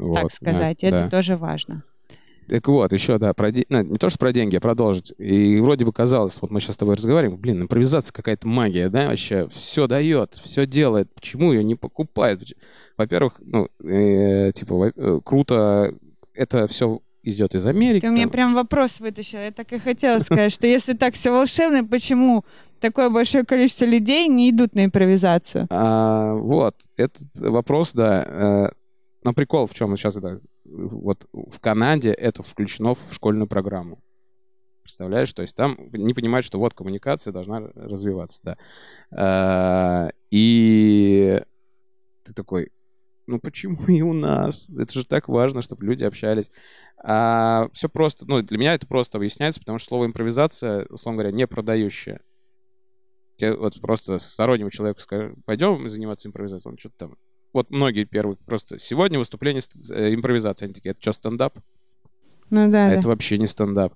Вот, 0.04 0.14
так 0.14 0.24
да, 0.24 0.34
сказать, 0.34 0.84
это 0.84 0.98
да. 1.00 1.10
тоже 1.10 1.36
важно. 1.36 1.82
Так 2.48 2.68
вот, 2.68 2.92
еще, 2.92 3.18
да, 3.18 3.32
про 3.32 3.50
де- 3.50 3.64
ну, 3.68 3.82
не 3.82 3.96
то, 3.96 4.10
что 4.10 4.18
про 4.18 4.32
деньги, 4.32 4.56
а 4.56 4.60
продолжить. 4.60 5.14
И 5.18 5.58
вроде 5.60 5.84
бы 5.84 5.92
казалось, 5.92 6.38
вот 6.40 6.50
мы 6.50 6.60
сейчас 6.60 6.74
с 6.74 6.78
тобой 6.78 6.94
разговариваем, 6.96 7.38
блин, 7.38 7.62
импровизация 7.62 8.12
какая-то 8.12 8.46
магия, 8.46 8.88
да, 8.88 9.08
вообще 9.08 9.48
все 9.48 9.86
дает, 9.86 10.34
все 10.34 10.66
делает. 10.66 11.12
Почему 11.14 11.52
ее 11.52 11.64
не 11.64 11.74
покупают? 11.74 12.42
Во-первых, 12.98 13.34
ну, 13.40 13.68
э, 13.82 14.52
типа, 14.52 14.92
э, 14.94 15.20
круто, 15.24 15.94
это 16.34 16.68
все 16.68 17.00
идет 17.22 17.54
из 17.54 17.64
Америки. 17.64 18.02
Ты 18.02 18.10
у 18.10 18.12
меня 18.12 18.24
там. 18.24 18.30
прям 18.30 18.54
вопрос 18.54 19.00
вытащил. 19.00 19.38
Я 19.38 19.50
так 19.50 19.72
и 19.72 19.78
хотела 19.78 20.20
сказать, 20.20 20.52
что 20.52 20.66
если 20.66 20.92
так 20.92 21.14
все 21.14 21.30
волшебно, 21.30 21.84
почему 21.84 22.44
такое 22.80 23.08
большое 23.08 23.44
количество 23.44 23.86
людей 23.86 24.28
не 24.28 24.50
идут 24.50 24.74
на 24.74 24.84
импровизацию? 24.84 25.66
А, 25.70 26.34
вот, 26.34 26.74
этот 26.98 27.22
вопрос, 27.36 27.94
да. 27.94 28.70
Но 29.24 29.32
прикол 29.32 29.66
в 29.66 29.74
чем 29.74 29.96
сейчас, 29.96 30.16
да, 30.16 30.38
вот 30.64 31.26
в 31.32 31.58
Канаде 31.58 32.12
это 32.12 32.42
включено 32.42 32.94
в 32.94 33.12
школьную 33.12 33.48
программу. 33.48 33.98
Представляешь? 34.82 35.32
То 35.32 35.40
есть 35.40 35.56
там 35.56 35.78
не 35.92 36.12
понимают, 36.12 36.44
что 36.44 36.58
вот 36.58 36.74
коммуникация 36.74 37.32
должна 37.32 37.60
развиваться, 37.74 38.40
да. 38.42 38.58
А, 39.10 40.10
и 40.30 41.42
ты 42.22 42.34
такой, 42.34 42.70
ну 43.26 43.40
почему 43.40 43.86
и 43.86 44.02
у 44.02 44.12
нас? 44.12 44.68
Это 44.68 44.92
же 44.92 45.06
так 45.06 45.28
важно, 45.28 45.62
чтобы 45.62 45.86
люди 45.86 46.04
общались. 46.04 46.50
А, 47.02 47.68
все 47.72 47.88
просто, 47.88 48.26
ну 48.26 48.42
для 48.42 48.58
меня 48.58 48.74
это 48.74 48.86
просто 48.86 49.18
выясняется, 49.18 49.60
потому 49.60 49.78
что 49.78 49.88
слово 49.88 50.04
импровизация, 50.04 50.86
условно 50.90 51.22
говоря, 51.22 51.34
не 51.34 51.46
продающее. 51.46 52.20
Тебе 53.36 53.56
вот 53.56 53.80
просто 53.80 54.18
стороннему 54.18 54.70
человеку 54.70 55.00
скажу, 55.00 55.34
пойдем 55.46 55.88
заниматься 55.88 56.28
импровизацией, 56.28 56.72
он 56.72 56.78
что-то 56.78 56.94
там... 56.98 57.16
Вот 57.54 57.70
многие 57.70 58.04
первые 58.04 58.36
просто 58.44 58.78
сегодня 58.78 59.18
выступление 59.18 59.62
э, 59.90 60.12
импровизации, 60.12 60.66
они 60.66 60.74
такие, 60.74 60.90
это 60.90 61.00
что, 61.00 61.12
стендап? 61.12 61.58
Ну 62.50 62.70
да, 62.70 62.86
а 62.86 62.90
да. 62.90 62.94
это 62.94 63.08
вообще 63.08 63.38
не 63.38 63.46
стендап. 63.46 63.94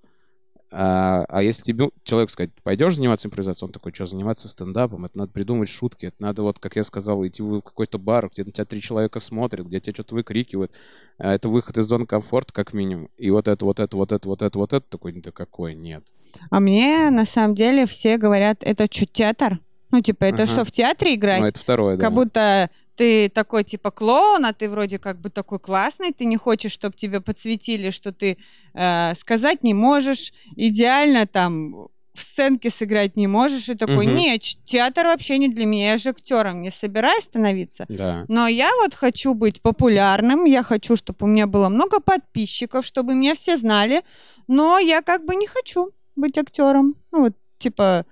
А, 0.70 1.24
а 1.28 1.42
если 1.42 1.62
тебе 1.62 1.90
человек 2.04 2.30
сказать, 2.30 2.50
пойдешь 2.62 2.96
заниматься 2.96 3.26
импровизацией, 3.26 3.66
он 3.66 3.72
такой, 3.72 3.92
что, 3.92 4.06
заниматься 4.06 4.48
стендапом? 4.48 5.06
Это 5.06 5.18
надо 5.18 5.32
придумать 5.32 5.68
шутки, 5.68 6.06
это 6.06 6.16
надо, 6.20 6.42
вот, 6.42 6.58
как 6.58 6.76
я 6.76 6.84
сказал, 6.84 7.26
идти 7.26 7.42
в 7.42 7.60
какой-то 7.62 7.98
бар, 7.98 8.28
где 8.30 8.44
на 8.44 8.52
тебя 8.52 8.64
три 8.64 8.80
человека 8.80 9.18
смотрят, 9.18 9.66
где 9.66 9.80
тебя 9.80 9.94
что-то 9.94 10.14
выкрикивают. 10.14 10.70
А 11.18 11.34
это 11.34 11.48
выход 11.48 11.78
из 11.78 11.86
зоны 11.86 12.06
комфорта, 12.06 12.52
как 12.52 12.72
минимум. 12.72 13.08
И 13.16 13.30
вот 13.30 13.48
это, 13.48 13.64
вот 13.64 13.80
это, 13.80 13.96
вот 13.96 14.12
это, 14.12 14.28
вот 14.28 14.42
это, 14.42 14.58
вот 14.58 14.72
это, 14.72 14.86
такой, 14.88 15.12
да 15.12 15.32
какой, 15.32 15.74
нет. 15.74 16.04
А 16.50 16.60
мне, 16.60 17.10
на 17.10 17.24
самом 17.24 17.54
деле, 17.54 17.86
все 17.86 18.18
говорят, 18.18 18.58
это 18.60 18.86
что, 18.90 19.06
театр? 19.06 19.58
Ну, 19.90 20.02
типа, 20.02 20.24
это 20.24 20.42
Ага. 20.42 20.52
что, 20.52 20.64
в 20.64 20.70
театре 20.70 21.14
играть? 21.14 21.40
Ну, 21.40 21.46
это 21.46 21.58
второе, 21.58 21.96
да. 21.96 22.04
Как 22.04 22.14
будто 22.14 22.70
ты 22.98 23.28
такой, 23.28 23.62
типа, 23.62 23.92
клоун, 23.92 24.44
а 24.44 24.52
ты 24.52 24.68
вроде 24.68 24.98
как 24.98 25.20
бы 25.20 25.30
такой 25.30 25.60
классный, 25.60 26.12
ты 26.12 26.24
не 26.24 26.36
хочешь, 26.36 26.72
чтобы 26.72 26.96
тебе 26.96 27.20
подсветили, 27.20 27.90
что 27.90 28.12
ты 28.12 28.36
э, 28.74 29.14
сказать 29.14 29.62
не 29.62 29.72
можешь, 29.72 30.32
идеально 30.56 31.26
там 31.26 31.88
в 32.12 32.22
сценке 32.22 32.70
сыграть 32.70 33.16
не 33.16 33.28
можешь, 33.28 33.68
и 33.68 33.76
такой, 33.76 34.06
Мгм. 34.06 34.16
нет, 34.16 34.42
театр 34.64 35.06
вообще 35.06 35.38
не 35.38 35.48
для 35.48 35.64
меня, 35.64 35.92
я 35.92 35.98
же 35.98 36.10
актером 36.10 36.60
не 36.60 36.72
собираюсь 36.72 37.24
становиться. 37.24 37.86
Да. 37.88 38.24
Но 38.26 38.48
я 38.48 38.70
вот 38.82 38.94
хочу 38.94 39.34
быть 39.34 39.62
популярным, 39.62 40.44
я 40.44 40.64
хочу, 40.64 40.96
чтобы 40.96 41.18
у 41.20 41.26
меня 41.26 41.46
было 41.46 41.68
много 41.68 42.00
подписчиков, 42.00 42.84
чтобы 42.84 43.14
меня 43.14 43.36
все 43.36 43.56
знали, 43.58 44.02
но 44.48 44.80
я 44.80 45.02
как 45.02 45.24
бы 45.24 45.36
не 45.36 45.46
хочу 45.46 45.92
быть 46.16 46.36
актером. 46.36 46.96
Ну 47.12 47.20
вот, 47.20 47.34
типа, 47.58 48.04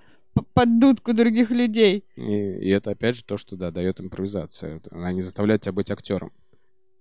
под 0.54 0.78
дудку 0.78 1.12
других 1.12 1.50
людей. 1.50 2.04
И, 2.16 2.22
и 2.22 2.68
это 2.70 2.90
опять 2.90 3.16
же 3.16 3.24
то, 3.24 3.36
что 3.36 3.56
да, 3.56 3.70
дает 3.70 4.00
импровизация. 4.00 4.80
Она 4.90 5.12
не 5.12 5.22
заставляет 5.22 5.62
тебя 5.62 5.72
быть 5.72 5.90
актером. 5.90 6.32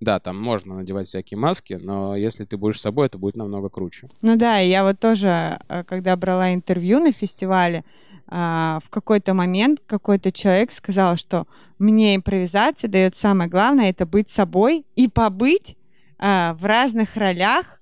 Да, 0.01 0.19
там 0.19 0.39
можно 0.39 0.75
надевать 0.75 1.07
всякие 1.07 1.38
маски, 1.38 1.79
но 1.81 2.15
если 2.15 2.43
ты 2.45 2.57
будешь 2.57 2.81
собой, 2.81 3.07
это 3.07 3.17
будет 3.17 3.36
намного 3.36 3.69
круче. 3.69 4.09
Ну 4.21 4.36
да, 4.36 4.57
я 4.57 4.83
вот 4.83 4.99
тоже, 4.99 5.57
э, 5.69 5.83
когда 5.86 6.15
брала 6.17 6.53
интервью 6.53 6.99
на 6.99 7.13
фестивале, 7.13 7.86
а, 8.27 8.79
в 8.83 8.89
какой-то 8.89 9.33
момент 9.33 9.81
какой-то 9.86 10.31
человек 10.31 10.71
сказал, 10.71 11.15
что 11.15 11.47
мне 11.77 12.15
импровизация 12.15 12.89
дает 12.89 13.15
самое 13.15 13.49
главное, 13.49 13.89
это 13.89 14.05
быть 14.05 14.29
собой 14.29 14.86
и 14.95 15.07
побыть 15.07 15.77
а, 16.17 16.55
в 16.55 16.65
разных 16.65 17.15
ролях 17.15 17.81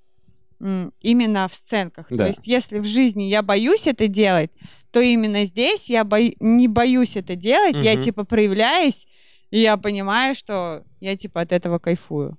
именно 1.00 1.48
в 1.48 1.54
сценках. 1.54 2.06
Да. 2.10 2.16
То 2.16 2.26
есть 2.28 2.46
если 2.46 2.78
в 2.78 2.84
жизни 2.84 3.24
я 3.24 3.42
боюсь 3.42 3.86
это 3.86 4.06
делать, 4.06 4.50
то 4.94 5.00
именно 5.00 5.44
здесь 5.44 5.90
я 5.90 6.04
бою- 6.04 6.36
не 6.38 6.68
боюсь 6.68 7.16
это 7.16 7.34
делать, 7.34 7.74
я 7.82 7.94
Мгм. 7.94 8.02
типа 8.02 8.24
проявляюсь, 8.24 9.08
и 9.50 9.58
я 9.60 9.76
понимаю, 9.76 10.34
что 10.36 10.84
я 11.00 11.16
типа 11.16 11.40
от 11.40 11.50
этого 11.50 11.78
кайфую. 11.80 12.38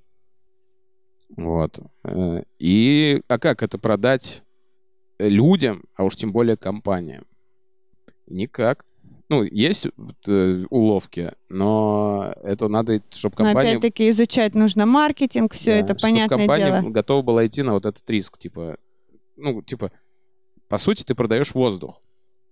Вот. 1.35 1.79
Э, 2.05 2.43
И, 2.59 3.21
а 3.27 3.37
как 3.39 3.61
это 3.61 3.77
продать 3.77 4.43
людям, 5.19 5.83
а 5.97 6.05
уж 6.05 6.15
тем 6.15 6.31
более 6.31 6.55
компаниям? 6.55 7.25
Никак. 8.27 8.85
Ну, 9.27 9.43
есть 9.43 9.87
э, 10.27 10.63
уловки, 10.69 11.33
но 11.49 12.33
это 12.43 12.67
надо, 12.69 13.01
чтобы 13.11 13.35
Но 13.39 13.45
компания... 13.45 13.71
опять-таки 13.71 14.09
изучать 14.11 14.55
нужно 14.55 14.85
маркетинг, 14.85 15.53
все 15.53 15.71
Да, 15.71 15.77
это 15.79 15.95
понятное 15.95 16.37
компания 16.37 16.65
дело. 16.81 16.89
готова 16.91 17.21
была 17.21 17.45
идти 17.45 17.63
на 17.63 17.73
вот 17.73 17.85
этот 17.85 18.09
риск, 18.09 18.37
типа, 18.37 18.77
ну, 19.35 19.61
типа, 19.61 19.91
по 20.69 20.77
сути, 20.77 21.03
ты 21.03 21.15
продаешь 21.15 21.53
воздух. 21.53 22.01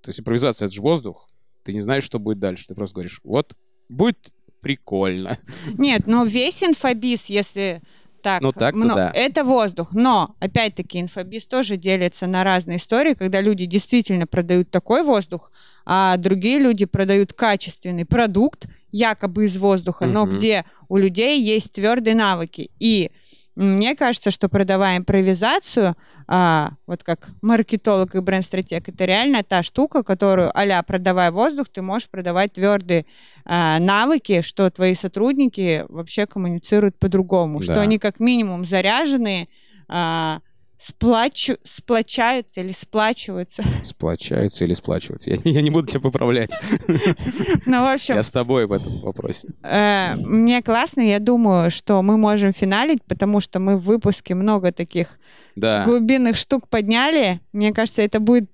То 0.03 0.09
есть 0.09 0.19
импровизация— 0.19 0.65
это 0.67 0.75
же 0.75 0.81
воздух. 0.81 1.27
Ты 1.63 1.73
не 1.73 1.81
знаешь, 1.81 2.03
что 2.03 2.19
будет 2.19 2.39
дальше. 2.39 2.65
Ты 2.67 2.75
просто 2.75 2.95
говоришь, 2.95 3.21
вот, 3.23 3.55
будет 3.89 4.31
прикольно. 4.61 5.37
Нет, 5.77 6.03
ну 6.07 6.25
весь 6.25 6.61
инфобиз, 6.61 7.25
если 7.27 7.81
так, 8.21 8.41
Ну, 8.41 8.51
так-то 8.53 8.77
мно- 8.79 8.95
да. 8.95 9.11
это 9.13 9.43
воздух. 9.43 9.93
Но, 9.93 10.35
опять-таки, 10.39 10.99
инфобиз 11.01 11.45
тоже 11.45 11.75
делится 11.75 12.25
на 12.27 12.43
разные 12.45 12.77
истории, 12.77 13.15
когда 13.15 13.41
люди 13.41 13.65
действительно 13.65 14.27
продают 14.27 14.71
такой 14.71 15.03
воздух, 15.03 15.51
а 15.85 16.15
другие 16.17 16.59
люди 16.59 16.85
продают 16.85 17.33
качественный 17.33 18.05
продукт, 18.05 18.67
якобы 18.93 19.45
из 19.45 19.57
воздуха, 19.57 20.05
но 20.05 20.25
Мгм. 20.25 20.37
где 20.37 20.63
у 20.87 20.95
людей 20.97 21.41
есть 21.41 21.73
твердые 21.73 22.15
навыки. 22.15 22.71
И 22.79 23.11
мне 23.55 23.95
кажется, 23.95 24.31
что 24.31 24.49
продавая 24.49 24.97
импровизацию, 24.97 25.95
а, 26.27 26.71
вот 26.87 27.03
как 27.03 27.29
маркетолог 27.41 28.15
и 28.15 28.19
бренд-стратег, 28.19 28.89
это 28.89 29.05
реально 29.05 29.43
та 29.43 29.61
штука, 29.61 30.03
которую, 30.03 30.51
а 30.53 30.83
продавая 30.83 31.31
воздух, 31.31 31.67
ты 31.69 31.81
можешь 31.81 32.09
продавать 32.09 32.53
твердые 32.53 33.05
а, 33.45 33.79
навыки, 33.79 34.41
что 34.41 34.69
твои 34.69 34.95
сотрудники 34.95 35.85
вообще 35.89 36.25
коммуницируют 36.25 36.97
по-другому, 36.97 37.61
что 37.61 37.75
Да. 37.75 37.81
они 37.81 37.99
как 37.99 38.19
минимум 38.19 38.65
заряженные, 38.65 39.47
а, 39.87 40.39
сплачу- 40.83 41.59
сплочаются 41.63 42.59
или 42.61 42.71
сплачиваются. 42.73 43.63
Сплочаются 43.83 44.65
или 44.65 44.73
сплачиваются. 44.73 45.29
Я, 45.31 45.37
я 45.43 45.61
не 45.61 45.69
буду 45.69 45.87
тебя 45.87 46.01
поправлять. 46.01 46.51
Ну, 47.65 47.81
в 47.83 47.93
общем, 47.93 48.15
Я 48.15 48.23
с 48.23 48.31
тобой 48.31 48.65
в 48.67 48.71
этом 48.71 48.99
вопросе. 49.01 49.49
Э, 49.63 50.15
Мне 50.15 50.61
классно, 50.61 51.01
я 51.01 51.19
думаю, 51.19 51.71
что 51.71 52.01
мы 52.01 52.17
можем 52.17 52.51
финалить, 52.53 53.03
потому 53.03 53.39
что 53.39 53.59
мы 53.59 53.77
в 53.77 53.83
выпуске 53.83 54.35
много 54.35 54.71
таких 54.71 55.07
Да. 55.55 55.83
глубинных 55.85 56.35
штук 56.35 56.67
подняли. 56.67 57.39
Мне 57.53 57.71
кажется, 57.73 58.01
это 58.01 58.19
будет 58.19 58.49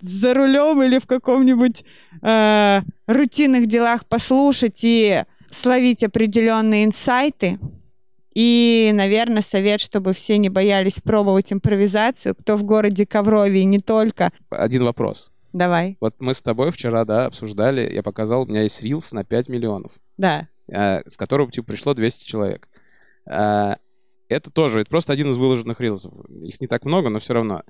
за 0.00 0.34
рулем 0.34 0.82
или 0.82 0.98
в 0.98 1.06
каком-нибудь 1.06 1.84
э, 2.22 2.80
рутинных 3.06 3.66
делах 3.66 4.06
послушать 4.06 4.80
и 4.82 5.22
словить 5.50 6.02
определенные 6.04 6.84
инсайты. 6.84 7.58
И, 8.40 8.92
наверное, 8.94 9.42
совет, 9.42 9.80
чтобы 9.80 10.12
все 10.12 10.38
не 10.38 10.48
боялись 10.48 11.00
пробовать 11.02 11.52
импровизацию, 11.52 12.36
кто 12.36 12.56
в 12.56 12.62
городе 12.62 13.04
Коврове 13.04 13.62
и 13.62 13.64
не 13.64 13.80
только. 13.80 14.30
Один 14.48 14.84
вопрос. 14.84 15.32
Давай. 15.52 15.96
Вот 16.00 16.14
мы 16.20 16.34
с 16.34 16.40
тобой 16.40 16.70
вчера, 16.70 17.04
да, 17.04 17.26
обсуждали, 17.26 17.92
я 17.92 18.04
показал, 18.04 18.42
у 18.42 18.46
меня 18.46 18.62
есть 18.62 18.80
рилс 18.80 19.10
на 19.10 19.24
5 19.24 19.48
миллионов. 19.48 19.90
Да. 20.18 20.46
а, 20.72 21.02
с 21.04 21.16
которого 21.16 21.50
типа 21.50 21.66
пришло 21.66 21.94
200 21.94 22.26
человек. 22.26 22.68
А, 23.28 23.78
Это 24.28 24.52
тоже, 24.52 24.82
это 24.82 24.90
просто 24.90 25.12
один 25.12 25.30
из 25.30 25.36
выложенных 25.36 25.80
рилсов. 25.80 26.12
Их 26.28 26.60
не 26.60 26.68
так 26.68 26.84
много, 26.84 27.08
но 27.08 27.18
все 27.18 27.34
равно. 27.34 27.64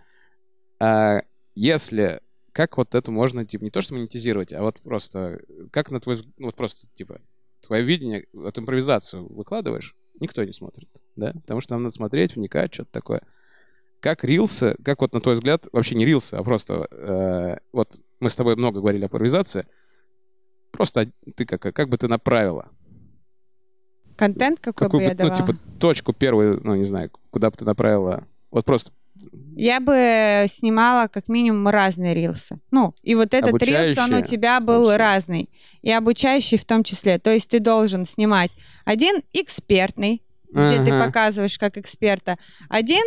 А, 0.80 1.22
Если, 1.54 2.20
как 2.52 2.76
вот 2.76 2.94
это 2.94 3.10
можно, 3.10 3.46
типа, 3.46 3.64
не 3.64 3.70
то 3.70 3.80
что 3.80 3.94
монетизировать, 3.94 4.52
а 4.52 4.60
вот 4.60 4.80
просто, 4.80 5.40
как 5.70 5.90
на 5.90 5.98
твой, 5.98 6.18
ну, 6.36 6.48
вот 6.48 6.56
просто, 6.56 6.88
типа, 6.94 7.22
твое 7.66 7.82
видение, 7.84 8.26
вот 8.34 8.58
импровизацию 8.58 9.26
выкладываешь, 9.32 9.94
никто 10.20 10.44
не 10.44 10.52
смотрит, 10.52 10.88
да? 11.16 11.32
Потому 11.32 11.60
что 11.60 11.74
нам 11.74 11.82
надо 11.84 11.94
смотреть, 11.94 12.36
вникать, 12.36 12.74
что-то 12.74 12.92
такое. 12.92 13.22
Как 14.00 14.24
рилсы, 14.24 14.76
как 14.84 15.00
вот 15.00 15.12
на 15.12 15.20
твой 15.20 15.34
взгляд, 15.34 15.66
вообще 15.72 15.94
не 15.94 16.06
рилсы, 16.06 16.34
а 16.34 16.42
просто, 16.42 16.86
э, 16.90 17.58
вот 17.72 18.00
мы 18.20 18.30
с 18.30 18.36
тобой 18.36 18.56
много 18.56 18.80
говорили 18.80 19.04
о 19.04 19.06
импровизации, 19.06 19.66
просто 20.70 21.10
ты 21.34 21.44
как, 21.46 21.60
как 21.60 21.88
бы 21.88 21.96
ты 21.96 22.08
направила 22.08 22.70
Контент 24.18 24.58
какой 24.58 24.86
какую 24.86 25.00
бы 25.00 25.04
я 25.04 25.10
бы, 25.10 25.22
ну, 25.22 25.30
давала? 25.30 25.36
типа, 25.36 25.58
точку 25.78 26.12
первую, 26.12 26.60
ну, 26.64 26.74
не 26.74 26.84
знаю, 26.84 27.12
куда 27.30 27.50
бы 27.50 27.56
ты 27.56 27.64
направила. 27.64 28.26
Вот 28.50 28.64
просто 28.64 28.90
Я 29.56 29.80
бы 29.80 30.46
снимала 30.48 31.08
как 31.08 31.28
минимум 31.28 31.66
разные 31.68 32.14
рилсы. 32.14 32.58
Ну, 32.70 32.94
и 33.02 33.14
вот 33.16 33.34
этот 33.34 33.60
рилс, 33.62 33.98
он 33.98 34.14
у 34.14 34.22
тебя 34.22 34.60
был 34.60 34.84
числе. 34.84 34.96
разный. 34.96 35.50
И 35.82 35.90
обучающий 35.90 36.58
в 36.58 36.64
том 36.64 36.84
числе. 36.84 37.18
То 37.18 37.30
есть 37.32 37.50
ты 37.50 37.58
должен 37.58 38.06
снимать 38.06 38.50
один 38.84 39.22
экспертный, 39.32 40.22
где 40.50 40.76
ты 40.84 40.90
Ага. 40.92 41.06
показываешь 41.06 41.58
как 41.58 41.76
эксперта. 41.76 42.38
Один, 42.68 43.02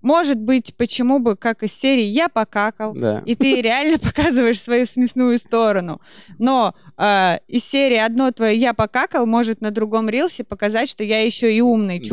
может 0.00 0.38
быть, 0.38 0.76
почему 0.76 1.18
бы, 1.18 1.36
как 1.36 1.62
из 1.64 1.72
серии 1.72 2.04
«Я 2.04 2.28
покакал», 2.28 2.94
Да. 2.94 3.22
и 3.26 3.34
ты 3.34 3.60
реально 3.60 3.98
показываешь 4.48 4.60
свою 4.62 4.86
смесную 4.86 5.38
сторону. 5.38 6.00
Но 6.38 6.74
э, 6.96 7.38
из 7.48 7.64
серии 7.64 7.98
одно 7.98 8.30
твое 8.30 8.56
«я 8.56 8.72
покакал» 8.74 9.26
может 9.26 9.60
на 9.60 9.72
другом 9.72 10.08
рилсе 10.08 10.44
показать, 10.44 10.88
что 10.88 11.02
я 11.02 11.20
еще 11.24 11.52
и 11.52 11.60
умный 11.60 11.98
Да. 11.98 12.06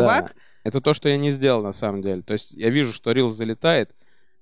Это 0.64 0.82
то, 0.82 0.93
что 0.93 1.09
я 1.09 1.18
не 1.18 1.32
сделал 1.32 1.61
на 1.64 1.74
самом 1.74 2.01
деле. 2.01 2.22
То 2.22 2.34
есть 2.34 2.51
я 2.51 2.70
вижу, 2.70 2.93
что 2.93 3.11
рилс 3.11 3.34
залетает, 3.34 3.91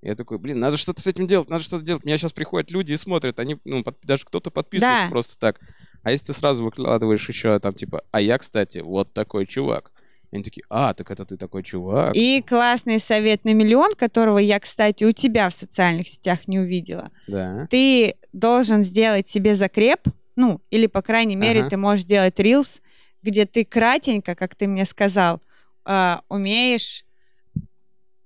я 0.01 0.15
такой, 0.15 0.38
блин, 0.39 0.59
надо 0.59 0.78
что-то 0.78 1.01
с 1.01 1.07
этим 1.07 1.28
делать, 1.28 1.49
надо 1.49 1.63
что-то 1.63 1.84
делать. 1.84 2.03
Меня 2.05 2.17
сейчас 2.17 2.34
приходят 2.34 2.72
люди 2.72 2.93
и 2.93 2.97
смотрят, 2.97 3.39
они, 3.39 3.57
ну, 3.65 3.84
под- 3.84 3.97
даже 4.03 4.26
кто-то 4.26 4.49
подписывается 4.51 5.05
Да. 5.07 5.11
просто 5.11 5.38
так. 5.39 5.59
А 6.03 6.11
если 6.11 6.28
ты 6.28 6.34
сразу 6.34 6.63
выкладываешь 6.63 7.28
еще 7.30 7.59
там, 7.59 7.74
типа, 7.74 8.03
а 8.11 8.19
я, 8.22 8.38
кстати, 8.39 8.80
вот 8.80 9.13
такой 9.13 9.45
чувак. 9.45 9.91
И 10.32 10.36
они 10.36 10.43
такие, 10.43 10.63
а, 10.69 10.93
так 10.93 11.11
это 11.11 11.26
ты 11.26 11.38
такой 11.38 11.61
чувак. 11.61 12.15
И 12.15 12.41
классный 12.47 12.99
совет 12.99 13.43
на 13.45 13.53
миллион, 13.53 13.93
которого 13.95 14.38
я, 14.39 14.59
кстати, 14.59 15.03
у 15.03 15.11
тебя 15.11 15.49
в 15.49 15.53
социальных 15.53 16.07
сетях 16.07 16.47
не 16.47 16.57
увидела. 16.59 17.11
Да. 17.28 17.67
Ты 17.69 18.15
должен 18.34 18.84
сделать 18.84 19.30
себе 19.30 19.55
закреп, 19.55 19.99
ну, 20.36 20.61
или, 20.72 20.88
по 20.88 21.01
крайней 21.03 21.36
мере, 21.36 21.61
Ага. 21.61 21.69
ты 21.72 21.78
можешь 21.78 22.05
сделать 22.05 22.39
рилс, 22.39 22.80
где 23.22 23.45
ты 23.45 23.65
кратенько, 23.65 24.34
как 24.34 24.55
ты 24.55 24.67
мне 24.67 24.86
сказал, 24.86 25.41
а, 25.86 26.21
умеешь 26.29 27.05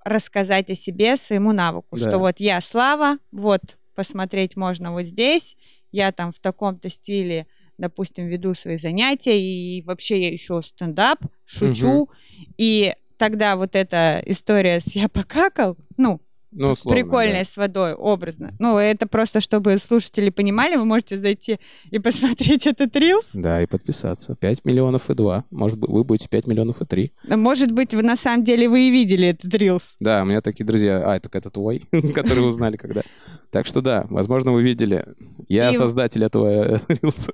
рассказать 0.04 0.70
о 0.70 0.76
себе 0.76 1.18
своему 1.18 1.52
навыку, 1.52 1.98
Да. 1.98 2.10
что 2.10 2.20
вот 2.20 2.40
я 2.40 2.62
Слава, 2.62 3.18
вот 3.32 3.62
посмотреть 3.96 4.56
можно 4.56 4.92
вот 4.92 5.04
здесь, 5.06 5.58
я 5.92 6.12
там 6.12 6.32
в 6.32 6.40
таком-то 6.40 6.90
стиле, 6.90 7.48
допустим, 7.78 8.28
веду 8.28 8.54
свои 8.54 8.78
занятия, 8.78 9.40
и 9.40 9.82
вообще 9.82 10.22
я 10.22 10.32
еще 10.32 10.62
стендап, 10.62 11.20
шучу, 11.46 12.10
и 12.58 12.94
тогда 13.18 13.56
вот 13.56 13.76
эта 13.76 14.22
история 14.26 14.80
с 14.80 14.96
«я 14.96 15.08
покакал», 15.10 15.78
ну, 15.98 16.22
Ну, 16.56 16.72
условно, 16.72 17.02
прикольная 17.02 17.44
с 17.46 17.58
водой, 17.58 17.94
образно. 17.94 18.54
Ну, 18.60 18.78
это 18.78 19.08
просто, 19.08 19.42
чтобы 19.42 19.78
слушатели 19.78 20.30
понимали, 20.30 20.76
вы 20.76 20.86
можете 20.86 21.18
зайти 21.18 21.60
и 21.92 22.00
посмотреть 22.00 22.66
этот 22.66 22.96
рилс. 22.96 23.28
Да. 23.34 23.42
да, 23.42 23.62
и 23.62 23.66
подписаться. 23.66 24.36
5 24.36 24.66
миллионов 24.66 25.10
и 25.10 25.14
2. 25.14 25.46
Может 25.52 25.78
быть, 25.78 25.90
вы 25.90 26.04
будете 26.04 26.30
5 26.30 26.48
миллионов 26.48 26.82
и 26.82 26.86
3. 26.86 27.12
Может 27.30 27.72
быть, 27.72 27.94
вы 27.94 28.02
на 28.02 28.16
самом 28.16 28.44
деле 28.44 28.68
вы 28.70 28.88
и 28.88 28.92
видели 28.92 29.28
этот 29.28 29.54
рилс. 29.54 29.96
Да, 30.00 30.24
у 30.24 30.26
меня 30.26 30.42
такие 30.42 30.66
друзья. 30.66 31.04
А, 31.06 31.16
это 31.16 31.30
это 31.32 31.50
твой, 31.50 31.84
которые 32.16 32.46
узнали 32.46 32.78
когда. 32.78 33.02
Так 33.52 33.66
что 33.68 33.82
да, 33.82 34.06
возможно, 34.10 34.52
вы 34.52 34.64
видели. 34.64 35.06
Я 35.48 35.72
И- 35.72 35.76
создатель 35.76 36.24
этого 36.24 36.76
э, 36.78 36.80
рилса. 37.02 37.34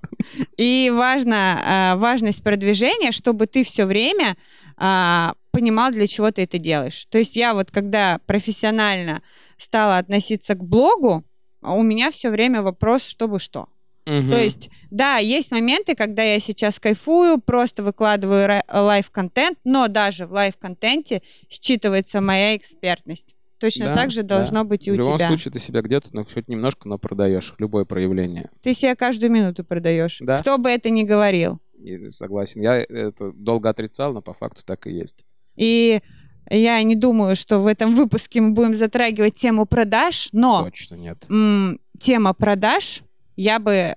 И 0.57 0.91
важно, 0.93 1.61
а, 1.63 1.95
важность 1.97 2.43
продвижения, 2.43 3.11
чтобы 3.11 3.47
ты 3.47 3.63
все 3.63 3.85
время 3.85 4.35
а, 4.77 5.33
понимал, 5.51 5.91
для 5.91 6.07
чего 6.07 6.31
ты 6.31 6.43
это 6.43 6.57
делаешь. 6.57 7.05
То 7.09 7.17
есть 7.17 7.35
я 7.35 7.53
вот, 7.53 7.71
когда 7.71 8.19
профессионально 8.25 9.21
стала 9.57 9.97
относиться 9.97 10.55
к 10.55 10.63
блогу, 10.63 11.23
а 11.61 11.73
у 11.73 11.83
меня 11.83 12.11
все 12.11 12.29
время 12.29 12.61
вопрос, 12.61 13.03
чтобы 13.03 13.39
что. 13.39 13.67
То 14.05 14.37
есть, 14.37 14.69
да, 14.89 15.17
есть 15.17 15.51
моменты, 15.51 15.95
когда 15.95 16.23
я 16.23 16.39
сейчас 16.39 16.79
кайфую, 16.79 17.39
просто 17.39 17.83
выкладываю 17.83 18.61
live-контент, 18.67 19.59
но 19.63 19.87
даже 19.87 20.25
в 20.25 20.31
live-контенте 20.33 21.21
считывается 21.49 22.19
моя 22.19 22.57
экспертность. 22.57 23.35
Точно 23.59 23.85
Да, 23.89 23.95
так 23.95 24.09
же 24.11 24.23
да. 24.23 24.39
должно 24.39 24.63
быть 24.63 24.87
и 24.87 24.91
В 24.91 24.95
у 24.95 24.97
любом 24.97 25.17
тебя. 25.19 25.27
случае 25.27 25.51
ты 25.51 25.59
себя 25.59 25.81
где-то, 25.83 26.09
ну, 26.13 26.25
хоть 26.25 26.47
немножко, 26.47 26.89
но 26.89 26.97
продаешь. 26.97 27.53
Любое 27.59 27.85
проявление. 27.85 28.49
Ты 28.63 28.73
себя 28.73 28.95
каждую 28.95 29.31
минуту 29.31 29.63
продаешь. 29.63 30.17
Да. 30.19 30.39
Кто 30.39 30.57
бы 30.57 30.71
это 30.71 30.89
ни 30.89 31.03
говорил. 31.03 31.59
И 31.77 32.09
согласен. 32.09 32.61
Я 32.61 32.77
это 32.81 33.31
долго 33.31 33.69
отрицал, 33.69 34.13
но 34.13 34.23
по 34.23 34.33
факту 34.33 34.63
так 34.65 34.87
и 34.87 34.91
есть. 34.91 35.25
И 35.55 36.01
я 36.49 36.81
не 36.83 36.95
думаю, 36.95 37.35
что 37.35 37.59
в 37.59 37.67
этом 37.67 37.95
выпуске 37.95 38.41
мы 38.41 38.51
будем 38.51 38.73
затрагивать 38.73 39.35
тему 39.35 39.65
продаж, 39.65 40.29
но 40.31 40.63
Точно 40.65 40.95
нет. 40.95 41.25
м, 41.29 41.79
тема 41.99 42.33
продаж 42.33 43.01
я 43.35 43.59
бы 43.59 43.95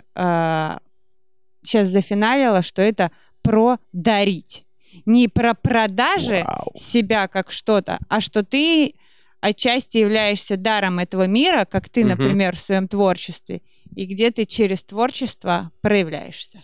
сейчас 1.64 1.88
зафиналила, 1.88 2.62
что 2.62 2.82
это 2.82 3.10
про 3.42 3.78
дарить. 3.92 4.64
Не 5.06 5.28
про 5.28 5.54
продажи 5.54 6.44
Вау. 6.46 6.72
себя 6.76 7.26
как 7.28 7.50
что-то, 7.50 7.98
а 8.08 8.20
что 8.20 8.44
ты 8.44 8.94
отчасти 9.40 9.98
являешься 9.98 10.56
даром 10.56 10.98
этого 11.00 11.26
мира, 11.26 11.64
как 11.64 11.88
ты, 11.88 12.00
Мгм. 12.00 12.10
например, 12.10 12.56
в 12.56 12.60
своем 12.60 12.86
творчестве, 12.88 13.60
и 13.96 14.06
где 14.06 14.30
ты 14.30 14.44
через 14.46 14.84
творчество 14.84 15.70
проявляешься. 15.82 16.62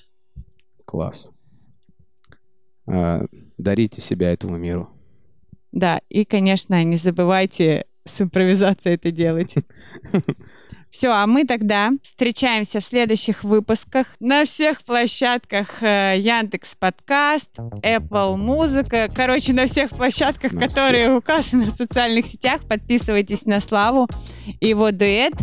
Класс. 0.87 1.35
А, 2.87 3.23
дарите 3.61 4.01
себя 4.01 4.33
этому 4.33 4.57
миру. 4.57 4.91
Да, 5.73 6.01
и, 6.09 6.25
конечно, 6.25 6.83
не 6.83 6.97
забывайте 6.97 7.87
с 8.05 8.21
импровизацией 8.21 8.95
это 8.97 9.11
делать. 9.11 9.55
Все, 10.91 11.13
а 11.13 11.27
мы 11.27 11.47
тогда 11.47 11.91
встречаемся 12.03 12.81
в 12.81 12.85
следующих 12.85 13.45
выпусках 13.45 14.09
на 14.19 14.45
всех 14.45 14.83
площадках 14.83 15.83
Яндекс 15.83 16.75
Подкаст, 16.75 17.49
Apple 17.83 18.37
Музыка, 18.37 19.09
короче, 19.15 19.53
на 19.53 19.67
всех 19.67 19.91
площадках, 19.91 20.53
На 20.53 20.63
которые 20.63 21.15
указаны 21.15 21.67
в 21.67 21.71
социальных 21.71 22.27
сетях. 22.27 22.63
Подписывайтесь 22.69 23.47
на 23.47 23.61
Славу 23.61 24.09
и 24.61 24.69
его 24.69 24.91
дуэт 24.91 25.35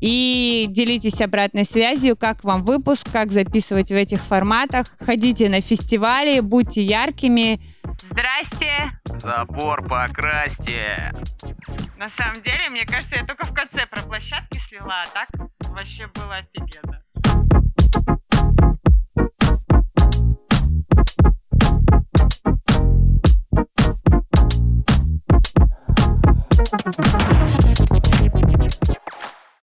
и 0.00 0.66
делитесь 0.70 1.20
обратной 1.20 1.64
связью, 1.64 2.16
как 2.16 2.42
вам 2.42 2.64
выпуск, 2.64 3.06
как 3.12 3.32
записывать 3.32 3.90
в 3.90 3.94
этих 3.94 4.22
форматах. 4.22 4.96
Ходите 4.98 5.48
на 5.48 5.60
фестивали, 5.60 6.40
будьте 6.40 6.82
яркими. 6.82 7.60
Здрасте. 8.10 8.90
Забор 9.04 9.86
покрасьте. 9.86 11.12
На 11.96 12.10
самом 12.10 12.42
деле, 12.42 12.68
мне 12.70 12.84
кажется, 12.84 13.16
я 13.16 13.24
только 13.24 13.46
в 13.46 13.54
конце 13.54 13.86
про 13.86 14.02
площадки 14.02 14.60
слила, 14.68 14.85
смогла, 14.86 15.02
а 15.02 15.06
так 15.08 15.28
вообще 15.70 16.06
было 16.14 16.36
офигенно. 16.36 17.02